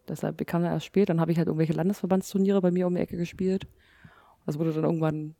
deshalb 0.08 0.38
bekam 0.38 0.64
er 0.64 0.72
erst 0.72 0.86
spät. 0.86 1.10
Dann 1.10 1.20
habe 1.20 1.32
ich 1.32 1.38
halt 1.38 1.48
irgendwelche 1.48 1.74
Landesverbandsturniere 1.74 2.62
bei 2.62 2.72
mir 2.72 2.86
um 2.86 2.94
die 2.94 3.02
Ecke 3.02 3.18
gespielt. 3.18 3.68
Das 4.46 4.60
wurde 4.60 4.72
dann 4.72 4.84
irgendwann 4.84 5.36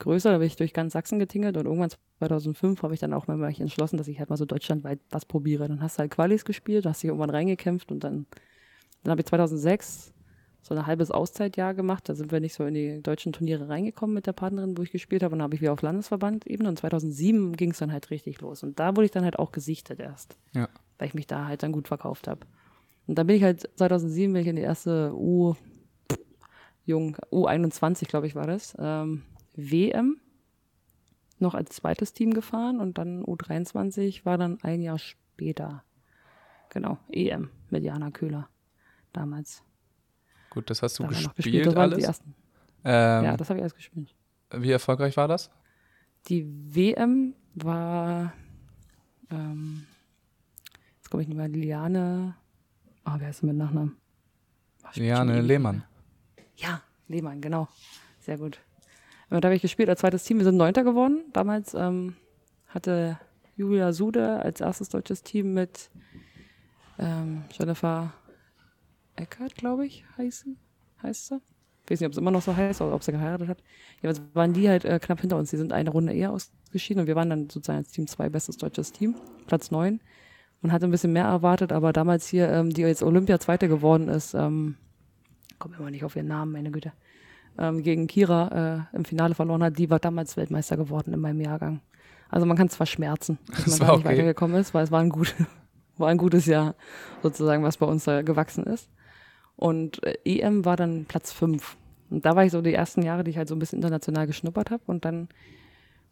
größer, 0.00 0.32
da 0.32 0.38
bin 0.38 0.46
ich 0.46 0.56
durch 0.56 0.72
ganz 0.72 0.94
Sachsen 0.94 1.18
getingelt 1.18 1.56
und 1.56 1.66
irgendwann 1.66 1.90
2005 2.18 2.82
habe 2.82 2.94
ich 2.94 3.00
dann 3.00 3.12
auch 3.12 3.28
mal 3.28 3.36
mich 3.36 3.60
entschlossen, 3.60 3.98
dass 3.98 4.08
ich 4.08 4.18
halt 4.18 4.30
mal 4.30 4.36
so 4.36 4.46
deutschlandweit 4.46 4.98
was 5.10 5.26
probiere. 5.26 5.68
Dann 5.68 5.80
hast 5.82 5.96
du 5.96 6.00
halt 6.00 6.10
Qualis 6.10 6.44
gespielt, 6.44 6.86
hast 6.86 7.02
dich 7.02 7.08
irgendwann 7.08 7.30
reingekämpft 7.30 7.92
und 7.92 8.02
dann, 8.02 8.26
dann 9.04 9.12
habe 9.12 9.20
ich 9.20 9.26
2006 9.26 10.12
so 10.62 10.74
ein 10.74 10.86
halbes 10.86 11.10
Auszeitjahr 11.10 11.74
gemacht. 11.74 12.08
Da 12.08 12.14
sind 12.14 12.32
wir 12.32 12.40
nicht 12.40 12.54
so 12.54 12.64
in 12.64 12.74
die 12.74 13.02
deutschen 13.02 13.32
Turniere 13.32 13.68
reingekommen 13.68 14.14
mit 14.14 14.26
der 14.26 14.32
Partnerin, 14.32 14.76
wo 14.76 14.82
ich 14.82 14.92
gespielt 14.92 15.22
habe. 15.22 15.32
Und 15.32 15.38
dann 15.38 15.44
habe 15.44 15.54
ich 15.54 15.60
wieder 15.60 15.72
auf 15.72 15.82
Landesverband-Ebene. 15.82 16.68
Und 16.68 16.78
2007 16.78 17.56
ging 17.56 17.70
es 17.70 17.78
dann 17.78 17.92
halt 17.92 18.10
richtig 18.10 18.40
los. 18.40 18.62
Und 18.62 18.78
da 18.78 18.96
wurde 18.96 19.06
ich 19.06 19.10
dann 19.10 19.24
halt 19.24 19.38
auch 19.38 19.52
gesichtet 19.52 20.00
erst, 20.00 20.36
ja. 20.54 20.68
weil 20.98 21.08
ich 21.08 21.14
mich 21.14 21.26
da 21.26 21.46
halt 21.46 21.62
dann 21.62 21.72
gut 21.72 21.88
verkauft 21.88 22.28
habe. 22.28 22.40
Und 23.06 23.16
dann 23.16 23.26
bin 23.26 23.36
ich 23.36 23.42
halt 23.42 23.68
2007 23.76 24.32
bin 24.32 24.42
ich 24.42 24.48
in 24.48 24.56
die 24.56 24.62
erste 24.62 25.12
U, 25.14 25.54
Jung, 26.84 27.16
U21, 27.30 28.06
glaube 28.06 28.26
ich, 28.26 28.34
war 28.34 28.46
das, 28.46 28.76
ähm, 28.78 29.22
WM 29.56 30.20
noch 31.38 31.54
als 31.54 31.70
zweites 31.70 32.12
Team 32.12 32.34
gefahren 32.34 32.80
und 32.80 32.98
dann 32.98 33.24
U23 33.24 34.24
war 34.24 34.38
dann 34.38 34.58
ein 34.62 34.82
Jahr 34.82 34.98
später. 34.98 35.82
Genau, 36.68 36.98
EM 37.10 37.50
mit 37.70 37.82
Jana 37.82 38.10
Köhler 38.10 38.48
damals. 39.12 39.62
Gut, 40.50 40.68
das 40.68 40.82
hast 40.82 40.98
du 40.98 41.04
Da 41.04 41.08
gespielt, 41.08 41.66
die 41.66 41.76
alles. 41.76 42.22
Ähm, 42.82 43.24
ja, 43.24 43.36
das 43.36 43.48
habe 43.48 43.58
ich 43.58 43.62
alles 43.62 43.74
gespielt. 43.74 44.14
wie 44.52 44.70
erfolgreich 44.70 45.16
war 45.16 45.28
das? 45.28 45.50
Die 46.28 46.46
WM 46.74 47.34
war, 47.54 48.32
ähm, 49.30 49.86
jetzt 50.96 51.10
komme 51.10 51.22
ich 51.22 51.28
nicht 51.28 51.36
mehr, 51.36 51.48
Liane, 51.48 52.34
oh, 53.06 53.12
wer 53.16 53.30
denn 53.30 53.48
mit 53.48 53.56
Nachnamen? 53.56 53.96
Ach, 54.82 54.92
spielt 54.92 55.16
schon 55.16 55.26
Liane 55.28 55.38
ewig 55.38 55.48
Lehmann. 55.48 55.84
Ja, 56.56 56.82
Lehmann, 57.08 57.40
genau. 57.40 57.68
Sehr 58.18 58.38
gut. 58.38 58.60
Da 59.30 59.36
habe 59.36 59.54
ich 59.54 59.62
gespielt 59.62 59.88
als 59.88 60.00
zweites 60.00 60.24
Team. 60.24 60.38
Wir 60.38 60.44
sind 60.44 60.56
Neunter 60.56 60.82
geworden. 60.82 61.22
Damals 61.32 61.74
ähm, 61.74 62.16
hatte 62.66 63.18
Julia 63.56 63.92
Sude 63.92 64.40
als 64.40 64.60
erstes 64.60 64.88
deutsches 64.88 65.22
Team 65.22 65.54
mit 65.54 65.90
ähm, 66.98 67.44
Jennifer 67.52 68.12
Eckert, 69.20 69.54
glaube 69.54 69.86
ich, 69.86 70.04
heißen, 70.16 70.56
heißt 71.02 71.28
sie. 71.28 71.40
Ich 71.84 71.90
weiß 71.90 72.00
nicht, 72.00 72.06
ob 72.06 72.12
es 72.12 72.18
immer 72.18 72.30
noch 72.30 72.42
so 72.42 72.56
heißt 72.56 72.80
oder 72.80 72.94
ob 72.94 73.02
sie 73.02 73.12
geheiratet 73.12 73.48
hat. 73.48 73.62
Jedenfalls 74.00 74.22
waren 74.34 74.52
die 74.52 74.68
halt 74.68 74.84
äh, 74.84 74.98
knapp 75.00 75.20
hinter 75.20 75.36
uns. 75.36 75.50
Die 75.50 75.56
sind 75.56 75.72
eine 75.72 75.90
Runde 75.90 76.12
eher 76.12 76.30
ausgeschieden 76.30 77.00
und 77.02 77.06
wir 77.06 77.16
waren 77.16 77.30
dann 77.30 77.50
sozusagen 77.50 77.78
als 77.78 77.90
Team 77.90 78.06
2 78.06 78.28
bestes 78.28 78.56
deutsches 78.56 78.92
Team, 78.92 79.16
Platz 79.46 79.70
9. 79.70 80.00
Und 80.62 80.72
hatte 80.72 80.86
ein 80.86 80.90
bisschen 80.90 81.14
mehr 81.14 81.24
erwartet, 81.24 81.72
aber 81.72 81.92
damals 81.92 82.28
hier, 82.28 82.50
ähm, 82.50 82.70
die 82.70 82.82
jetzt 82.82 83.02
Olympia 83.02 83.40
Zweite 83.40 83.66
geworden 83.66 84.08
ist, 84.08 84.34
ähm, 84.34 84.76
komme 85.58 85.76
immer 85.78 85.90
nicht 85.90 86.04
auf 86.04 86.16
ihren 86.16 86.26
Namen, 86.26 86.52
meine 86.52 86.70
Güte, 86.70 86.92
ähm, 87.58 87.82
gegen 87.82 88.06
Kira 88.06 88.86
äh, 88.92 88.96
im 88.96 89.04
Finale 89.06 89.34
verloren 89.34 89.62
hat, 89.62 89.78
die 89.78 89.88
war 89.88 89.98
damals 89.98 90.36
Weltmeister 90.36 90.76
geworden 90.76 91.14
in 91.14 91.20
meinem 91.20 91.40
Jahrgang. 91.40 91.80
Also 92.28 92.46
man 92.46 92.56
kann 92.56 92.66
es 92.66 92.76
verschmerzen, 92.76 93.38
dass 93.46 93.64
Das 93.64 93.78
man 93.78 93.88
da 93.88 93.94
nicht 93.94 94.06
okay. 94.06 94.14
weitergekommen 94.14 94.56
ist, 94.60 94.74
weil 94.74 94.84
es 94.84 94.90
war 94.90 95.00
ein, 95.00 95.08
gut, 95.08 95.34
war 95.96 96.08
ein 96.08 96.18
gutes 96.18 96.46
Jahr 96.46 96.74
sozusagen, 97.22 97.62
was 97.62 97.76
bei 97.76 97.86
uns 97.86 98.04
da 98.04 98.22
gewachsen 98.22 98.64
ist. 98.64 98.88
Und 99.60 100.02
äh, 100.04 100.16
EM 100.24 100.64
war 100.64 100.76
dann 100.76 101.04
Platz 101.04 101.32
5. 101.32 101.76
Und 102.10 102.24
da 102.24 102.34
war 102.34 102.44
ich 102.44 102.50
so 102.52 102.62
die 102.62 102.72
ersten 102.74 103.02
Jahre, 103.02 103.22
die 103.24 103.30
ich 103.30 103.36
halt 103.36 103.48
so 103.48 103.54
ein 103.54 103.58
bisschen 103.58 103.78
international 103.78 104.26
geschnuppert 104.26 104.70
habe. 104.70 104.82
Und 104.86 105.04
dann 105.04 105.28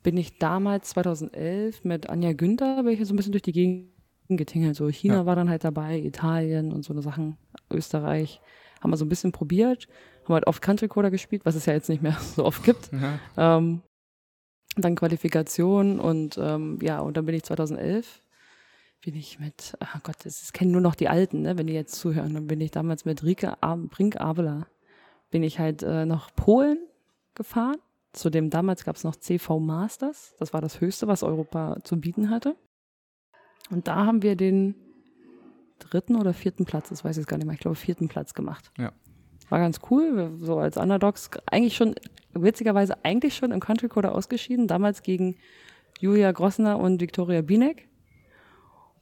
bin 0.02 0.16
ich 0.16 0.38
damals 0.38 0.90
2011 0.90 1.84
mit 1.84 2.08
Anja 2.08 2.32
Günther, 2.34 2.82
bin 2.82 2.92
ich 2.92 3.06
so 3.06 3.14
ein 3.14 3.16
bisschen 3.16 3.32
durch 3.32 3.42
die 3.42 3.52
Gegend 3.52 3.88
getingelt. 4.28 4.76
So 4.76 4.88
China 4.88 5.14
Ja. 5.16 5.26
war 5.26 5.34
dann 5.34 5.48
halt 5.48 5.64
dabei, 5.64 5.98
Italien 5.98 6.72
und 6.72 6.84
so 6.84 6.92
eine 6.92 7.02
Sachen, 7.02 7.36
Österreich. 7.72 8.40
Haben 8.80 8.90
wir 8.90 8.96
so 8.96 9.04
ein 9.04 9.08
bisschen 9.08 9.32
probiert, 9.32 9.88
haben 10.24 10.34
halt 10.34 10.46
oft 10.46 10.62
Country 10.62 10.86
Coder 10.86 11.10
gespielt, 11.10 11.44
was 11.44 11.56
es 11.56 11.66
ja 11.66 11.72
jetzt 11.72 11.88
nicht 11.88 12.02
mehr 12.02 12.16
so 12.36 12.44
oft 12.44 12.62
gibt. 12.62 12.90
Ja. 12.92 13.56
Ähm, 13.56 13.80
dann 14.76 14.94
Qualifikation 14.94 15.98
und 15.98 16.38
ähm, 16.40 16.78
ja, 16.82 17.00
und 17.00 17.16
dann 17.16 17.24
bin 17.24 17.34
ich 17.34 17.42
2011, 17.42 18.22
bin 19.02 19.14
ich 19.14 19.38
mit, 19.38 19.74
ach 19.80 20.02
Gott, 20.02 20.16
das 20.24 20.42
ist- 20.42 20.52
kennen 20.52 20.72
nur 20.72 20.80
noch 20.80 20.94
die 20.94 21.08
Alten, 21.08 21.42
ne, 21.42 21.56
wenn 21.56 21.66
die 21.66 21.72
jetzt 21.72 21.94
zuhören, 21.94 22.34
dann 22.34 22.46
bin 22.46 22.60
ich 22.60 22.70
damals 22.70 23.04
mit 23.04 23.22
Rike 23.22 23.62
Ab 23.62 23.78
Brink 23.90 24.20
Abela, 24.20 24.66
bin 25.30 25.42
ich 25.42 25.58
halt 25.58 25.82
äh, 25.82 26.04
nach 26.06 26.34
Polen 26.34 26.78
gefahren. 27.34 27.76
Zu 28.12 28.30
dem 28.30 28.50
damals 28.50 28.84
gab 28.84 28.96
es 28.96 29.04
noch 29.04 29.14
CV 29.16 29.60
Masters, 29.60 30.34
das 30.38 30.52
war 30.52 30.60
das 30.60 30.80
Höchste, 30.80 31.06
was 31.06 31.22
Europa 31.22 31.76
zu 31.84 32.00
bieten 32.00 32.30
hatte. 32.30 32.56
Und 33.70 33.86
da 33.86 34.06
haben 34.06 34.22
wir 34.22 34.34
den 34.34 34.74
dritten 35.78 36.16
oder 36.16 36.32
vierten 36.32 36.64
Platz, 36.64 36.88
das 36.88 37.04
weiß 37.04 37.16
ich 37.16 37.20
jetzt 37.22 37.28
gar 37.28 37.36
nicht 37.36 37.46
mehr, 37.46 37.54
ich 37.54 37.60
glaube 37.60 37.76
vierten 37.76 38.08
Platz 38.08 38.34
gemacht. 38.34 38.72
Ja. 38.78 38.92
War 39.50 39.60
ganz 39.60 39.80
cool, 39.90 40.32
so 40.40 40.58
als 40.58 40.76
Underdogs, 40.76 41.30
eigentlich 41.46 41.76
schon, 41.76 41.94
witzigerweise 42.32 43.04
eigentlich 43.04 43.36
schon 43.36 43.52
im 43.52 43.60
Country 43.60 43.88
Coder 43.88 44.14
ausgeschieden, 44.14 44.66
damals 44.66 45.02
gegen 45.02 45.36
Julia 46.00 46.32
Grossner 46.32 46.78
und 46.78 47.00
Viktoria 47.00 47.42
Binek. 47.42 47.88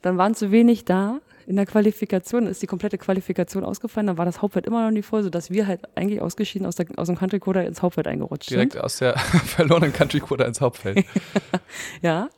Dann 0.03 0.19
waren 0.19 0.35
zu 0.35 0.51
wenig 0.51 0.85
da. 0.85 1.21
In 1.47 1.57
der 1.57 1.67
Qualifikation 1.67 2.47
ist 2.47 2.61
die 2.61 2.67
komplette 2.67 2.99
Qualifikation 2.99 3.65
ausgefallen. 3.65 4.09
Dann 4.09 4.19
war 4.19 4.25
das 4.25 4.43
Hauptfeld 4.43 4.67
immer 4.67 4.85
noch 4.85 4.91
nicht 4.91 5.07
voll, 5.07 5.23
sodass 5.23 5.51
wir 5.51 5.67
halt 5.67 5.83
eigentlich 5.97 6.21
ausgeschieden 6.21 6.67
aus, 6.67 6.75
der, 6.75 6.87
aus 6.97 7.07
dem 7.07 7.17
Country 7.17 7.39
Coder 7.39 7.65
ins 7.65 7.83
Hauptfeld 7.83 8.09
eingerutscht 8.09 8.49
sind. 8.49 8.57
Direkt 8.57 8.79
aus 8.79 8.99
der 8.99 9.17
verlorenen 9.19 9.93
Country 9.93 10.21
Quota 10.21 10.45
ins 10.45 10.61
Hauptfeld. 10.61 11.05
Ja. 12.03 12.29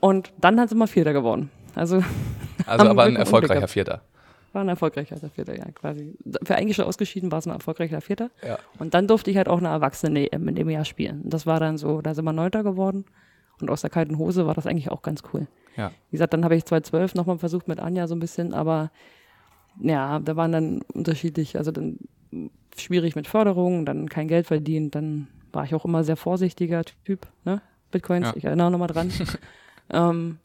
Und 0.00 0.32
dann 0.40 0.58
hat 0.60 0.68
sie 0.68 0.74
mal 0.74 0.86
Vierter 0.86 1.12
geworden. 1.12 1.50
Also 1.74 2.02
Also 2.66 2.88
aber 2.88 3.04
ein 3.04 3.16
erfolgreicher 3.16 3.68
Vierter. 3.68 4.02
war 4.52 4.62
ein 4.62 4.68
erfolgreicher 4.68 5.16
Vierter, 5.34 5.56
ja, 5.56 5.64
quasi. 5.72 6.14
Für 6.44 6.56
eigentlich 6.56 6.76
schon 6.76 6.84
ausgeschieden 6.84 7.32
war 7.32 7.38
es 7.38 7.46
ein 7.46 7.52
erfolgreicher 7.52 8.00
Vierter. 8.00 8.30
Ja. 8.46 8.58
Und 8.78 8.94
dann 8.94 9.06
durfte 9.08 9.30
ich 9.30 9.36
halt 9.36 9.48
auch 9.48 9.58
eine 9.58 9.68
Erwachsene 9.68 10.26
in 10.26 10.54
dem 10.54 10.70
Jahr 10.70 10.84
spielen. 10.84 11.22
Und 11.22 11.32
das 11.32 11.46
war 11.46 11.60
dann 11.60 11.78
so, 11.78 12.00
da 12.02 12.14
sind 12.14 12.24
wir 12.24 12.32
Neunter 12.32 12.62
geworden. 12.62 13.04
Und 13.62 13.70
aus 13.70 13.80
der 13.80 13.90
kalten 13.90 14.18
Hose 14.18 14.46
war 14.46 14.54
das 14.54 14.66
eigentlich 14.66 14.90
auch 14.90 15.02
ganz 15.02 15.22
cool. 15.32 15.46
Ja. 15.76 15.90
Wie 16.10 16.16
gesagt, 16.16 16.34
dann 16.34 16.44
habe 16.44 16.56
ich 16.56 16.64
2012 16.64 17.14
nochmal 17.14 17.38
versucht 17.38 17.68
mit 17.68 17.80
Anja 17.80 18.06
so 18.06 18.14
ein 18.14 18.20
bisschen, 18.20 18.52
aber 18.52 18.90
ja, 19.80 20.18
da 20.18 20.36
waren 20.36 20.52
dann 20.52 20.82
unterschiedlich, 20.92 21.56
also 21.56 21.70
dann 21.70 21.98
schwierig 22.76 23.16
mit 23.16 23.26
Förderung, 23.26 23.86
dann 23.86 24.08
kein 24.08 24.28
Geld 24.28 24.46
verdient, 24.46 24.94
dann 24.94 25.28
war 25.52 25.64
ich 25.64 25.74
auch 25.74 25.84
immer 25.84 26.04
sehr 26.04 26.16
vorsichtiger 26.16 26.82
Typ, 27.04 27.26
ne? 27.44 27.62
Bitcoins, 27.90 28.28
Ja. 28.28 28.32
ich 28.36 28.44
erinnere 28.44 28.70
nochmal 28.70 28.88
dran. 28.88 29.10
ähm, 29.90 30.38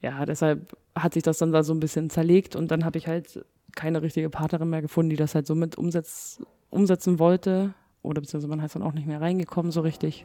ja, 0.00 0.24
deshalb 0.26 0.76
hat 0.94 1.14
sich 1.14 1.22
das 1.22 1.38
dann 1.38 1.52
da 1.52 1.62
so 1.62 1.74
ein 1.74 1.80
bisschen 1.80 2.10
zerlegt 2.10 2.56
und 2.56 2.70
dann 2.70 2.84
habe 2.84 2.98
ich 2.98 3.08
halt 3.08 3.44
keine 3.74 4.02
richtige 4.02 4.30
Partnerin 4.30 4.70
mehr 4.70 4.82
gefunden, 4.82 5.10
die 5.10 5.16
das 5.16 5.34
halt 5.34 5.46
so 5.46 5.54
mit 5.54 5.76
umsetz, 5.76 6.40
umsetzen 6.70 7.18
wollte. 7.18 7.74
Oder 8.02 8.20
beziehungsweise 8.20 8.48
man 8.48 8.64
ist 8.64 8.74
dann 8.76 8.84
auch 8.84 8.92
nicht 8.92 9.06
mehr 9.06 9.20
reingekommen 9.20 9.72
so 9.72 9.80
richtig. 9.80 10.24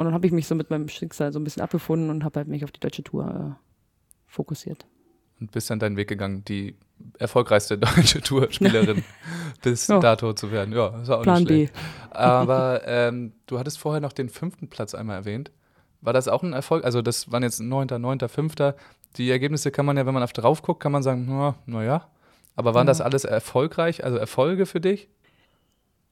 Und 0.00 0.06
dann 0.06 0.14
habe 0.14 0.26
ich 0.26 0.32
mich 0.32 0.46
so 0.46 0.54
mit 0.54 0.70
meinem 0.70 0.88
Schicksal 0.88 1.30
so 1.30 1.38
ein 1.38 1.44
bisschen 1.44 1.62
abgefunden 1.62 2.08
und 2.08 2.24
habe 2.24 2.40
halt 2.40 2.48
mich 2.48 2.64
auf 2.64 2.70
die 2.70 2.80
deutsche 2.80 3.02
Tour 3.02 3.28
äh, 3.58 3.64
fokussiert. 4.26 4.86
Und 5.40 5.52
bist 5.52 5.68
dann 5.68 5.78
deinen 5.78 5.98
Weg 5.98 6.08
gegangen, 6.08 6.42
die 6.46 6.74
erfolgreichste 7.18 7.76
deutsche 7.78 8.22
Tourspielerin 8.22 9.04
bis 9.62 9.88
Ja. 9.88 9.98
dato 10.00 10.32
zu 10.32 10.50
werden. 10.50 10.72
Ja, 10.72 11.02
ist 11.02 11.10
auch 11.10 11.20
Plan 11.22 11.40
nicht 11.42 11.48
B. 11.48 11.54
schlecht. 11.66 11.74
Aber 12.10 12.80
ähm, 12.86 13.34
du 13.44 13.58
hattest 13.58 13.78
vorher 13.78 14.00
noch 14.00 14.14
den 14.14 14.30
fünften 14.30 14.68
Platz 14.68 14.94
einmal 14.94 15.16
erwähnt. 15.16 15.50
War 16.00 16.14
das 16.14 16.28
auch 16.28 16.42
ein 16.42 16.54
Erfolg? 16.54 16.82
Also 16.86 17.02
das 17.02 17.30
waren 17.30 17.42
jetzt 17.42 17.60
neunter, 17.60 17.98
neunter, 17.98 18.30
fünfter. 18.30 18.76
Die 19.16 19.30
Ergebnisse 19.30 19.70
kann 19.70 19.84
man 19.84 19.98
ja, 19.98 20.06
wenn 20.06 20.14
man 20.14 20.22
auf 20.22 20.32
drauf 20.32 20.62
guckt, 20.62 20.82
kann 20.82 20.92
man 20.92 21.02
sagen, 21.02 21.26
na, 21.28 21.56
naja. 21.66 22.08
Aber 22.56 22.72
waren 22.72 22.86
Ja. 22.86 22.90
das 22.92 23.02
alles 23.02 23.24
erfolgreich, 23.24 24.02
also 24.02 24.16
Erfolge 24.16 24.64
für 24.64 24.80
dich? 24.80 25.10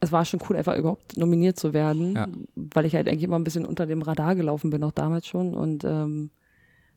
Es 0.00 0.12
war 0.12 0.24
schon 0.24 0.40
cool, 0.48 0.56
einfach 0.56 0.76
überhaupt 0.76 1.16
nominiert 1.16 1.58
zu 1.58 1.72
werden, 1.72 2.14
Ja. 2.14 2.28
weil 2.54 2.86
ich 2.86 2.94
halt 2.94 3.08
eigentlich 3.08 3.24
immer 3.24 3.38
ein 3.38 3.44
bisschen 3.44 3.66
unter 3.66 3.86
dem 3.86 4.02
Radar 4.02 4.34
gelaufen 4.36 4.70
bin, 4.70 4.84
auch 4.84 4.92
damals 4.92 5.26
schon. 5.26 5.54
Und 5.54 5.84
ähm, 5.84 6.30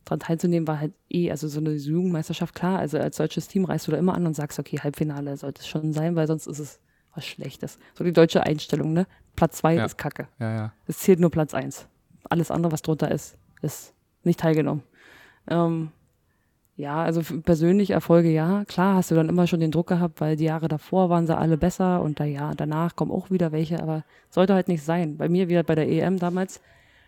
daran 0.05 0.19
teilzunehmen 0.19 0.67
war 0.67 0.79
halt 0.79 0.93
eh, 1.09 1.31
also 1.31 1.47
so 1.47 1.59
eine 1.59 1.71
Jugendmeisterschaft, 1.73 2.53
klar, 2.55 2.79
also 2.79 2.97
als 2.99 3.17
deutsches 3.17 3.47
Team 3.47 3.65
reist 3.65 3.87
du 3.87 3.91
da 3.91 3.97
immer 3.97 4.13
an 4.15 4.25
und 4.27 4.35
sagst, 4.35 4.59
okay, 4.59 4.77
Halbfinale 4.79 5.35
sollte 5.37 5.61
es 5.61 5.67
schon 5.67 5.93
sein, 5.93 6.15
weil 6.15 6.27
sonst 6.27 6.47
ist 6.47 6.59
es 6.59 6.79
was 7.13 7.25
Schlechtes. 7.25 7.77
So 7.95 8.03
die 8.03 8.13
deutsche 8.13 8.43
Einstellung, 8.43 8.93
ne? 8.93 9.05
Platz 9.35 9.57
zwei 9.57 9.75
Ja. 9.75 9.85
ist 9.85 9.97
Kacke. 9.97 10.27
Ja, 10.39 10.53
ja. 10.55 10.73
Es 10.87 10.99
zählt 10.99 11.19
nur 11.19 11.29
Platz 11.31 11.53
eins. 11.53 11.87
Alles 12.29 12.51
andere, 12.51 12.71
was 12.71 12.81
drunter 12.83 13.11
ist, 13.11 13.35
ist 13.61 13.93
nicht 14.23 14.39
teilgenommen. 14.39 14.83
Ähm, 15.47 15.91
ja, 16.75 17.03
also 17.03 17.21
für 17.21 17.41
persönliche 17.41 17.93
Erfolge, 17.93 18.29
ja. 18.29 18.63
Klar 18.65 18.95
hast 18.95 19.12
du 19.12 19.15
dann 19.15 19.29
immer 19.29 19.45
schon 19.47 19.60
den 19.60 19.71
Druck 19.71 19.88
gehabt, 19.88 20.19
weil 20.21 20.36
die 20.36 20.45
Jahre 20.45 20.67
davor 20.67 21.10
waren 21.10 21.27
sie 21.27 21.38
alle 21.38 21.57
besser 21.57 22.01
und 22.01 22.19
da 22.19 22.23
ja, 22.25 22.53
danach 22.55 22.95
kommen 22.95 23.12
auch 23.12 23.29
wieder 23.29 23.51
welche, 23.51 23.81
aber 23.81 24.03
sollte 24.29 24.53
halt 24.53 24.67
nicht 24.67 24.84
sein. 24.84 25.17
Bei 25.17 25.29
mir 25.29 25.47
wieder 25.49 25.63
bei 25.63 25.75
der 25.75 25.88
EM 25.88 26.17
damals, 26.17 26.62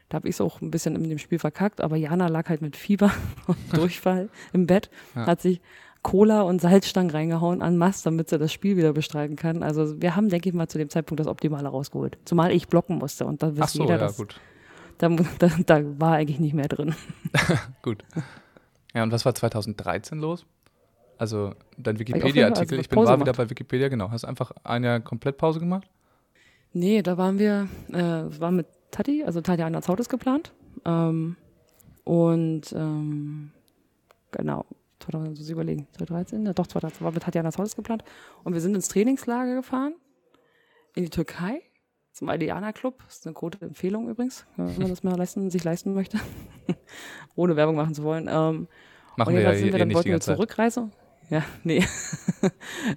da 0.10 0.16
habe 0.18 0.28
ich 0.28 0.36
es 0.36 0.42
auch 0.42 0.62
ein 0.62 0.70
bisschen 0.70 0.96
in 0.96 1.10
dem 1.10 1.18
Spiel 1.18 1.40
verkackt, 1.40 1.82
aber 1.82 1.96
Jana 1.96 2.28
lag 2.28 2.50
halt 2.50 2.62
mit 2.62 2.76
Fieber 2.76 3.12
und 3.48 3.58
Durchfall 3.76 4.30
im 4.52 4.68
Bett, 4.68 4.90
Ja. 5.16 5.26
hat 5.28 5.42
sich 5.42 5.60
Cola 6.04 6.42
und 6.42 6.60
Salzstangen 6.60 7.12
reingehauen 7.12 7.62
an 7.62 7.78
Mast, 7.78 8.06
damit 8.06 8.30
sie 8.30 8.38
das 8.38 8.52
Spiel 8.52 8.76
wieder 8.76 8.92
bestreiten 8.92 9.38
kann. 9.38 9.64
Also 9.64 10.02
wir 10.02 10.18
haben, 10.18 10.28
denke 10.28 10.50
ich 10.50 10.54
mal, 10.56 10.68
zu 10.68 10.78
dem 10.78 10.90
Zeitpunkt 10.90 11.22
das 11.22 11.28
Optimale 11.28 11.70
rausgeholt. 11.70 12.18
Zumal 12.26 12.52
ich 12.52 12.68
blocken 12.68 12.98
musste 12.98 13.26
und 13.26 13.42
da 13.42 13.56
wisst 13.56 13.70
so, 13.76 13.84
jeder, 13.84 13.94
ja, 13.94 14.00
dass 14.00 14.18
gut. 14.18 14.40
da, 14.98 15.08
da, 15.40 15.50
da 15.66 15.82
war 16.00 16.16
eigentlich 16.16 16.42
nicht 16.42 16.54
mehr 16.54 16.68
drin. 16.68 16.94
Gut. 17.82 18.04
Ja, 18.94 19.04
und 19.04 19.12
was 19.12 19.26
war 19.26 19.34
2013 19.34 20.20
los? 20.20 20.46
Also 21.18 21.54
dein 21.78 22.00
Wikipedia-Artikel, 22.00 22.78
also 22.78 22.82
ich 22.82 22.90
bin 22.90 23.00
war 23.00 23.20
wieder 23.20 23.34
bei 23.34 23.50
Wikipedia, 23.50 23.88
genau. 23.88 24.12
Hast 24.12 24.26
einfach 24.26 24.52
ein 24.64 24.84
Jahr 24.84 25.00
komplett 25.00 25.38
Pause 25.38 25.60
gemacht? 25.60 25.88
Nee, 26.74 27.02
da 27.02 27.18
waren 27.18 27.40
wir, 27.40 27.68
äh, 27.92 28.40
war 28.40 28.52
mit 28.52 28.68
Tati, 28.92 29.24
also 29.24 29.42
Tatjana 29.42 29.82
Zautis 29.82 30.10
geplant. 30.10 30.52
Ähm, 30.86 31.36
und 32.04 32.74
ähm, 32.74 33.52
genau, 34.32 34.66
2000, 35.00 35.38
muss 35.38 35.46
ich 35.46 35.52
überlegen, 35.52 35.88
2013, 35.98 36.46
ja 36.46 36.54
doch, 36.54 36.68
2013 36.68 37.06
war 37.06 37.12
mit 37.12 37.24
Tatjana 37.24 37.52
Zautis 37.52 37.76
geplant. 37.76 38.04
Und 38.44 38.54
wir 38.54 38.62
sind 38.62 38.76
ins 38.76 38.88
Trainingslager 38.88 39.56
gefahren, 39.56 39.94
in 40.96 41.04
die 41.04 41.10
Türkei, 41.10 41.62
zum 42.14 42.30
Aliana 42.30 42.72
Club. 42.72 43.04
Das 43.06 43.18
ist 43.18 43.28
eine 43.28 43.34
gute 43.34 43.64
Empfehlung 43.66 44.08
übrigens, 44.10 44.46
wenn 44.56 44.78
man 44.78 44.90
das 44.90 45.04
mal 45.04 45.18
leisten, 45.18 45.50
sich 45.50 45.64
leisten 45.64 45.94
möchte, 45.94 46.20
ohne 47.36 47.56
Werbung 47.56 47.76
machen 47.76 47.94
zu 47.94 48.04
wollen. 48.04 48.30
Ähm, 48.30 48.68
Machen 49.16 49.30
und 49.30 49.36
wir 49.36 49.42
ja 49.44 49.52
jedenfalls 49.52 49.58
eh 49.58 49.64
sind 49.64 49.72
wir 49.74 49.80
dann 49.80 49.94
wollten 49.94 50.06
wir 50.06 50.12
ganze 50.14 50.26
Zeit. 50.28 50.36
Zurückreise. 50.38 50.90
Ja, 51.30 51.44
nee. 51.64 51.84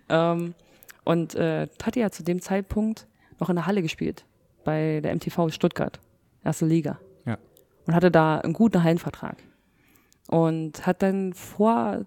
ähm, 0.08 0.54
und 1.04 1.34
äh, 1.34 1.66
Tati 1.78 2.00
hat 2.00 2.14
zu 2.14 2.22
dem 2.22 2.40
Zeitpunkt 2.40 3.06
noch 3.38 3.48
in 3.48 3.56
der 3.56 3.66
Halle 3.66 3.82
gespielt, 3.82 4.24
bei 4.64 5.00
der 5.00 5.14
MTV 5.14 5.50
Stuttgart, 5.50 6.00
erste 6.44 6.66
Liga. 6.66 6.98
Ja. 7.24 7.38
Und 7.86 7.94
hatte 7.94 8.10
da 8.10 8.38
einen 8.38 8.52
guten 8.52 8.82
Hallenvertrag. 8.82 9.36
Und 10.28 10.86
hat 10.86 11.02
dann 11.02 11.32
vor, 11.34 12.04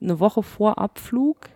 eine 0.00 0.20
Woche 0.20 0.42
vor 0.42 0.78
Abflug, 0.78 1.48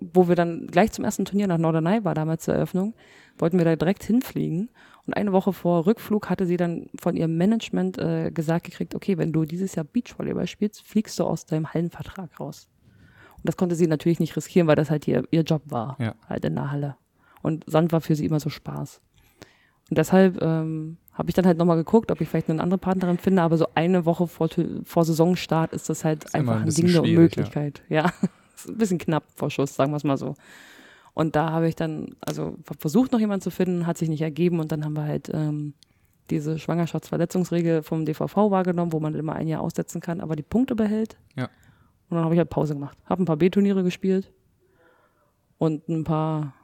wo 0.00 0.28
wir 0.28 0.36
dann 0.36 0.68
gleich 0.68 0.92
zum 0.92 1.04
ersten 1.04 1.24
Turnier 1.24 1.46
nach 1.46 1.58
Norderney 1.58 2.04
war, 2.04 2.14
damals 2.14 2.44
zur 2.44 2.54
Eröffnung, 2.54 2.94
wollten 3.38 3.58
wir 3.58 3.64
da 3.64 3.76
direkt 3.76 4.04
hinfliegen. 4.04 4.70
Und 5.06 5.14
eine 5.14 5.32
Woche 5.32 5.52
vor 5.52 5.86
Rückflug 5.86 6.30
hatte 6.30 6.46
sie 6.46 6.56
dann 6.56 6.86
von 7.00 7.16
ihrem 7.16 7.36
Management 7.36 7.98
äh, 7.98 8.30
gesagt 8.30 8.64
gekriegt, 8.66 8.94
okay, 8.94 9.18
wenn 9.18 9.32
du 9.32 9.44
dieses 9.44 9.74
Jahr 9.74 9.84
Beachvolleyball 9.84 10.46
spielst, 10.46 10.82
fliegst 10.86 11.18
du 11.18 11.24
aus 11.24 11.44
deinem 11.44 11.72
Hallenvertrag 11.72 12.38
raus. 12.38 12.68
Und 13.36 13.48
das 13.48 13.56
konnte 13.56 13.74
sie 13.74 13.88
natürlich 13.88 14.20
nicht 14.20 14.36
riskieren, 14.36 14.68
weil 14.68 14.76
das 14.76 14.90
halt 14.90 15.08
ihr, 15.08 15.24
ihr 15.32 15.42
Job 15.42 15.62
war, 15.66 15.96
Ja. 15.98 16.14
halt 16.28 16.44
in 16.44 16.54
der 16.54 16.70
Halle. 16.70 16.96
Und 17.42 17.64
Sand 17.66 17.90
war 17.90 18.00
für 18.00 18.14
sie 18.14 18.24
immer 18.26 18.38
so 18.38 18.48
Spaß. 18.50 19.00
Und 19.90 19.98
deshalb 19.98 20.40
ähm, 20.40 20.98
habe 21.12 21.28
ich 21.28 21.34
dann 21.34 21.44
halt 21.46 21.58
nochmal 21.58 21.76
geguckt, 21.76 22.12
ob 22.12 22.20
ich 22.20 22.28
vielleicht 22.28 22.48
eine 22.48 22.62
andere 22.62 22.78
Partnerin 22.78 23.18
finde, 23.18 23.42
aber 23.42 23.58
so 23.58 23.66
eine 23.74 24.06
Woche 24.06 24.28
vor, 24.28 24.48
vor 24.84 25.04
Saisonstart 25.04 25.72
ist 25.72 25.88
das 25.90 26.04
halt 26.04 26.24
Ist 26.24 26.34
einfach 26.36 26.60
ein 26.60 26.68
ein 26.68 26.74
Ding 26.74 26.86
der 26.92 27.02
Unmöglichkeit. 27.02 27.82
Ja, 27.88 28.12
ist 28.56 28.68
ein 28.68 28.78
bisschen 28.78 28.98
knapp 28.98 29.24
vor 29.34 29.50
Schuss, 29.50 29.74
sagen 29.74 29.90
wir 29.90 29.96
es 29.96 30.04
mal 30.04 30.16
so. 30.16 30.36
Und 31.14 31.36
da 31.36 31.50
habe 31.50 31.68
ich 31.68 31.76
dann, 31.76 32.14
also 32.20 32.56
versucht 32.78 33.12
noch 33.12 33.20
jemanden 33.20 33.42
zu 33.42 33.50
finden, 33.50 33.86
hat 33.86 33.98
sich 33.98 34.08
nicht 34.08 34.22
ergeben 34.22 34.60
und 34.60 34.72
dann 34.72 34.84
haben 34.84 34.94
wir 34.96 35.04
halt 35.04 35.30
ähm, 35.34 35.74
diese 36.30 36.58
Schwangerschaftsverletzungsregel 36.58 37.82
vom 37.82 38.06
DVV 38.06 38.34
wahrgenommen, 38.50 38.92
wo 38.92 39.00
man 39.00 39.14
immer 39.14 39.34
ein 39.34 39.46
Jahr 39.48 39.60
aussetzen 39.60 40.00
kann, 40.00 40.20
aber 40.20 40.36
die 40.36 40.42
Punkte 40.42 40.74
behält. 40.74 41.18
Ja. 41.36 41.44
Und 42.08 42.16
dann 42.16 42.24
habe 42.24 42.34
ich 42.34 42.38
halt 42.38 42.48
Pause 42.50 42.74
gemacht. 42.74 42.96
Habe 43.06 43.22
ein 43.22 43.26
paar 43.26 43.36
B-Turniere 43.36 43.82
gespielt 43.82 44.32
und 45.58 45.88
ein 45.88 46.04
paar 46.04 46.54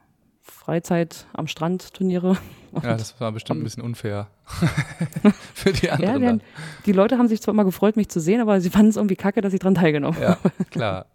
Freizeit 0.41 1.27
am 1.33 1.47
Strand 1.47 1.93
Turniere. 1.93 2.37
Ja, 2.83 2.95
das 2.95 3.19
war 3.19 3.31
bestimmt 3.31 3.61
ein 3.61 3.63
bisschen 3.63 3.81
unfair 3.81 4.27
für 5.55 5.73
die 5.73 5.87
Ja, 5.87 5.93
anderen. 5.93 6.19
die, 6.21 6.27
haben- 6.27 6.41
die 6.85 6.91
Leute 6.91 7.17
haben 7.17 7.27
sich 7.27 7.41
zwar 7.41 7.51
immer 7.55 7.65
gefreut, 7.65 7.95
mich 7.97 8.09
zu 8.09 8.19
sehen, 8.19 8.41
aber 8.41 8.61
sie 8.61 8.69
fanden 8.69 8.89
es 8.91 8.95
irgendwie 8.95 9.15
kacke, 9.15 9.41
dass 9.41 9.53
ich 9.53 9.59
dran 9.59 9.73
teilgenommen 9.73 10.19
dann. 10.21 10.37
Ja, 10.43 10.51
klar. 10.69 11.05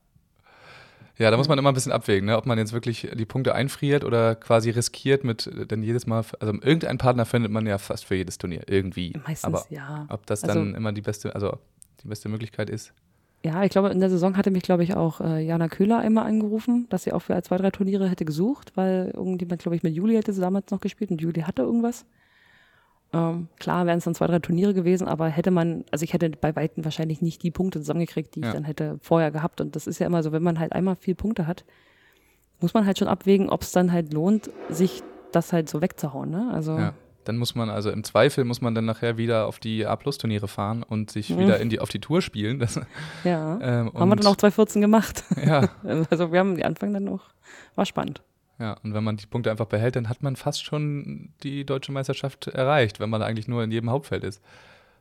Ja, 1.17 1.31
da 1.31 1.37
muss 1.37 1.47
man 1.49 1.59
immer 1.59 1.71
ein 1.71 1.75
bisschen 1.75 1.93
abwägen, 1.93 2.27
ne? 2.27 2.37
ob 2.37 2.45
man 2.47 2.59
jetzt 2.59 2.73
wirklich 2.73 3.09
die 3.15 3.25
Punkte 3.25 3.55
einfriert 3.55 4.03
oder 4.05 4.35
quasi 4.35 4.71
riskiert 4.71 5.23
mit, 5.23 5.49
denn 5.71 5.83
jedes 5.85 6.07
Mal, 6.07 6.25
also 6.41 6.53
irgendeinen 6.55 6.99
Partner 6.99 7.25
findet 7.25 7.53
man 7.53 7.67
ja 7.67 7.79
fast 7.79 8.05
für 8.05 8.17
jedes 8.17 8.37
Turnier, 8.39 8.63
irgendwie. 8.69 9.13
Meistens 9.27 9.45
Aber 9.45 9.65
ja. 9.71 10.07
ob 10.11 10.27
das 10.27 10.43
Also- 10.43 10.59
dann 10.59 10.75
immer 10.75 10.93
die 10.93 11.03
beste, 11.03 11.35
also 11.35 11.59
die 12.03 12.09
beste 12.09 12.29
Möglichkeit 12.29 12.69
ist. 12.69 12.93
Ja, 13.45 13.63
ich 13.63 13.71
glaube, 13.71 13.91
in 13.91 14.01
der 14.01 14.09
Saison 14.09 14.39
hatte 14.39 14.51
mich, 14.51 14.63
glaube 14.63 14.85
ich, 14.85 14.95
auch 14.97 15.21
äh, 15.21 15.45
Jana 15.45 15.69
Köhler 15.69 15.99
einmal 15.99 16.25
angerufen, 16.27 16.87
dass 16.89 17.05
sie 17.05 17.13
auch 17.13 17.21
für 17.21 17.41
zwei, 17.43 17.59
drei 17.59 17.71
Turniere 17.71 18.09
hätte 18.09 18.25
gesucht, 18.25 18.73
weil 18.75 19.11
irgendjemand, 19.15 19.61
glaube 19.61 19.77
ich, 19.77 19.83
mit 19.83 19.95
Juli 19.95 20.15
hätte 20.15 20.33
sie 20.33 20.41
damals 20.41 20.71
noch 20.71 20.81
gespielt 20.81 21.11
und 21.11 21.21
Juli 21.21 21.43
hatte 21.43 21.61
irgendwas. 21.63 22.07
Ähm, 23.15 23.49
klar 23.59 23.87
wären 23.87 23.99
es 23.99 24.05
dann 24.05 24.15
zwei, 24.15 24.27
drei 24.27 24.39
Turniere 24.41 24.75
gewesen, 24.75 25.07
aber 25.09 25.29
hätte 25.29 25.51
man, 25.51 25.85
also 25.91 26.03
ich 26.05 26.13
hätte 26.13 26.31
bei 26.31 26.55
Weitem 26.57 26.85
wahrscheinlich 26.85 27.23
nicht 27.23 27.43
die 27.43 27.51
Punkte 27.51 27.81
zusammengekriegt, 27.81 28.35
die 28.35 28.41
Ja. 28.41 28.49
ich 28.49 28.55
dann 28.55 28.65
hätte 28.65 28.99
vorher 29.01 29.31
gehabt. 29.31 29.61
Und 29.61 29.77
das 29.77 29.87
ist 29.87 29.99
ja 29.99 30.07
immer 30.07 30.23
so, 30.23 30.33
wenn 30.33 30.43
man 30.43 30.59
halt 30.59 30.73
einmal 30.73 30.97
viel 30.97 31.15
Punkte 31.15 31.47
hat, 31.47 31.65
muss 32.61 32.75
man 32.75 32.87
halt 32.87 32.99
schon 32.99 33.09
abwägen, 33.09 33.49
ob 33.51 33.63
es 33.63 33.73
dann 33.73 33.93
halt 33.93 34.13
lohnt, 34.13 34.51
sich 34.69 35.03
das 35.33 35.53
halt 35.53 35.69
so 35.69 35.81
wegzuhauen. 35.83 36.31
Ne? 36.31 36.51
Also 36.53 36.77
Ja. 36.79 36.95
Dann 37.25 37.39
muss 37.39 37.55
man, 37.55 37.71
also 37.71 37.91
im 37.91 38.05
Zweifel 38.05 38.45
muss 38.45 38.61
man 38.61 38.75
dann 38.75 38.85
nachher 38.85 39.17
wieder 39.17 39.47
auf 39.47 39.59
die 39.59 39.87
A-Plus-Turniere 39.87 40.47
fahren 40.47 40.83
und 40.83 41.11
sich 41.11 41.31
Mhm. 41.31 41.39
wieder 41.39 41.59
in 41.59 41.71
die, 41.71 41.81
auf 41.81 41.89
die 41.89 41.99
Tour 41.99 42.21
spielen. 42.21 42.59
Das, 42.59 42.79
ja. 43.25 43.59
ähm, 43.63 43.91
haben 43.95 44.11
wir 44.11 44.17
dann 44.17 44.27
auch 44.27 44.37
2014 44.37 44.83
gemacht. 44.83 45.25
Ja, 45.43 45.71
Also 46.11 46.33
wir 46.33 46.39
haben 46.39 46.55
die 46.57 46.67
Anfang 46.67 46.93
dann 46.93 47.05
noch, 47.05 47.31
war 47.77 47.87
spannend. 47.87 48.23
Ja, 48.59 48.77
und 48.83 48.95
wenn 48.95 49.05
man 49.05 49.17
die 49.17 49.27
Punkte 49.27 49.51
einfach 49.51 49.67
behält, 49.67 49.97
dann 49.97 50.09
hat 50.09 50.23
man 50.23 50.37
fast 50.37 50.65
schon 50.65 51.31
die 51.43 51.65
deutsche 51.65 51.93
Meisterschaft 51.93 52.47
erreicht, 52.49 53.01
wenn 53.01 53.11
man 53.11 53.23
eigentlich 53.23 53.49
nur 53.49 53.63
in 53.65 53.71
jedem 53.71 53.91
Hauptfeld 53.91 54.25
ist. 54.25 54.41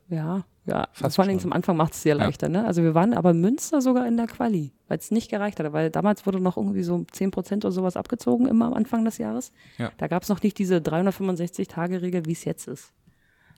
Ja, 0.10 0.44
ja. 0.66 0.88
Fast 0.92 1.16
Vor 1.16 1.24
allem 1.24 1.36
schon. 1.36 1.40
zum 1.42 1.54
Anfang 1.54 1.78
macht 1.78 1.94
es 1.94 2.02
sehr 2.04 2.18
Ja. 2.18 2.26
leichter, 2.26 2.50
ne? 2.50 2.66
Also 2.66 2.84
wir 2.84 2.94
waren 2.94 3.14
aber 3.14 3.34
Münster 3.34 3.82
sogar 3.82 4.06
in 4.06 4.18
der 4.18 4.28
Quali, 4.28 4.74
weil 4.90 4.98
es 4.98 5.12
nicht 5.12 5.32
gereicht 5.32 5.60
hatte, 5.60 5.72
weil 5.72 5.90
damals 5.90 6.26
wurde 6.26 6.42
noch 6.42 6.58
irgendwie 6.58 6.84
so 6.84 7.06
10% 7.12 7.64
oder 7.66 7.72
sowas 7.72 7.96
abgezogen, 7.96 8.48
immer 8.48 8.66
am 8.68 8.74
Anfang 8.74 9.06
des 9.06 9.18
Jahres. 9.18 9.54
Ja. 9.78 9.92
Da 9.98 10.08
gab 10.08 10.24
es 10.24 10.30
noch 10.30 10.42
nicht 10.44 10.58
diese 10.60 10.82
365-Tage-Regel, 10.82 12.26
wie 12.26 12.34
es 12.34 12.44
jetzt 12.46 12.68
ist. 12.68 12.92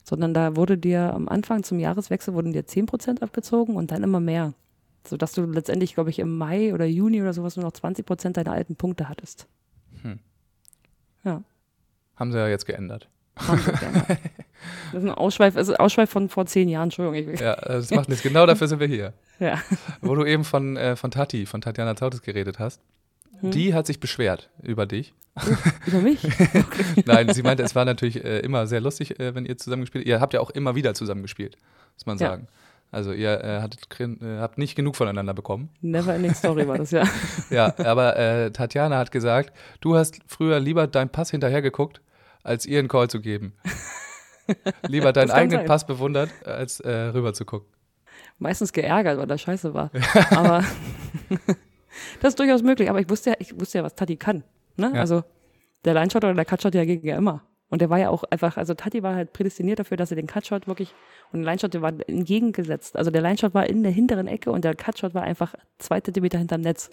Sondern 0.03 0.33
da 0.35 0.55
wurde 0.55 0.77
dir 0.77 1.13
am 1.13 1.27
Anfang 1.27 1.63
zum 1.63 1.79
Jahreswechsel 1.79 2.33
wurden 2.35 2.53
dir 2.53 2.63
10% 2.65 3.21
abgezogen 3.23 3.75
und 3.75 3.89
dann 3.91 4.03
immer 4.03 4.19
mehr. 4.19 4.53
Sodass 5.07 5.33
du 5.33 5.45
letztendlich, 5.45 5.95
glaube 5.95 6.09
ich, 6.11 6.19
im 6.19 6.37
Mai 6.37 6.73
oder 6.73 6.85
Juni 6.85 7.21
oder 7.21 7.33
sowas 7.33 7.55
nur 7.55 7.65
noch 7.65 7.71
20% 7.73 8.33
deiner 8.33 8.51
alten 8.51 8.75
Punkte 8.75 9.09
hattest. 9.09 9.47
Ja. 11.25 11.43
Haben 12.15 12.31
sie 12.31 12.37
ja 12.37 12.47
jetzt 12.47 12.65
geändert. 12.65 13.09
Haben 13.35 13.59
sie 13.59 13.71
gerne. 13.71 14.05
Das 14.93 15.03
ist 15.03 15.09
ein 15.09 15.13
Ausschweif, 15.13 15.57
also 15.57 15.75
Ausschweif 15.75 16.09
von 16.09 16.27
vor 16.29 16.45
zehn 16.47 16.69
Jahren, 16.69 16.85
Entschuldigung. 16.85 17.33
Ich, 17.33 17.39
Ja, 17.39 17.53
äh, 17.53 17.73
das 17.73 17.91
macht 17.91 18.09
nichts. 18.09 18.23
Genau 18.23 18.45
dafür 18.47 18.67
sind 18.67 18.79
wir 18.79 18.87
hier. 18.87 19.13
ja. 19.39 19.61
Wo 20.01 20.15
du 20.15 20.25
eben 20.25 20.43
von, 20.43 20.75
äh, 20.77 20.95
von 20.95 21.11
Tati, 21.11 21.45
von 21.45 21.61
Tatjana 21.61 21.95
Zautis 21.95 22.21
geredet 22.23 22.57
hast. 22.57 22.81
Hm. 23.41 23.51
Die 23.51 23.73
hat 23.73 23.85
sich 23.85 23.99
beschwert 23.99 24.49
über 24.63 24.85
dich. 24.85 25.13
Über 25.85 25.99
mich? 25.99 26.25
Nein, 27.05 27.31
sie 27.33 27.43
meinte, 27.43 27.61
es 27.61 27.75
war 27.75 27.85
natürlich 27.85 28.23
äh, 28.23 28.39
immer 28.39 28.65
sehr 28.67 28.81
lustig, 28.81 29.19
äh, 29.19 29.35
wenn 29.35 29.45
ihr 29.45 29.57
zusammen 29.57 29.81
gespielt 29.81 30.03
habt. 30.05 30.09
Ihr 30.09 30.19
habt 30.21 30.33
ja 30.33 30.39
auch 30.39 30.49
immer 30.51 30.75
wieder 30.75 30.93
zusammen 30.93 31.21
gespielt, 31.21 31.57
muss 31.95 32.05
man 32.05 32.17
Ja. 32.17 32.39
Also 32.95 33.11
ihr 33.11 33.43
äh, 33.43 33.61
hattet, 33.61 33.99
äh, 33.99 34.37
habt 34.39 34.57
nicht 34.57 34.77
genug 34.77 34.95
voneinander 34.95 35.33
bekommen. 35.33 35.69
Never 35.81 36.15
ending 36.15 36.33
story 36.33 36.65
war 36.65 36.77
das, 36.77 36.91
ja. 36.91 37.03
Ja, 37.49 37.73
aber 37.77 38.15
äh, 38.15 38.51
Tatjana 38.51 38.97
hat 38.97 39.11
gesagt, 39.11 39.51
du 39.81 39.97
hast 39.97 40.21
früher 40.27 40.61
lieber 40.61 40.87
deinen 40.87 41.09
Pass 41.09 41.29
hinterher 41.29 41.61
geguckt, 41.61 42.01
als 42.41 42.65
ihr 42.65 42.79
einen 42.79 42.87
Call 42.87 43.09
zu 43.09 43.19
geben. 43.19 43.53
Lieber 44.87 45.11
deinen 45.11 45.31
eigenen 45.31 45.61
sein. 45.61 45.67
Pass 45.67 45.85
bewundert, 45.85 46.29
als 46.45 46.79
äh, 46.79 46.89
rüber 46.89 47.33
zu 47.33 47.43
gucken. 47.43 47.67
Meistens 48.39 48.71
geärgert, 48.71 49.17
weil 49.17 49.27
das 49.27 49.41
scheiße 49.41 49.73
war. 49.73 49.91
Aber 50.29 50.63
das 52.21 52.29
ist 52.29 52.39
durchaus 52.39 52.63
möglich. 52.63 52.89
Aber 52.89 53.01
ich 53.01 53.09
wusste 53.09 53.31
ja, 53.31 53.35
ich 53.39 53.59
wusste 53.59 53.79
ja, 53.79 53.83
was 53.83 53.95
Tati 53.95 54.15
kann. 54.15 54.45
Ne? 54.77 54.91
Ja. 54.93 55.01
Also 55.01 55.25
der 55.83 55.95
Line-Shot 55.95 56.23
oder 56.23 56.33
der 56.33 56.45
Cutshot, 56.45 56.73
der 56.73 56.85
ging 56.85 57.03
ja 57.03 57.17
immer. 57.17 57.43
Und 57.75 57.81
der 57.81 57.89
war 57.89 57.99
ja 57.99 58.09
auch 58.09 58.23
einfach, 58.29 58.55
also 58.55 58.73
Tati 58.73 59.03
war 59.03 59.15
halt 59.15 59.33
prädestiniert 59.33 59.79
dafür, 59.79 59.97
dass 59.97 60.09
er 60.09 60.15
den 60.15 60.27
Cutshot 60.27 60.65
wirklich, 60.65 60.93
und 61.33 61.41
der 61.41 61.51
Line-Shot, 61.51 61.73
der 61.73 61.81
war 61.81 61.91
entgegengesetzt. 62.07 62.95
Also 62.95 63.11
der 63.11 63.21
Line-Shot 63.21 63.53
war 63.53 63.67
in 63.67 63.83
der 63.83 63.91
hinteren 63.91 64.27
Ecke 64.27 64.49
und 64.49 64.63
der 64.63 64.75
Cutshot 64.75 65.13
war 65.13 65.23
einfach 65.23 65.55
zwei 65.77 65.99
Zentimeter 65.99 66.37
hinterm 66.37 66.61
Netz. 66.61 66.89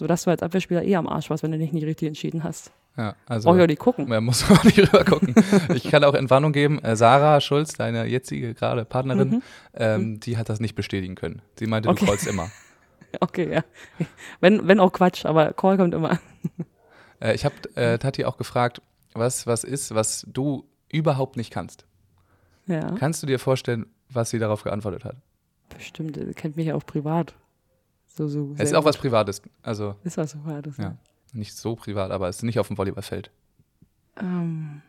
Sodass 0.00 0.24
du 0.24 0.30
als 0.30 0.42
Abwehrspieler 0.42 0.82
eh 0.82 0.96
am 0.96 1.06
Arsch 1.06 1.30
warst, 1.30 1.44
wenn 1.44 1.52
du 1.52 1.58
dich 1.58 1.72
nicht 1.72 1.86
richtig 1.86 2.08
entschieden 2.08 2.42
hast. 2.42 2.72
Ja, 2.96 3.14
also. 3.26 3.48
Brauch 3.48 3.56
ich 3.56 3.62
auch 3.62 3.66
nicht 3.68 3.78
gucken. 3.78 4.08
Man 4.08 4.24
muss 4.24 4.50
auch 4.50 4.64
nicht 4.64 4.78
rüber 4.80 5.04
gucken. 5.04 5.32
Ich 5.76 5.84
kann 5.84 6.02
auch 6.02 6.14
Entwarnung 6.14 6.52
geben. 6.52 6.80
Äh, 6.82 6.96
Sarah 6.96 7.40
Schulz, 7.40 7.74
deine 7.74 8.06
jetzige 8.06 8.52
gerade 8.52 8.84
Partnerin, 8.84 9.28
Mhm. 9.30 9.42
ähm, 9.74 10.18
die 10.18 10.38
hat 10.38 10.48
das 10.48 10.58
nicht 10.58 10.74
bestätigen 10.74 11.14
können. 11.14 11.40
Sie 11.56 11.68
meinte, 11.68 11.88
Okay. 11.88 12.00
du 12.00 12.06
callst 12.06 12.26
immer. 12.26 12.50
Okay, 13.20 13.48
ja. 13.50 13.62
Wenn, 14.40 14.66
wenn 14.66 14.80
auch 14.80 14.92
Quatsch, 14.92 15.24
aber 15.24 15.52
Call 15.52 15.76
kommt 15.76 15.94
immer. 15.94 16.18
Äh, 17.22 17.34
ich 17.36 17.44
habe 17.44 17.54
äh, 17.76 17.96
Tati 17.98 18.24
auch 18.26 18.36
gefragt, 18.38 18.82
was 19.18 19.46
was 19.46 19.64
ist, 19.64 19.94
was 19.94 20.24
du 20.28 20.68
überhaupt 20.90 21.36
nicht 21.36 21.50
kannst. 21.50 21.86
Ja, 22.66 22.92
Kannst 22.92 23.22
du 23.22 23.26
dir 23.26 23.38
vorstellen, 23.38 23.86
was 24.08 24.30
sie 24.30 24.38
darauf 24.38 24.62
geantwortet 24.62 25.04
hat? 25.04 25.16
bestimmt. 25.68 26.16
Er 26.16 26.32
kennt 26.32 26.56
mich 26.56 26.66
ja 26.66 26.74
auch 26.76 26.86
privat. 26.86 27.34
So, 28.06 28.28
so. 28.28 28.52
Es 28.54 28.60
ist 28.64 28.68
sehr 28.70 28.78
auch 28.78 28.84
was 28.84 28.96
gut. 28.96 29.02
Privates. 29.02 29.42
Also 29.62 29.96
Ist 30.04 30.16
was 30.16 30.32
Privates. 30.34 30.76
Ja. 30.78 30.96
nicht 31.32 31.54
so 31.56 31.74
privat, 31.76 32.10
aber 32.12 32.28
es 32.28 32.36
ist 32.36 32.42
nicht 32.44 32.58
auf 32.60 32.68
dem 32.68 32.78
Volleyballfeld. 32.78 33.30
Ähm, 34.18 34.80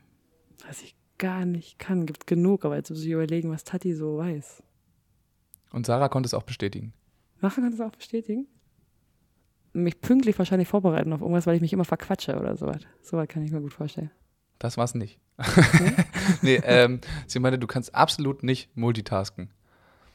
was 0.66 0.82
ich 0.84 0.96
gar 1.18 1.46
nicht 1.46 1.80
kann, 1.80 2.06
gibt 2.06 2.28
genug, 2.28 2.64
aber 2.64 2.76
jetzt 2.78 2.90
muss 2.92 3.02
ich 3.04 3.10
überlegen, 3.10 3.50
was 3.50 3.64
Tati 3.64 3.94
so 3.94 4.18
weiß. 4.20 4.62
Und 5.72 5.86
Sarah 5.86 6.10
konnte 6.10 6.28
es 6.28 6.34
auch 6.34 6.44
bestätigen. 6.44 6.94
Nachher 7.42 7.62
kann 7.64 7.72
das 7.72 7.82
auch 7.82 7.92
bestätigen. 7.96 8.48
Mich 9.84 10.02
pünktlich 10.02 10.38
wahrscheinlich 10.40 10.68
vorbereiten 10.68 11.14
auf 11.14 11.22
irgendwas, 11.22 11.46
weil 11.48 11.56
ich 11.56 11.62
mich 11.62 11.74
immer 11.74 11.86
verquatsche 11.86 12.38
oder 12.40 12.56
sowas. 12.58 12.82
Sowas 13.02 13.28
kann 13.28 13.44
ich 13.44 13.52
mir 13.52 13.62
gut 13.62 13.74
vorstellen. 13.74 14.12
Das 14.60 14.78
war's 14.78 14.96
nicht. 14.96 15.20
nee, 16.42 16.60
ähm, 16.64 17.00
sie 17.28 17.40
meinte, 17.40 17.60
du 17.60 17.68
kannst 17.68 17.94
absolut 17.94 18.44
nicht 18.44 18.76
multitasken. 18.76 19.50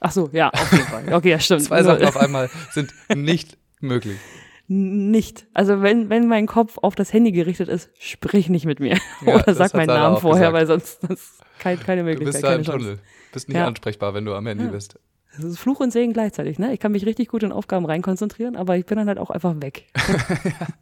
Ach 0.00 0.10
so, 0.10 0.28
ja, 0.32 0.50
auf 0.50 0.72
jeden 0.72 0.84
Fall. 0.84 1.12
Okay, 1.14 1.30
ja, 1.30 1.38
stimmt. 1.38 1.62
Zwei. 1.62 1.82
Sachen 1.84 2.04
auf 2.04 2.16
einmal 2.16 2.50
sind 2.72 2.92
nicht 3.14 3.56
möglich. 3.80 4.18
Nicht. 4.68 5.46
Also 5.52 5.82
wenn, 5.82 6.08
wenn 6.08 6.28
mein 6.28 6.46
Kopf 6.46 6.78
auf 6.78 6.94
das 6.94 7.12
Handy 7.12 7.30
gerichtet 7.32 7.68
ist, 7.68 7.90
sprich 7.98 8.48
nicht 8.48 8.64
mit 8.64 8.80
mir. 8.80 8.96
Ja, 9.26 9.34
Oder 9.34 9.54
sag 9.54 9.74
meinen 9.74 9.88
Namen 9.88 10.16
vorher, 10.16 10.50
gesagt. 10.50 10.54
weil 10.54 10.66
sonst 10.66 11.02
das 11.02 11.10
ist 11.10 11.40
kein, 11.58 11.78
keine 11.78 12.02
Du 12.02 12.08
Möglichkeit, 12.08 12.32
bist 12.32 12.44
da 12.44 12.48
keine 12.48 12.58
im 12.60 12.64
Chance. 12.64 12.78
Tunnel. 12.78 12.98
Bist 13.32 13.48
nicht 13.48 13.56
Ja. 13.58 13.66
ansprechbar, 13.66 14.14
wenn 14.14 14.24
du 14.24 14.34
am 14.34 14.46
Handy 14.46 14.66
bist. 14.68 14.98
Das 15.36 15.44
ist 15.44 15.58
Fluch 15.58 15.80
und 15.80 15.92
Segen 15.92 16.12
gleichzeitig, 16.12 16.58
ne? 16.58 16.72
Ich 16.74 16.80
kann 16.80 16.92
mich 16.92 17.06
richtig 17.06 17.28
gut 17.28 17.42
in 17.42 17.52
Aufgaben 17.52 17.86
reinkonzentrieren, 17.86 18.54
aber 18.56 18.76
ich 18.76 18.84
bin 18.86 18.98
dann 18.98 19.08
halt 19.08 19.18
auch 19.18 19.30
einfach 19.30 19.54
weg. 19.60 19.86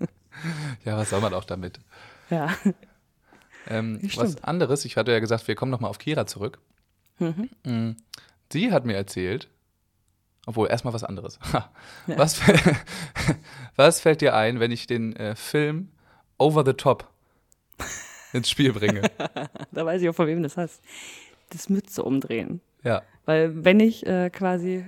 Ja, 0.86 0.96
was 0.96 1.10
soll 1.10 1.20
man 1.20 1.34
auch 1.34 1.44
damit? 1.44 1.80
Ja. 2.30 2.48
Ähm, 3.68 4.00
was 4.16 4.42
anderes, 4.42 4.86
ich 4.86 4.96
hatte 4.96 5.12
ja 5.12 5.18
gesagt, 5.18 5.46
wir 5.48 5.54
kommen 5.54 5.70
nochmal 5.70 5.90
auf 5.90 5.98
Kira 5.98 6.26
zurück. 6.26 6.58
Mhm. 7.18 7.50
Mm, 7.64 7.90
Sie 8.50 8.72
hat 8.72 8.86
mir 8.86 8.94
erzählt, 8.96 9.48
obwohl 10.46 10.68
erstmal 10.70 10.94
was 10.94 11.04
anderes. 11.04 11.38
Ha. 11.52 11.70
Ja. 12.06 12.16
Was, 12.18 12.40
fäll- 12.40 12.76
was 13.76 14.00
fällt 14.00 14.22
dir 14.22 14.34
ein, 14.34 14.60
wenn 14.60 14.70
ich 14.70 14.86
den 14.86 15.14
äh, 15.16 15.36
Film 15.36 15.90
Over 16.38 16.64
the 16.64 16.72
Top 16.72 17.10
ins 18.32 18.48
Spiel 18.48 18.72
bringe? 18.72 19.02
Da 19.72 19.84
weiß 19.84 20.00
ich 20.00 20.08
auch, 20.08 20.14
von 20.14 20.26
wem 20.26 20.42
das 20.42 20.56
hast. 20.56 20.80
Das 21.50 21.68
Mütze 21.68 22.02
umdrehen. 22.02 22.62
Ja, 22.82 23.02
Weil 23.24 23.64
wenn 23.64 23.80
ich 23.80 24.06
äh, 24.06 24.30
quasi, 24.30 24.84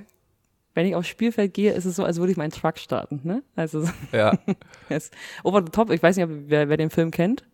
wenn 0.75 0.87
ich 0.87 0.95
aufs 0.95 1.09
Spielfeld 1.09 1.55
gehe, 1.55 1.73
ist 1.73 1.85
es 1.85 1.97
so, 1.97 2.05
als 2.05 2.19
würde 2.19 2.33
ich 2.33 2.39
meinen 2.39 2.51
Truck 2.51 2.79
starten, 2.79 3.21
ne? 3.25 3.43
Also 3.57 3.89
ja. 4.13 4.39
es, 4.89 5.11
Over 5.45 5.63
the 5.65 5.71
Top, 5.71 5.91
ich 5.91 6.03
weiß 6.03 6.17
nicht, 6.17 6.27
ob, 6.27 6.31
wer, 6.47 6.69
wer 6.69 6.77
den 6.77 6.91
Film 6.91 7.11
kennt. 7.11 7.45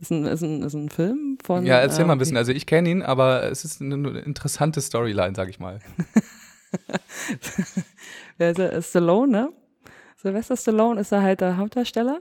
Ist 0.00 0.10
ein, 0.10 0.24
ist 0.24 0.42
ein, 0.42 0.62
ist 0.62 0.74
ein 0.74 0.88
Film 0.88 1.38
von. 1.44 1.64
Ja, 1.64 1.78
erzähl 1.78 2.04
äh, 2.04 2.06
mal 2.08 2.14
ein 2.14 2.18
bisschen. 2.18 2.36
Also 2.36 2.50
ich 2.50 2.66
kenne 2.66 2.90
ihn, 2.90 3.02
aber 3.02 3.44
es 3.44 3.64
ist 3.64 3.80
eine, 3.80 4.18
interessante 4.20 4.80
Storyline, 4.80 5.34
sag 5.36 5.48
ich 5.48 5.60
mal. 5.60 5.78
Wer 8.38 8.58
ist? 8.58 8.90
Stallone, 8.90 9.30
ne? 9.30 9.52
Sylvester 10.16 10.56
Stallone 10.56 11.00
ist 11.00 11.12
da 11.12 11.22
halt 11.22 11.40
der 11.40 11.56
Hauptdarsteller 11.56 12.20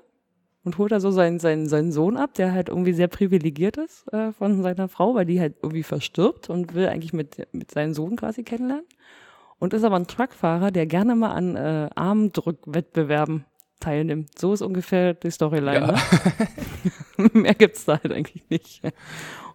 und 0.64 0.78
holt 0.78 0.91
da 0.91 0.99
so 0.99 1.12
seinen, 1.12 1.39
seinen, 1.39 1.68
seinen 1.68 1.91
Sohn 1.91 2.18
ab, 2.18 2.34
der 2.36 2.53
halt 2.53 2.70
irgendwie 2.70 2.93
sehr 2.93 3.07
privilegiert 3.07 3.78
ist 3.78 4.12
äh, 4.14 4.32
von 4.32 4.62
seiner 4.62 4.88
Frau, 4.88 5.16
weil 5.16 5.26
die 5.26 5.39
halt 5.39 5.55
irgendwie 5.62 5.84
verstirbt 5.84 6.49
und 6.49 6.76
will 6.76 6.88
eigentlich 6.88 7.14
mit, 7.14 7.47
mit 7.51 7.72
seinem 7.72 7.93
Sohn 7.93 8.16
quasi 8.16 8.43
kennenlernen. 8.43 8.86
Und 9.59 9.74
ist 9.74 9.84
aber 9.84 9.95
ein 9.95 10.07
Truckfahrer, 10.07 10.72
der 10.72 10.88
gerne 10.88 11.16
mal 11.16 11.32
an 11.32 11.55
äh, 11.55 11.89
Armdrückwettbewerben 11.93 13.45
teilnimmt. 13.80 14.38
So 14.39 14.53
ist 14.53 14.62
ungefähr 14.62 15.14
die 15.14 15.30
Storyline. 15.30 15.88
Ne? 17.18 17.30
Mehr 17.34 17.53
gibt's 17.53 17.86
da 17.86 17.99
halt 18.01 18.12
eigentlich 18.12 18.49
nicht. 18.49 18.82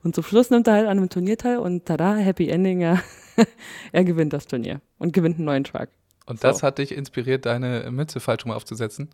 Und 0.03 0.15
zum 0.15 0.25
Schluss 0.25 0.51
nimmt 0.51 0.67
er 0.67 0.75
halt 0.75 0.87
an 0.87 0.99
einem 0.99 1.09
Turnier 1.09 1.39
teil 1.39 1.59
und 1.59 1.87
tada, 1.87 2.17
Happy 2.17 2.49
Ending, 2.49 2.81
ja. 2.81 3.01
er 3.93 4.05
gewinnt 4.05 4.33
das 4.33 4.47
Turnier 4.47 4.81
und 4.99 5.13
gewinnt 5.13 5.37
einen 5.37 5.47
neuen 5.47 5.65
Truck. 5.65 5.89
Und 6.27 6.41
So. 6.41 6.49
das 6.49 6.63
hat 6.63 6.79
dich 6.79 6.93
inspiriert, 6.93 7.47
deine 7.47 7.89
Mütze 7.91 8.19
falsch 8.21 8.45
rum 8.45 8.51
aufzusetzen? 8.53 9.09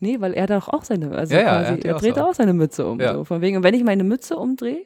Nee, 0.00 0.20
weil 0.20 0.34
er 0.34 0.46
doch 0.48 0.68
auch 0.68 0.82
seine, 0.84 1.12
also 1.12 1.32
Ja, 1.34 1.40
ja, 1.40 1.46
er 1.46 1.64
quasi, 1.76 1.88
er, 1.88 1.96
auch 1.96 2.00
dreht 2.00 2.14
so. 2.16 2.20
auch 2.22 2.34
seine 2.34 2.52
Mütze 2.52 2.86
um. 2.86 3.00
Ja. 3.00 3.14
So, 3.14 3.24
von 3.24 3.40
wegen, 3.40 3.56
und 3.58 3.62
wenn 3.62 3.74
ich 3.74 3.84
meine 3.84 4.02
Mütze 4.04 4.36
umdrehe, 4.36 4.84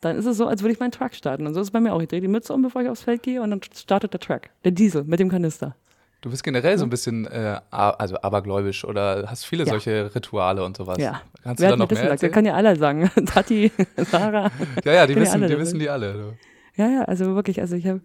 dann 0.00 0.16
ist 0.16 0.26
es 0.26 0.36
so, 0.36 0.46
als 0.46 0.62
würde 0.62 0.74
ich 0.74 0.80
meinen 0.80 0.92
Truck 0.92 1.14
starten. 1.14 1.46
Und 1.46 1.54
so 1.54 1.60
ist 1.60 1.66
es 1.68 1.70
bei 1.72 1.80
mir 1.80 1.92
auch. 1.92 2.00
Ich 2.00 2.08
drehe 2.08 2.20
die 2.20 2.28
Mütze 2.28 2.52
um, 2.52 2.62
bevor 2.62 2.82
ich 2.82 2.88
aufs 2.88 3.02
Feld 3.02 3.22
gehe 3.22 3.42
und 3.42 3.50
dann 3.50 3.60
startet 3.74 4.12
der 4.12 4.20
Truck. 4.20 4.42
Der 4.64 4.70
Diesel 4.72 5.04
mit 5.04 5.18
dem 5.18 5.28
Kanister. 5.28 5.74
Du 6.20 6.30
bist 6.30 6.42
generell 6.44 6.78
so 6.78 6.84
ein 6.84 6.90
bisschen, 6.90 7.26
äh, 7.26 7.60
also 7.70 8.16
abergläubisch 8.20 8.84
oder 8.84 9.24
hast 9.28 9.44
viele 9.44 9.64
Ja. 9.64 9.70
solche 9.70 10.14
Rituale 10.14 10.64
und 10.64 10.76
sowas. 10.76 10.98
Ja. 10.98 11.20
Kannst 11.42 11.60
Wer 11.62 11.70
du 11.70 11.76
da 11.76 11.78
noch 11.78 11.88
das 11.88 12.00
mehr? 12.00 12.16
Das 12.16 12.30
kann 12.32 12.44
ja 12.44 12.54
alle 12.54 12.76
sagen. 12.76 13.10
Tati, 13.26 13.70
Sarah. 13.96 14.50
Ja, 14.84 14.92
ja, 14.92 15.06
die 15.06 15.16
wissen, 15.16 15.42
die 15.46 15.58
wissen 15.58 15.78
die 15.78 15.88
alle. 15.88 16.12
du. 16.12 16.82
Ja, 16.82 16.88
ja, 16.88 17.02
also 17.02 17.34
wirklich. 17.34 17.60
Also 17.60 17.74
ich 17.76 17.86
habe 17.86 18.00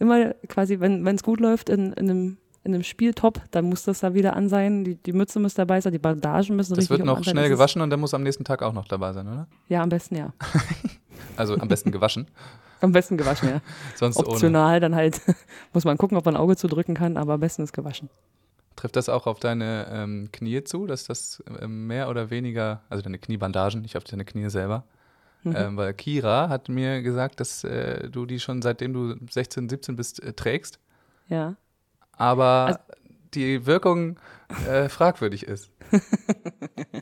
immer 0.00 0.34
quasi, 0.48 0.80
wenn 0.80 1.06
es 1.06 1.22
gut 1.22 1.40
läuft 1.40 1.68
in, 1.68 1.92
in, 1.92 2.10
einem, 2.10 2.36
in 2.64 2.74
einem 2.74 2.82
Spiel 2.82 3.14
top, 3.14 3.40
dann 3.52 3.66
muss 3.66 3.84
das 3.84 4.00
da 4.00 4.14
wieder 4.14 4.34
an 4.34 4.48
sein. 4.48 4.82
Die, 4.82 4.96
die 4.96 5.12
Mütze 5.12 5.38
muss 5.38 5.54
dabei 5.54 5.80
sein, 5.80 5.92
die 5.92 5.98
Bandagen 5.98 6.56
müssen 6.56 6.70
Das 6.70 6.78
richtig 6.78 6.90
wird 6.90 7.00
um 7.02 7.06
noch 7.06 7.22
schnell 7.22 7.48
Das 7.48 7.58
gewaschen 7.58 7.82
und 7.82 7.90
der 7.90 7.98
muss 7.98 8.14
am 8.14 8.22
nächsten 8.22 8.44
Tag 8.44 8.62
auch 8.62 8.72
noch 8.72 8.88
dabei 8.88 9.12
sein, 9.12 9.28
oder? 9.28 9.46
Ja, 9.68 9.82
am 9.82 9.88
besten 9.88 10.16
ja. 10.16 10.32
Also 11.36 11.56
am 11.56 11.68
besten 11.68 11.92
gewaschen, 11.92 12.26
Am 12.80 12.92
besten 12.92 13.16
gewaschen, 13.16 13.48
ja. 13.48 13.60
sonst 13.94 14.16
ohne. 14.16 14.28
Optional 14.28 14.80
dann 14.80 14.94
halt, 14.94 15.20
muss 15.72 15.84
man 15.84 15.98
gucken, 15.98 16.16
ob 16.16 16.24
man 16.24 16.34
ein 16.34 16.40
Auge 16.40 16.56
zudrücken 16.56 16.94
kann, 16.94 17.16
aber 17.16 17.34
am 17.34 17.40
besten 17.40 17.62
ist 17.62 17.72
gewaschen. 17.72 18.08
Trifft 18.76 18.96
das 18.96 19.08
auch 19.08 19.26
auf 19.26 19.38
deine 19.38 19.86
ähm, 19.90 20.28
Knie 20.32 20.64
zu, 20.64 20.86
dass 20.86 21.04
das 21.04 21.42
ähm, 21.60 21.86
mehr 21.86 22.08
oder 22.08 22.30
weniger, 22.30 22.80
also 22.88 23.02
deine 23.02 23.18
Kniebandagen, 23.18 23.82
nicht 23.82 23.96
auf 23.96 24.04
deine 24.04 24.24
Knie 24.24 24.48
selber? 24.48 24.84
Mhm. 25.42 25.54
Ähm, 25.56 25.76
weil 25.76 25.94
Kira 25.94 26.48
hat 26.48 26.68
mir 26.68 27.00
gesagt, 27.02 27.40
dass 27.40 27.64
äh, 27.64 28.10
du 28.10 28.26
die 28.26 28.38
schon 28.40 28.60
seitdem 28.62 28.92
du 28.92 29.14
16, 29.30 29.68
17 29.68 29.96
bist 29.96 30.22
äh, 30.22 30.32
trägst, 30.34 30.78
Ja. 31.28 31.56
aber 32.12 32.66
Also- 32.66 32.78
die 33.34 33.64
Wirkung 33.64 34.18
äh, 34.68 34.88
fragwürdig 34.88 35.44
ist. 35.44 35.70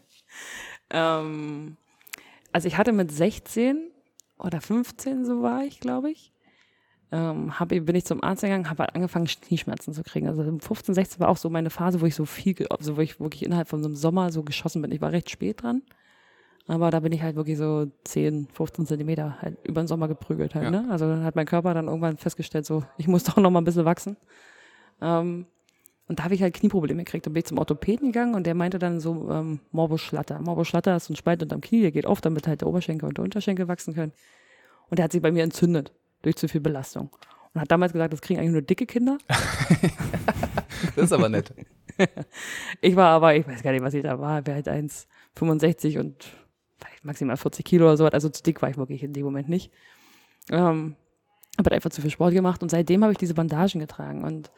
Ähm, 0.91 1.77
also 2.53 2.69
ich 2.69 2.79
hatte 2.79 2.93
mit 2.93 3.11
16 3.13 3.91
oder 4.39 4.61
15, 4.61 5.25
so 5.27 5.43
war 5.43 5.65
ich, 5.65 5.81
glaube 5.81 6.11
ich, 6.11 6.33
ähm, 7.13 7.59
hab, 7.59 7.69
bin 7.69 7.95
ich 7.95 8.05
zum 8.05 8.23
Arzt 8.23 8.43
gegangen, 8.43 8.71
habe 8.71 8.85
halt 8.85 8.95
angefangen, 8.95 9.27
Knieschmerzen 9.27 9.93
zu 9.93 10.03
kriegen. 10.03 10.29
Also 10.29 10.43
15, 10.59 10.95
16 10.95 11.21
war 11.21 11.29
auch 11.29 11.37
so 11.37 11.51
meine 11.51 11.71
Phase, 11.71 12.01
wo 12.01 12.07
ich 12.07 12.15
so 12.15 12.25
viel, 12.25 12.55
also 12.71 12.97
wo 12.97 13.01
ich 13.01 13.19
wirklich 13.21 13.45
innerhalb 13.45 13.69
von 13.69 13.83
so 13.83 13.89
einem 13.89 13.97
Sommer 13.97 14.31
so 14.33 14.43
geschossen 14.43 14.83
bin. 14.83 14.93
Ich 14.93 15.01
war 15.01 15.13
recht 15.13 15.31
spät 15.31 15.63
dran, 15.63 15.83
aber 16.69 16.91
da 16.91 17.01
bin 17.01 17.13
ich 17.13 17.23
halt 17.23 17.35
wirklich 17.37 17.57
so 17.59 17.91
10, 18.05 18.49
15 18.53 18.87
Zentimeter 18.87 19.41
halt 19.41 19.57
über 19.65 19.83
den 19.83 19.89
Sommer 19.89 20.07
geprügelt 20.09 20.55
halt, 20.55 20.65
Ja. 20.65 20.71
ne? 20.71 20.87
Also 20.91 21.09
dann 21.09 21.25
hat 21.25 21.35
mein 21.35 21.47
Körper 21.47 21.75
dann 21.75 21.87
irgendwann 21.89 22.17
festgestellt, 22.19 22.67
so, 22.67 22.85
ich 22.99 23.09
muss 23.09 23.25
doch 23.25 23.37
noch 23.37 23.51
mal 23.51 23.61
ein 23.61 23.65
bisschen 23.65 23.85
wachsen. 23.85 24.17
Ähm, 25.01 25.47
und 26.09 26.19
da 26.19 26.25
habe 26.25 26.35
ich 26.35 26.43
halt 26.43 26.55
Knieprobleme 26.55 27.05
gekriegt. 27.05 27.27
Da 27.27 27.31
bin 27.31 27.41
ich 27.41 27.45
zum 27.47 27.59
Orthopäden 27.59 28.13
gegangen 28.13 28.35
und 28.35 28.47
der 28.47 28.55
meinte 28.55 28.79
dann 28.79 28.99
so 29.01 29.31
ähm, 29.31 29.61
Morbus 29.73 30.01
Schlatter. 30.01 30.41
Morbus 30.41 30.69
Schlatter 30.69 30.97
ist 30.97 31.11
ein 31.11 31.17
Spalt 31.17 31.43
unterm 31.43 31.61
Knie, 31.61 31.83
der 31.83 31.91
geht 31.93 32.07
auf, 32.07 32.21
damit 32.23 32.47
halt 32.49 32.63
der 32.63 32.69
Oberschenkel 32.69 33.09
und 33.09 33.19
der 33.19 33.25
Unterschenkel 33.25 33.69
wachsen 33.69 33.95
können. 33.95 34.13
Und 34.89 34.99
der 34.99 35.05
hat 35.05 35.13
sich 35.13 35.21
bei 35.21 35.31
mir 35.33 35.43
entzündet 35.43 35.93
durch 36.23 36.37
zu 36.37 36.49
viel 36.49 36.63
Belastung. 36.63 37.11
Und 37.55 37.61
hat 37.61 37.71
damals 37.71 37.93
gesagt, 37.93 38.13
das 38.13 38.21
kriegen 38.23 38.41
eigentlich 38.41 38.53
nur 38.53 38.63
dicke 38.63 38.87
Kinder. 38.87 39.19
Das 40.95 41.07
ist 41.07 41.13
aber 41.13 41.29
nett. 41.29 41.53
Ich 42.81 42.95
war 42.95 43.09
aber, 43.11 43.35
ich 43.35 43.47
weiß 43.47 43.63
gar 43.65 43.73
nicht, 43.73 43.83
was 43.83 43.93
ich 43.95 44.05
da 44.05 44.21
war, 44.21 44.47
wäre 44.47 44.55
halt 44.57 44.69
1,65 44.69 45.99
und 45.99 46.29
maximal 47.03 47.37
40 47.37 47.65
Kilo 47.65 47.87
oder 47.87 47.97
so. 47.97 48.07
Also 48.07 48.29
zu 48.29 48.43
dick 48.43 48.61
war 48.63 48.71
ich 48.71 48.77
wirklich 48.77 49.03
in 49.03 49.13
dem 49.13 49.25
Moment 49.25 49.49
nicht. 49.49 49.73
Ähm, 50.51 50.97
habe 51.59 51.71
halt 51.71 51.73
einfach 51.75 51.91
zu 51.91 52.01
viel 52.03 52.11
Sport 52.11 52.33
gemacht 52.35 52.63
und 52.63 52.71
seitdem 52.71 53.03
habe 53.03 53.13
ich 53.13 53.19
diese 53.19 53.35
Bandagen 53.35 53.81
getragen. 53.81 54.25
Und 54.25 54.51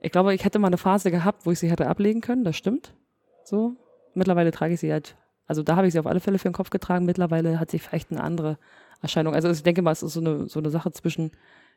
ich 0.00 0.10
glaube, 0.12 0.34
ich 0.34 0.44
hätte 0.44 0.58
mal 0.58 0.66
eine 0.68 0.76
Phase 0.78 1.10
gehabt, 1.10 1.46
wo 1.46 1.50
ich 1.52 1.58
sie 1.58 1.70
hätte 1.70 1.86
ablegen 1.88 2.20
können, 2.20 2.44
das 2.44 2.56
stimmt. 2.56 2.94
So. 3.44 3.76
Mittlerweile 4.14 4.50
trage 4.50 4.74
ich 4.74 4.80
sie 4.80 4.92
halt, 4.92 5.16
also 5.46 5.62
da 5.62 5.76
habe 5.76 5.86
ich 5.86 5.92
sie 5.92 6.00
auf 6.00 6.06
alle 6.06 6.20
Fälle 6.20 6.38
für 6.38 6.48
den 6.48 6.54
Kopf 6.54 6.70
getragen. 6.70 7.04
Mittlerweile 7.06 7.60
hat 7.60 7.70
sie 7.70 7.78
vielleicht 7.78 8.10
eine 8.10 8.22
andere 8.22 8.58
Erscheinung. 9.02 9.34
Also 9.34 9.48
ich 9.50 9.62
denke 9.62 9.82
mal, 9.82 9.92
es 9.92 10.02
ist 10.02 10.14
so 10.14 10.20
eine, 10.20 10.48
so 10.48 10.58
eine 10.58 10.70
Sache 10.70 10.90
zwischen, 10.90 11.30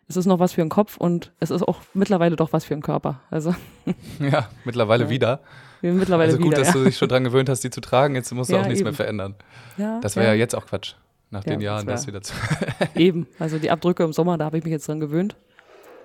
es 0.08 0.18
ist 0.18 0.26
noch 0.26 0.40
was 0.40 0.54
für 0.54 0.62
den 0.62 0.70
Kopf 0.70 0.98
und 0.98 1.34
es 1.40 1.52
ist 1.52 1.62
auch 1.62 1.82
mittlerweile 1.94 2.36
doch 2.36 2.52
was 2.54 2.66
für 2.66 2.74
den 2.74 2.82
Körper. 2.82 3.22
Also 3.30 3.54
Ja, 4.20 4.50
mittlerweile 4.66 5.04
Ja. 5.06 5.10
wieder. 5.10 5.42
Wir 5.82 5.94
mittlerweile 5.94 6.32
Also 6.32 6.38
gut, 6.38 6.48
wieder. 6.52 6.58
dass 6.60 6.68
ja. 6.70 6.74
du 6.74 6.84
dich 6.86 6.98
schon 6.98 7.10
dran 7.10 7.24
gewöhnt 7.24 7.50
hast, 7.50 7.64
die 7.64 7.70
zu 7.70 7.82
tragen. 7.82 8.16
Jetzt 8.16 8.32
musst 8.34 8.50
du 8.50 8.56
Ja, 8.56 8.62
auch 8.62 8.66
nichts 8.66 8.80
eben. 8.80 8.86
mehr 8.90 8.94
verändern. 8.94 9.36
ja, 9.78 10.00
Das 10.02 10.16
wäre 10.16 10.28
ja. 10.28 10.34
jetzt 10.34 10.56
auch 10.56 10.66
Quatsch. 10.66 10.94
Nach 11.32 11.44
Ja, 11.46 11.52
den 11.52 11.60
das 11.60 11.64
Jahren, 11.66 11.86
dass 11.88 12.04
sie 12.04 12.12
dazu. 12.12 12.34
Eben, 12.96 13.28
also 13.38 13.60
die 13.60 13.70
Abdrücke 13.70 14.04
im 14.04 14.14
Sommer, 14.14 14.38
da 14.38 14.46
habe 14.46 14.58
ich 14.58 14.64
mich 14.64 14.72
jetzt 14.72 14.88
dran 14.88 15.00
gewöhnt. 15.00 15.36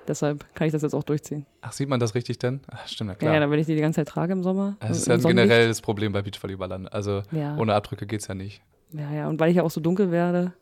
Deshalb 0.07 0.45
kann 0.55 0.67
ich 0.67 0.73
das 0.73 0.83
jetzt 0.83 0.93
auch 0.95 1.03
durchziehen. 1.03 1.47
Ach, 1.63 1.73
sieht 1.73 1.89
man 1.89 1.99
das 1.99 2.15
richtig 2.15 2.39
denn? 2.39 2.61
Ach, 2.71 2.87
stimmt, 2.87 3.09
ja 3.09 3.13
Ja, 3.15 3.19
klar. 3.19 3.35
ja, 3.35 3.41
dann, 3.41 3.51
wenn 3.51 3.59
ich 3.59 3.65
die 3.67 3.75
die 3.75 3.81
ganze 3.81 4.01
Zeit 4.01 4.09
trage 4.09 4.35
im 4.35 4.43
Sommer. 4.43 4.77
das 4.81 4.99
ist 4.99 5.07
ja 5.09 5.15
ein 5.15 5.23
generelles 5.23 5.81
Problem 5.81 6.13
bei 6.13 6.21
Beachvolleyballern. 6.21 6.89
Also 6.89 7.23
Ja. 7.33 7.57
ohne 7.57 7.75
Abdrücke 7.75 8.07
geht's 8.07 8.27
ja 8.29 8.35
nicht. 8.35 8.61
Ja, 8.93 9.11
ja, 9.11 9.29
und 9.29 9.41
weil 9.41 9.49
ich 9.51 9.57
ja 9.57 9.63
auch 9.63 9.71
so 9.71 9.81
dunkel 9.81 10.11
werde, 10.11 10.53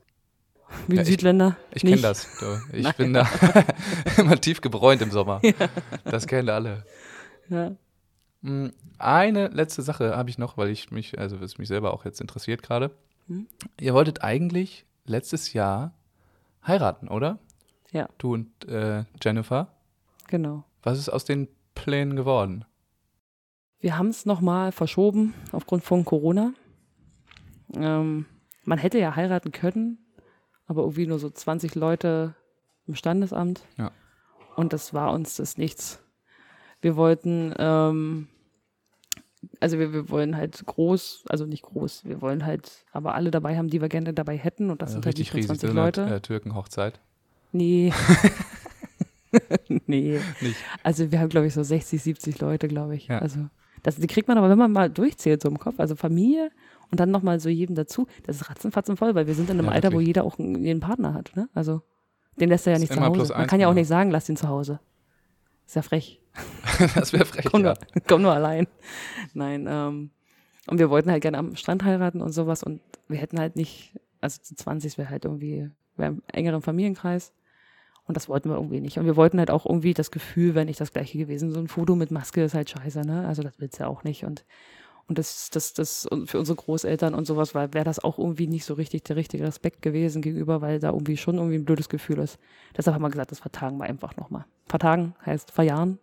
wie 0.87 0.95
Ja, 0.95 1.03
die 1.03 1.09
ich- 1.09 1.15
Südländer. 1.17 1.57
Ich 1.73 1.83
kenne 1.83 2.01
das. 2.01 2.29
Du. 2.39 2.47
Ich 2.73 2.91
bin 2.93 3.13
da 3.15 3.29
immer 4.17 4.41
tief 4.41 4.61
gebräunt 4.61 5.03
im 5.03 5.11
Sommer. 5.11 5.43
Das 6.05 6.29
kennen 6.29 6.49
alle. 6.49 6.85
Ja. 7.49 7.73
Mm, 8.43 8.69
Eine 8.99 9.49
letzte 9.49 9.83
Sache 9.83 10.17
habe 10.17 10.31
ich 10.31 10.39
noch, 10.39 10.57
weil 10.57 10.69
ich 10.69 10.91
mich, 10.91 11.19
also 11.19 11.41
was 11.41 11.59
mich 11.59 11.69
selber 11.69 11.95
auch 11.95 12.05
jetzt 12.05 12.21
interessiert 12.21 12.63
gerade. 12.63 12.91
Hm? 13.29 13.47
Ihr 13.81 13.95
wolltet 13.95 14.23
eigentlich 14.23 14.85
letztes 15.05 15.53
Jahr 15.53 15.95
heiraten, 16.67 17.09
oder? 17.09 17.39
Ja. 17.93 18.09
Du 18.19 18.35
und 18.35 18.65
äh, 18.67 19.05
Jennifer. 19.23 19.69
Genau. 20.29 20.65
Was 20.83 20.99
ist 20.99 21.09
aus 21.09 21.25
den 21.25 21.49
Plänen 21.75 22.17
geworden? 22.17 22.65
Wir 23.81 23.99
haben 23.99 24.09
es 24.09 24.27
nochmal 24.27 24.73
verschoben 24.73 25.35
aufgrund 25.53 25.83
von 25.85 26.05
Corona. 26.05 26.53
Ähm, 27.75 28.27
man 28.65 28.79
hätte 28.79 28.99
ja 28.99 29.17
heiraten 29.17 29.51
können, 29.53 29.99
aber 30.67 30.83
irgendwie 30.83 31.07
nur 31.07 31.19
so 31.19 31.29
20 31.31 31.75
Leute 31.75 32.35
im 32.87 32.95
Standesamt. 32.95 33.63
Ja. 33.77 33.91
Und 34.57 34.73
das 34.73 34.95
war 34.95 35.13
uns 35.13 35.37
das 35.37 35.59
nichts. 35.59 36.01
Wir 36.81 36.97
wollten, 36.97 37.55
ähm, 37.59 38.29
also 39.61 39.79
wir, 39.79 39.93
wir 39.93 40.09
wollen 40.11 40.37
halt 40.37 40.65
groß, 40.67 41.25
also 41.29 41.47
nicht 41.47 41.63
groß, 41.63 42.05
wir 42.05 42.21
wollen 42.21 42.45
halt 42.45 42.85
aber 42.93 43.15
alle 43.15 43.31
dabei 43.31 43.57
haben, 43.57 43.69
die 43.69 43.81
wir 43.81 43.89
gerne 43.89 44.13
dabei 44.13 44.37
hätten. 44.37 44.71
Und 44.71 44.83
das 44.83 44.89
Also 44.91 44.95
sind 44.97 45.07
halt 45.07 45.19
richtig 45.19 45.35
nicht 45.35 45.49
nur 45.49 45.55
riesig, 45.55 45.61
20 45.61 45.71
so 45.71 45.73
eine 45.73 45.87
Leute. 45.87 46.15
äh, 46.17 46.21
Türkenhochzeit. 46.21 47.01
Nee. 47.53 47.93
nee. 49.87 50.21
Nicht. 50.41 50.57
Also 50.83 51.11
wir 51.11 51.21
haben, 51.21 51.29
glaube 51.29 51.47
ich, 51.47 51.55
so 51.55 51.63
60, 51.63 52.03
70 52.03 52.41
Leute, 52.41 52.69
glaube 52.69 52.97
ich. 52.97 53.09
Ja. 53.09 53.19
Also 53.19 53.41
das, 53.83 53.97
die 53.97 54.07
kriegt 54.07 54.29
man 54.29 54.39
aber, 54.39 54.49
wenn 54.49 54.59
man 54.59 54.73
mal 54.73 54.89
durchzählt, 54.91 55.43
so 55.43 55.49
im 55.49 55.59
Kopf. 55.59 55.81
Also 55.81 55.97
Familie 55.97 56.51
und 56.91 57.01
dann 57.01 57.11
nochmal 57.11 57.41
so 57.41 57.49
jedem 57.49 57.75
dazu. 57.75 58.07
Das 58.25 58.37
ist 58.37 58.49
ratzenfatzen 58.49 58.97
voll, 58.97 59.15
weil 59.15 59.27
wir 59.27 59.35
sind 59.35 59.51
in 59.51 59.59
einem 59.59 59.67
Ja, 59.67 59.73
Alter, 59.73 59.93
wo 59.93 60.01
jeder 60.01 60.25
auch 60.25 60.39
einen, 60.39 60.57
einen 60.57 60.81
Partner 60.81 61.15
hat. 61.15 61.33
Ne? 61.35 61.49
Also 61.55 61.83
den 62.37 62.49
lässt 62.49 62.67
er 62.67 62.75
ja 62.75 62.79
nicht 62.79 62.93
zu 62.93 63.01
Hause. 63.01 63.33
Man 63.33 63.43
eins, 63.43 63.51
kann 63.51 63.61
ja 63.61 63.67
auch 63.67 63.73
genau. 63.73 63.81
nicht 63.81 63.89
sagen, 63.89 64.11
lass 64.11 64.29
ihn 64.29 64.37
zu 64.37 64.49
Hause. 64.49 64.81
Ist 65.67 65.77
ja 65.77 65.83
frech. 65.83 66.22
das 66.95 67.13
wäre 67.13 67.25
frech, 67.25 67.47
Komm, 67.51 67.65
ja. 67.65 67.75
nur, 67.75 68.03
komm 68.09 68.23
nur 68.23 68.33
allein. 68.33 68.67
Nein, 69.35 69.67
ähm, 69.69 70.11
und 70.67 70.79
wir 70.79 70.91
wollten 70.91 71.11
halt 71.11 71.23
gerne 71.23 71.39
am 71.39 71.57
Strand 71.57 71.85
heiraten 71.85 72.21
und 72.21 72.33
sowas 72.33 72.63
und 72.63 72.81
wir 73.09 73.19
hätten 73.19 73.39
halt 73.39 73.57
nicht, 73.57 73.99
also 74.21 74.41
zu 74.41 74.55
20 74.55 74.97
wäre 74.99 75.11
halt 75.11 75.25
irgendwie, 75.25 75.71
wäre 75.97 76.13
im 76.13 76.23
engeren 76.29 76.63
Familienkreis 76.63 77.33
und 78.07 78.17
das 78.17 78.29
wollten 78.29 78.49
wir 78.49 78.57
irgendwie 78.57 78.81
nicht. 78.81 78.99
Und 78.99 79.07
wir 79.07 79.17
wollten 79.17 79.39
halt 79.39 79.51
auch 79.51 79.67
irgendwie 79.67 79.95
das 79.95 80.11
Gefühl, 80.11 80.55
wenn 80.55 80.67
nicht 80.67 80.81
das 80.81 80.93
gleiche 80.93 81.19
gewesen, 81.19 81.51
so 81.51 81.61
ein 81.61 81.69
Foto 81.69 81.97
mit 81.97 82.11
Maske 82.11 82.45
ist 82.45 82.55
halt 82.55 82.71
scheiße, 82.71 83.03
ne? 83.03 83.27
Also 83.27 83.43
das 83.43 83.59
willst 83.59 83.79
du 83.79 83.85
ja 83.85 83.89
auch 83.89 84.05
nicht 84.05 84.25
und 84.25 84.45
und 85.09 85.19
das, 85.19 85.51
das, 85.51 85.75
das, 85.75 86.07
und 86.07 86.31
für 86.31 86.39
unsere 86.39 86.57
Großeltern 86.57 87.15
und 87.15 87.27
sowas, 87.27 87.55
weil 87.55 87.75
wäre 87.75 87.85
das 87.85 88.03
auch 88.03 88.19
irgendwie 88.19 88.47
nicht 88.47 88.65
so 88.65 88.75
richtig 88.75 89.03
der 89.03 89.17
richtige 89.17 89.45
Respekt 89.45 89.83
gewesen 89.83 90.23
gegenüber, 90.23 90.61
weil 90.61 90.79
da 90.79 90.91
irgendwie 90.91 91.17
schon 91.17 91.37
irgendwie 91.37 91.57
ein 91.57 91.65
blödes 91.65 91.89
Gefühl 91.89 92.19
ist. 92.21 92.39
Deshalb 92.77 92.95
haben 92.95 93.03
wir 93.03 93.11
gesagt, 93.11 93.33
das 93.33 93.41
vertagen 93.41 93.79
wir 93.79 93.85
einfach 93.85 94.17
nochmal. 94.17 94.47
Vertagen 94.67 95.15
heißt 95.27 95.51
verjahren 95.51 95.99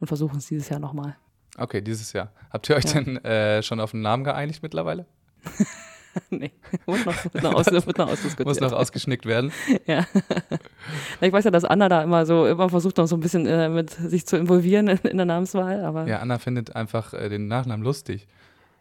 und 0.00 0.06
versuchen 0.06 0.38
es 0.38 0.46
dieses 0.46 0.68
Jahr 0.68 0.80
nochmal. 0.80 1.16
Okay, 1.56 1.80
dieses 1.80 2.12
Jahr. 2.12 2.30
Habt 2.50 2.68
ihr 2.70 2.76
euch 2.76 2.84
Ja. 2.84 3.00
denn 3.00 3.16
äh, 3.24 3.62
schon 3.62 3.80
auf 3.80 3.92
einen 3.94 4.02
Namen 4.02 4.24
geeinigt 4.24 4.62
mittlerweile? 4.62 5.06
nee, 6.30 6.52
wird 6.86 7.06
noch, 7.06 7.24
wird 7.34 7.42
noch, 7.44 7.54
aus, 7.54 7.66
wird 7.66 7.98
noch 7.98 8.08
ausdiskutiert. 8.08 8.46
Muss 8.46 8.60
noch 8.60 8.72
ausgeschnickt 8.72 9.26
werden. 9.26 9.52
ja. 9.86 10.06
Ich 11.20 11.32
weiß 11.32 11.44
ja, 11.44 11.50
dass 11.50 11.64
Anna 11.64 11.88
da 11.88 12.02
immer 12.02 12.26
so, 12.26 12.46
immer 12.46 12.68
versucht 12.68 12.96
noch 12.98 13.06
so 13.06 13.16
ein 13.16 13.20
bisschen 13.20 13.46
äh, 13.46 13.68
mit 13.68 13.90
sich 13.90 14.26
zu 14.26 14.36
involvieren 14.36 14.88
in, 14.88 14.98
in 14.98 15.16
der 15.16 15.26
Namenswahl, 15.26 15.84
aber 15.84 16.06
Ja, 16.06 16.18
Anna 16.20 16.38
findet 16.38 16.76
einfach 16.76 17.12
äh, 17.14 17.28
den 17.28 17.48
Nachnamen 17.48 17.84
lustig. 17.84 18.26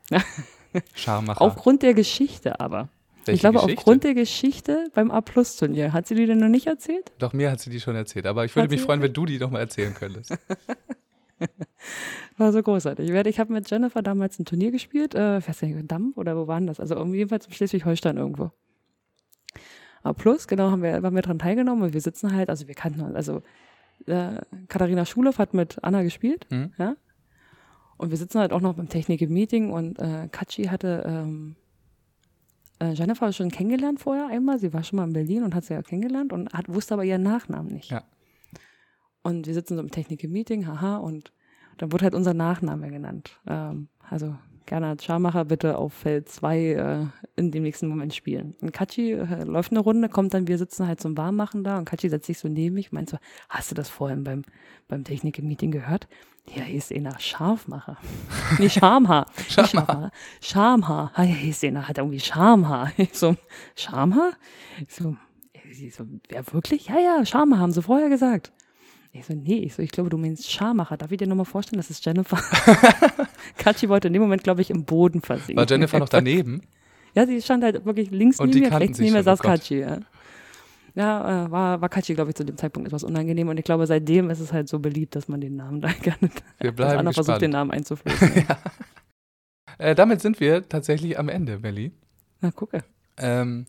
Scharmacher. 0.95 1.41
aufgrund 1.41 1.81
der 1.83 1.93
Geschichte 1.93 2.59
aber. 2.59 2.89
Welche 3.25 3.35
ich 3.35 3.39
glaube, 3.41 3.59
Geschichte? 3.59 3.77
aufgrund 3.79 4.03
der 4.03 4.13
Geschichte 4.13 4.87
beim 4.93 5.11
A-Plus-Turnier. 5.11 5.91
Hat 5.93 6.07
sie 6.07 6.15
die 6.15 6.25
denn 6.27 6.37
noch 6.39 6.47
nicht 6.47 6.67
erzählt? 6.67 7.11
Doch, 7.19 7.33
mir 7.33 7.51
hat 7.51 7.59
sie 7.59 7.69
die 7.69 7.79
schon 7.81 7.95
erzählt. 7.95 8.25
Aber 8.25 8.45
ich 8.45 8.55
würde 8.55 8.63
Hat 8.65 8.71
mich 8.71 8.81
freuen, 8.81 9.01
wenn 9.01 9.11
du 9.11 9.25
die 9.25 9.37
noch 9.37 9.49
mal 9.51 9.59
erzählen 9.59 9.93
könntest. 9.93 10.37
War 12.37 12.51
so 12.51 12.61
großartig. 12.61 13.09
Ich, 13.09 13.39
habe 13.39 13.53
mit 13.53 13.69
Jennifer 13.69 14.01
damals 14.01 14.39
ein 14.39 14.45
Turnier 14.45 14.71
gespielt, 14.71 15.15
äh, 15.15 15.39
ich 15.39 15.47
weiß 15.47 15.63
nicht, 15.63 15.91
Damm 15.91 16.13
oder 16.15 16.37
wo 16.37 16.47
waren 16.47 16.67
das? 16.67 16.79
Also 16.79 16.95
irgendwie 16.95 17.17
jedenfalls 17.17 17.47
in 17.47 17.53
Schleswig-Holstein 17.53 18.17
irgendwo. 18.17 18.51
Aber 20.03 20.13
plus, 20.13 20.47
genau, 20.47 20.71
haben 20.71 20.83
wir, 20.83 20.93
haben 20.93 21.15
wir 21.15 21.21
dran 21.21 21.39
teilgenommen 21.39 21.83
und 21.83 21.93
wir 21.93 22.01
sitzen 22.01 22.33
halt, 22.33 22.49
also 22.49 22.67
wir 22.67 22.75
kannten 22.75 23.01
uns, 23.01 23.15
also 23.15 23.41
äh, 24.05 24.39
Katharina 24.67 25.05
Schulow 25.05 25.37
hat 25.37 25.53
mit 25.53 25.83
Anna 25.83 26.03
gespielt, 26.03 26.45
Mhm. 26.49 26.73
ja. 26.77 26.95
Und 27.97 28.11
wir 28.11 28.17
sitzen 28.17 28.39
halt 28.39 28.53
auch 28.53 28.61
noch 28.61 28.75
beim 28.75 28.89
Technik 28.89 29.21
im 29.21 29.33
Meeting 29.33 29.71
und 29.71 29.97
äh, 29.97 30.29
Katschi 30.31 30.65
hatte 30.65 31.03
ähm, 31.07 31.55
äh, 32.79 32.91
Jennifer 32.91 33.33
schon 33.33 33.49
kennengelernt 33.49 33.99
vorher 33.99 34.27
einmal. 34.27 34.59
Sie 34.59 34.71
war 34.71 34.83
schon 34.83 34.97
mal 34.97 35.05
in 35.05 35.13
Berlin 35.13 35.43
und 35.43 35.55
hat 35.55 35.65
sie 35.65 35.73
ja 35.73 35.81
kennengelernt 35.81 36.31
und 36.31 36.53
hat, 36.53 36.69
wusste 36.69 36.93
aber 36.93 37.05
ihren 37.05 37.23
Nachnamen 37.23 37.73
nicht. 37.73 37.89
Ja. 37.89 38.03
Und 39.27 39.45
wir 39.45 39.53
sitzen 39.53 39.75
so 39.75 39.81
im 39.81 39.91
Technik 39.91 40.23
im 40.23 40.31
Meeting, 40.31 40.67
haha, 40.67 40.95
und 40.95 41.33
dann 41.79 41.91
wurde 41.91 42.05
halt 42.05 42.15
unser 42.15 42.33
Nachname 42.33 42.89
genannt. 42.89 43.41
Ähm, 43.45 43.89
also 44.09 44.37
Gernot 44.65 45.01
Scharmacher 45.01 45.43
bitte 45.43 45.77
auf 45.77 45.91
Feld 45.91 46.29
2 46.29 46.57
äh, 46.57 47.05
in 47.35 47.51
dem 47.51 47.63
nächsten 47.63 47.89
Moment 47.89 48.15
spielen. 48.15 48.55
Und 48.61 48.71
Katschi 48.71 49.11
äh, 49.11 49.43
läuft 49.43 49.71
eine 49.71 49.81
Runde, 49.81 50.07
kommt 50.07 50.33
dann, 50.33 50.47
wir 50.47 50.57
sitzen 50.57 50.87
halt 50.87 51.01
zum 51.01 51.17
Warmmachen 51.17 51.65
da 51.65 51.77
und 51.77 51.83
Katschi 51.83 52.07
setzt 52.07 52.27
sich 52.27 52.39
so 52.39 52.47
neben 52.47 52.75
mich 52.75 52.93
meint 52.93 53.09
so, 53.09 53.17
hast 53.49 53.69
du 53.69 53.75
das 53.75 53.89
vorhin 53.89 54.23
beim, 54.23 54.43
beim 54.87 55.03
Technik 55.03 55.39
im 55.39 55.49
Meeting 55.49 55.71
gehört? 55.71 56.07
Ja, 56.55 56.63
hier 56.63 56.77
ist 56.77 56.93
einer 56.93 57.19
Scharfmacher. 57.19 57.97
Nee, 58.59 58.69
Schamhaar. 58.69 59.25
Scharfmacher. 59.49 60.11
Schamhaar. 60.39 61.11
Ah, 61.15 61.23
ja, 61.23 61.33
hier 61.33 61.49
ist 61.49 61.65
einer, 61.65 61.85
hat 61.85 61.97
irgendwie 61.97 62.21
Schamhaar. 62.21 62.93
Ich 62.97 63.13
so, 63.13 63.35
Schamhaar? 63.75 64.31
Ich 64.79 64.95
so, 64.95 65.17
ich 65.69 65.93
so, 65.93 66.05
wer 66.29 66.53
wirklich? 66.53 66.87
Ja, 66.87 66.97
ja, 66.97 67.25
Schamhaar 67.25 67.59
haben 67.59 67.73
sie 67.73 67.81
vorher 67.81 68.07
gesagt. 68.07 68.53
Ich 69.19 69.25
so, 69.25 69.33
nee, 69.33 69.57
ich 69.59 69.73
so, 69.73 69.81
ich 69.81 69.91
glaube, 69.91 70.09
du 70.09 70.17
meinst 70.17 70.49
Scharmacher. 70.51 70.97
Darf 70.97 71.11
ich 71.11 71.17
dir 71.17 71.27
nochmal 71.27 71.45
vorstellen, 71.45 71.77
das 71.77 71.89
ist 71.89 72.05
Jennifer? 72.05 72.37
Katschi 73.57 73.89
wollte 73.89 74.07
in 74.07 74.13
dem 74.13 74.21
Moment, 74.21 74.43
glaube 74.43 74.61
ich, 74.61 74.69
im 74.69 74.85
Boden 74.85 75.21
versinken. 75.21 75.57
War 75.57 75.67
Jennifer 75.67 75.99
noch 75.99 76.09
daneben? 76.09 76.61
Ja, 77.15 77.25
sie 77.25 77.41
stand 77.41 77.63
halt 77.63 77.85
wirklich 77.85 78.11
links 78.11 78.39
Und 78.39 78.53
neben 78.53 78.69
mir, 78.69 78.79
rechts 78.79 78.99
neben 78.99 79.13
mir 79.13 79.19
oh 79.19 79.23
saß 79.23 79.39
Gott. 79.39 79.51
Katschi. 79.51 79.79
Ja, 79.79 79.99
ja 80.95 81.45
äh, 81.45 81.51
war, 81.51 81.81
war 81.81 81.89
Katschi, 81.89 82.13
glaube 82.13 82.31
ich, 82.31 82.35
zu 82.35 82.45
dem 82.45 82.57
Zeitpunkt 82.57 82.87
etwas 82.87 83.03
unangenehm. 83.03 83.47
Und 83.47 83.57
ich 83.57 83.65
glaube, 83.65 83.87
seitdem 83.87 84.29
ist 84.29 84.39
es 84.39 84.53
halt 84.53 84.69
so 84.69 84.79
beliebt, 84.79 85.15
dass 85.15 85.27
man 85.27 85.41
den 85.41 85.55
Namen 85.55 85.81
da 85.81 85.87
gerne, 86.01 86.17
Wir 86.59 86.71
dass 86.71 86.75
bleiben 86.75 86.99
Anna 86.99 87.11
versucht, 87.11 87.41
den 87.41 87.51
gespannt. 87.51 87.69
Namen 87.69 87.71
einzuflößen. 87.71 88.45
Äh, 89.79 89.95
damit 89.95 90.21
sind 90.21 90.39
wir 90.39 90.67
tatsächlich 90.67 91.19
am 91.19 91.29
Ende, 91.29 91.59
Melli. 91.59 91.91
Na, 92.41 92.51
gucke. 92.51 92.83
Ähm, 93.17 93.65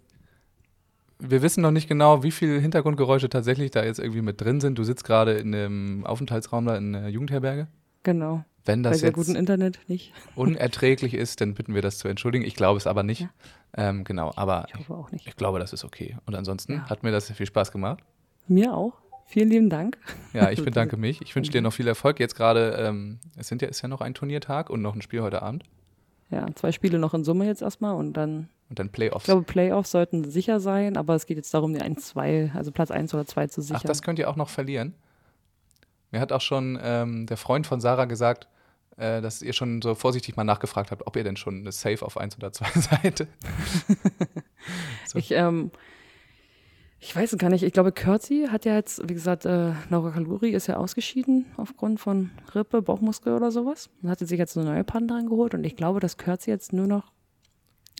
wir 1.21 1.43
wissen 1.43 1.63
noch 1.63 1.71
nicht 1.71 1.89
genau, 1.89 2.23
wie 2.23 2.31
viele 2.31 2.59
Hintergrundgeräusche 2.61 3.29
tatsächlich 3.29 3.71
da 3.71 3.85
jetzt 3.85 3.99
irgendwie 3.99 4.23
mit 4.23 4.41
drin 4.41 4.61
sind. 4.61 4.79
Du 4.79 4.85
sitzt 4.85 5.05
gerade 5.05 5.33
in 5.35 5.55
einem 5.55 6.07
Aufenthaltsraum 6.07 6.67
da 6.67 6.77
in 6.77 6.93
der 6.93 7.09
Jugendherberge. 7.09 7.69
Genau. 8.05 8.45
Wenn 8.65 8.83
Bei 8.83 8.91
das 8.91 9.01
sehr 9.01 9.09
jetzt 9.09 9.17
gutem 9.17 9.35
Internet 9.37 9.79
nicht. 9.89 10.13
unerträglich 10.37 11.15
ist, 11.15 11.41
dann 11.41 11.55
bitten 11.55 11.75
wir 11.75 11.83
das 11.83 11.99
zu 11.99 12.07
entschuldigen. 12.09 12.45
Ich 12.45 12.55
glaube 12.55 12.77
es 12.77 12.87
aber 12.87 13.03
nicht. 13.03 13.23
Ja. 13.23 13.29
Ähm, 13.77 14.05
genau, 14.05 14.33
aber 14.37 14.67
Ich 14.69 14.75
hoffe 14.79 14.95
auch 14.95 15.11
nicht. 15.11 15.27
ich 15.27 15.37
glaube, 15.37 15.59
das 15.59 15.73
ist 15.73 15.85
okay. 15.85 16.17
Und 16.27 16.35
ansonsten 16.35 16.75
Ja. 16.75 16.91
hat 16.91 17.03
mir 17.03 17.11
das 17.11 17.31
viel 17.31 17.47
Spaß 17.47 17.73
gemacht. 17.73 18.01
Mir 18.47 18.75
auch. 18.75 18.95
Vielen 19.27 19.51
lieben 19.51 19.69
Dank. 19.71 19.99
Ja, 20.33 20.51
ich 20.51 20.63
bedanke 20.65 20.97
mich. 20.97 21.21
Ich 21.21 21.35
wünsche 21.37 21.51
dir 21.51 21.61
noch 21.63 21.73
viel 21.73 21.87
Erfolg. 21.89 22.19
Jetzt 22.21 22.35
gerade, 22.35 22.77
ähm, 22.81 23.19
es 23.37 23.49
sind 23.49 23.61
ja, 23.61 23.69
ist 23.69 23.83
ja 23.83 23.89
noch 23.89 24.01
ein 24.01 24.15
Turniertag 24.15 24.71
und 24.71 24.81
noch 24.83 24.95
ein 24.95 25.03
Spiel 25.03 25.21
heute 25.23 25.43
Abend. 25.43 25.65
Ja, 26.31 26.47
zwei 26.55 26.73
Spiele 26.73 26.99
noch 26.99 27.13
in 27.15 27.25
Summe 27.25 27.47
jetzt 27.47 27.63
erstmal 27.63 27.95
und 27.95 28.13
dann, 28.15 28.49
Und 28.69 28.79
dann 28.79 28.91
Playoffs. 28.91 29.25
ich 29.25 29.27
glaube, 29.27 29.43
Playoffs 29.43 29.91
sollten 29.91 30.31
sicher 30.31 30.61
sein, 30.61 30.97
aber 30.97 31.15
es 31.15 31.25
geht 31.27 31.39
jetzt 31.39 31.55
darum, 31.55 31.73
die 31.73 31.81
1, 31.81 32.07
2, 32.07 32.53
also 32.55 32.71
Platz 32.71 32.91
1 32.91 33.15
oder 33.15 33.25
2 33.25 33.47
zu 33.47 33.63
sichern. 33.63 33.81
Ach, 33.83 33.87
das 33.87 34.03
könnt 34.03 34.19
ihr 34.19 34.29
auch 34.29 34.37
noch 34.37 34.51
verlieren. 34.51 34.95
Mir 36.11 36.21
hat 36.21 36.33
auch 36.33 36.41
schon 36.41 36.79
ähm, 36.83 37.27
der 37.27 37.37
Freund 37.37 37.67
von 37.67 37.81
Sarah 37.81 38.05
gesagt, 38.05 38.49
äh, 38.97 39.23
dass 39.23 39.43
ihr 39.43 39.53
schon 39.53 39.81
so 39.81 39.95
vorsichtig 39.95 40.37
mal 40.37 40.45
nachgefragt 40.45 40.91
habt, 40.91 41.07
ob 41.07 41.17
ihr 41.17 41.25
denn 41.25 41.37
schon 41.37 41.61
eine 41.61 41.73
Safe 41.73 42.05
auf 42.05 42.19
1 42.19 42.37
oder 42.37 42.53
2 42.53 42.81
seid. 42.81 43.27
so. 45.07 45.19
Ich, 45.19 45.31
ähm, 45.31 45.71
ich 47.01 47.15
weiß 47.15 47.33
es 47.33 47.39
gar 47.39 47.49
nicht. 47.49 47.63
Ich 47.63 47.73
glaube, 47.73 47.93
Kürzi 47.93 48.49
hat 48.51 48.65
ja 48.65 48.75
jetzt, 48.75 49.09
wie 49.09 49.15
gesagt, 49.15 49.47
äh, 49.47 49.73
Laura 49.89 50.11
Kaluri 50.11 50.51
ist 50.51 50.67
ja 50.67 50.77
ausgeschieden 50.77 51.47
aufgrund 51.57 52.01
von 52.01 52.31
Rippe, 52.55 52.83
Bauchmuskel 52.83 53.35
oder 53.35 53.53
sowas. 53.53 53.89
Und 54.03 54.11
hatte 54.11 54.27
sich 54.27 54.39
jetzt 54.39 54.59
eine 54.59 54.67
neue 54.69 54.85
Partnerin 54.85 55.29
geholt. 55.29 55.55
Und 55.55 55.65
ich 55.65 55.77
glaube, 55.77 56.01
dass 56.01 56.17
Kürzi 56.17 56.51
jetzt 56.51 56.73
nur 56.73 56.87
noch 56.89 57.13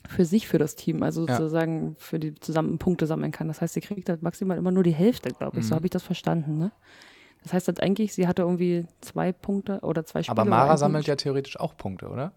für 0.09 0.25
sich, 0.25 0.47
für 0.47 0.57
das 0.57 0.75
Team, 0.75 1.03
also 1.03 1.25
Ja. 1.27 1.37
sozusagen 1.37 1.95
für 1.99 2.19
die 2.19 2.33
zusammen 2.35 2.77
Punkte 2.79 3.05
sammeln 3.05 3.31
kann. 3.31 3.47
Das 3.47 3.61
heißt, 3.61 3.75
sie 3.75 3.81
kriegt 3.81 4.09
halt 4.09 4.23
maximal 4.23 4.57
immer 4.57 4.71
nur 4.71 4.83
die 4.83 4.91
Hälfte, 4.93 5.29
glaube 5.29 5.59
ich. 5.59 5.65
So 5.67 5.73
Mhm. 5.73 5.77
habe 5.77 5.85
ich 5.87 5.91
das 5.91 6.03
verstanden, 6.03 6.57
ne? 6.57 6.71
Das 7.43 7.53
heißt 7.53 7.67
halt 7.67 7.81
eigentlich, 7.81 8.13
sie 8.13 8.27
hatte 8.27 8.41
irgendwie 8.41 8.85
zwei 9.01 9.31
Punkte 9.31 9.79
oder 9.81 10.03
zwei 10.05 10.23
Spiele. 10.23 10.31
Aber 10.41 10.49
Mara 10.49 10.75
sammelt 10.77 11.07
ja 11.07 11.15
theoretisch 11.15 11.59
auch 11.59 11.77
Punkte, 11.77 12.09
oder? 12.09 12.33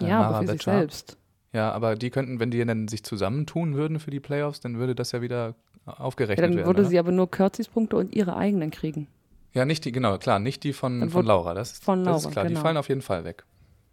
Ja, 0.00 0.18
Mara 0.18 0.38
aber 0.38 0.46
für 0.46 0.52
sich 0.52 0.62
selbst. 0.62 1.16
Ja, 1.52 1.70
aber 1.72 1.94
die 1.94 2.10
könnten, 2.10 2.40
wenn 2.40 2.50
die 2.50 2.64
dann 2.64 2.88
sich 2.88 3.04
zusammentun 3.04 3.74
würden 3.74 4.00
für 4.00 4.10
die 4.10 4.20
Playoffs, 4.20 4.60
dann 4.60 4.78
würde 4.78 4.94
das 4.94 5.12
ja 5.12 5.20
wieder 5.20 5.54
Ja, 5.86 5.92
aufgerechnet 5.94 6.44
dann 6.48 6.56
werden. 6.56 6.66
würde 6.66 6.80
oder? 6.80 6.88
sie 6.88 6.98
aber 6.98 7.12
nur 7.12 7.30
Kürzis 7.30 7.68
Punkte 7.68 7.96
und 7.96 8.14
ihre 8.14 8.36
eigenen 8.36 8.70
kriegen. 8.70 9.08
ja, 9.52 9.64
nicht 9.66 9.84
die, 9.84 9.92
genau, 9.92 10.16
klar, 10.18 10.38
nicht 10.38 10.64
die 10.64 10.72
von, 10.72 11.00
Dann 11.00 11.10
von 11.10 11.26
Laura. 11.26 11.52
Das, 11.54 11.72
ist- 11.72 11.84
von 11.84 12.02
das 12.04 12.18
ist 12.18 12.22
Laura, 12.24 12.32
klar, 12.32 12.44
die 12.46 12.54
genau. 12.54 12.62
fallen 12.62 12.76
auf 12.78 12.88
jeden 12.88 13.02
Fall 13.02 13.24
weg. 13.24 13.44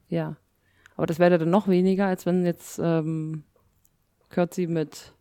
Ja. 0.07 0.37
Aber 0.99 1.07
das 1.07 1.17
wäre 1.17 1.37
dann 1.37 1.49
noch 1.49 1.69
weniger, 1.69 2.07
als 2.07 2.25
wenn 2.25 2.45
jetzt 2.45 2.77
ähm, 2.83 3.45
Kürzi 4.27 4.67
mit 4.67 5.13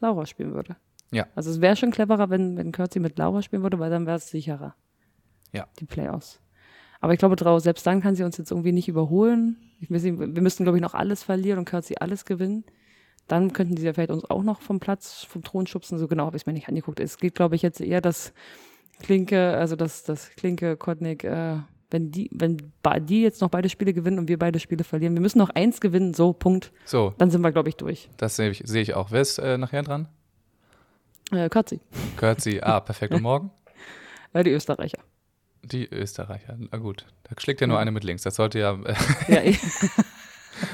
Laura 0.00 0.24
spielen 0.24 0.54
würde. 0.54 0.76
Ja. 1.10 1.26
Also 1.34 1.50
es 1.50 1.60
wäre 1.60 1.76
schon 1.76 1.90
cleverer, 1.90 2.30
wenn, 2.30 2.56
wenn 2.56 2.72
Kürzi 2.72 2.98
mit 2.98 3.18
Laura 3.18 3.42
spielen 3.42 3.62
würde, 3.62 3.78
weil 3.78 3.90
dann 3.90 4.06
wäre 4.06 4.16
es 4.16 4.30
sicherer. 4.30 4.74
Ja. 5.52 5.66
Die 5.80 5.84
Playoffs. 5.84 6.40
Aber 7.02 7.12
ich 7.12 7.18
glaube, 7.18 7.36
Drau, 7.36 7.58
selbst 7.58 7.86
dann 7.86 8.00
kann 8.00 8.14
sie 8.14 8.24
uns 8.24 8.38
jetzt 8.38 8.50
irgendwie 8.50 8.72
nicht 8.72 8.88
überholen. 8.88 9.58
Ich 9.80 9.90
wir 9.90 10.40
müssten, 10.40 10.64
glaube 10.64 10.78
ich, 10.78 10.82
noch 10.82 10.94
alles 10.94 11.22
verlieren 11.22 11.58
und 11.58 11.66
Kürzi 11.66 11.96
alles 12.00 12.24
gewinnen. 12.24 12.64
Dann 13.28 13.52
könnten 13.52 13.76
sie 13.76 13.84
ja 13.84 13.92
vielleicht 13.92 14.12
uns 14.12 14.24
auch 14.24 14.44
noch 14.44 14.62
vom 14.62 14.80
Platz, 14.80 15.24
vom 15.24 15.42
Thron 15.42 15.66
schubsen. 15.66 15.98
So 15.98 16.08
genau 16.08 16.24
habe 16.24 16.38
ich 16.38 16.44
es 16.44 16.46
mir 16.46 16.54
nicht 16.54 16.70
angeguckt. 16.70 17.00
Es 17.00 17.18
geht, 17.18 17.34
glaube 17.34 17.54
ich, 17.54 17.60
jetzt 17.60 17.82
eher, 17.82 18.00
dass 18.00 18.32
Klinke, 19.00 19.58
also 19.58 19.76
dass 19.76 20.04
das 20.04 20.30
Klinke, 20.30 20.78
Kotnik, 20.78 21.22
äh, 21.22 21.58
wenn 21.90 22.10
die, 22.10 22.28
wenn 22.32 22.58
die 23.06 23.22
jetzt 23.22 23.40
noch 23.40 23.48
beide 23.50 23.68
Spiele 23.68 23.92
gewinnen 23.94 24.18
und 24.18 24.28
wir 24.28 24.38
beide 24.38 24.58
Spiele 24.60 24.84
verlieren, 24.84 25.14
wir 25.14 25.20
müssen 25.20 25.38
noch 25.38 25.50
eins 25.50 25.80
gewinnen, 25.80 26.14
so, 26.14 26.32
Punkt. 26.32 26.72
So, 26.84 27.14
Dann 27.18 27.30
sind 27.30 27.42
wir, 27.42 27.52
glaube 27.52 27.68
ich, 27.68 27.76
durch. 27.76 28.08
das 28.16 28.36
sehe 28.36 28.50
ich, 28.50 28.62
sehe 28.64 28.82
ich 28.82 28.94
auch. 28.94 29.10
Wer 29.10 29.20
ist 29.20 29.38
äh, 29.38 29.56
nachher 29.58 29.82
dran? 29.82 30.08
Äh, 31.32 31.48
Kürzi, 31.48 31.80
Kürzi. 32.16 32.60
Ah, 32.62 32.80
perfekt. 32.80 33.12
Und 33.14 33.22
morgen? 33.22 33.50
äh, 34.32 34.42
die 34.44 34.50
Österreicher. 34.50 34.98
Die 35.62 35.88
Österreicher. 35.92 36.56
Na 36.70 36.78
gut. 36.78 37.06
Da 37.24 37.34
schlägt 37.40 37.60
ja 37.60 37.66
nur 37.66 37.76
Ja. 37.76 37.80
eine 37.82 37.90
mit 37.90 38.04
links. 38.04 38.22
Das 38.22 38.36
sollte 38.36 38.58
ja. 38.60 38.74
Äh, 38.84 38.94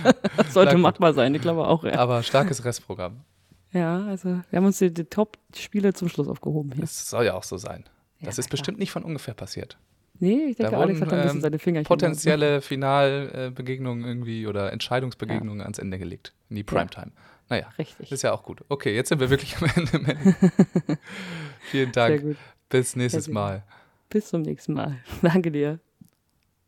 Ja, 0.04 0.12
das 0.36 0.52
sollte 0.54 0.78
machbar 0.78 1.12
sein, 1.14 1.34
ich 1.34 1.42
glaube 1.42 1.66
auch, 1.66 1.82
ja. 1.84 1.94
aber 1.98 2.22
starkes 2.22 2.64
Restprogramm. 2.64 3.24
Ja, 3.72 4.04
also 4.04 4.40
wir 4.50 4.56
haben 4.56 4.66
uns 4.66 4.78
die, 4.78 4.92
die 4.92 5.04
Top-Spiele 5.04 5.92
zum 5.94 6.08
Schluss 6.08 6.28
aufgehoben 6.28 6.72
hier. 6.72 6.82
Das 6.82 7.08
soll 7.08 7.24
ja 7.24 7.34
auch 7.34 7.42
so 7.42 7.56
sein. 7.56 7.84
Das 8.20 8.36
Ja, 8.36 8.40
ist 8.40 8.50
bestimmt 8.50 8.78
nicht 8.78 8.90
von 8.92 9.02
ungefähr 9.02 9.34
passiert. 9.34 9.78
Nee, 10.18 10.46
ich 10.50 10.56
denke, 10.56 10.72
Da 10.72 10.80
Alex 10.80 11.00
wurden, 11.00 11.10
hat 11.10 11.12
da 11.12 11.16
ein 11.16 11.22
bisschen 11.22 11.38
ähm, 11.38 11.42
seine 11.42 11.58
Finger 11.58 11.82
Potenzielle 11.82 12.60
Finalbegegnungen 12.60 14.04
irgendwie 14.04 14.46
oder 14.46 14.72
Entscheidungsbegegnungen 14.72 15.60
ans 15.62 15.78
Ende 15.78 15.98
gelegt. 15.98 16.32
In 16.48 16.56
die 16.56 16.62
Primetime. 16.62 17.12
Naja, 17.48 17.68
Richtig. 17.78 18.12
ist 18.12 18.22
ja 18.22 18.32
auch 18.32 18.44
gut. 18.44 18.64
Okay, 18.68 18.94
jetzt 18.94 19.08
sind 19.08 19.20
wir 19.20 19.30
wirklich 19.30 19.56
am 19.58 19.68
Ende. 19.74 20.16
Vielen 21.60 21.92
Sehr 21.92 22.08
Dank. 22.08 22.22
gut. 22.22 22.36
Bis 22.68 22.96
nächstes 22.96 23.26
Sehr. 23.26 23.34
Mal. 23.34 23.62
Bis 24.08 24.28
zum 24.28 24.42
nächsten 24.42 24.74
Mal. 24.74 24.98
Danke 25.22 25.50
dir. 25.50 25.80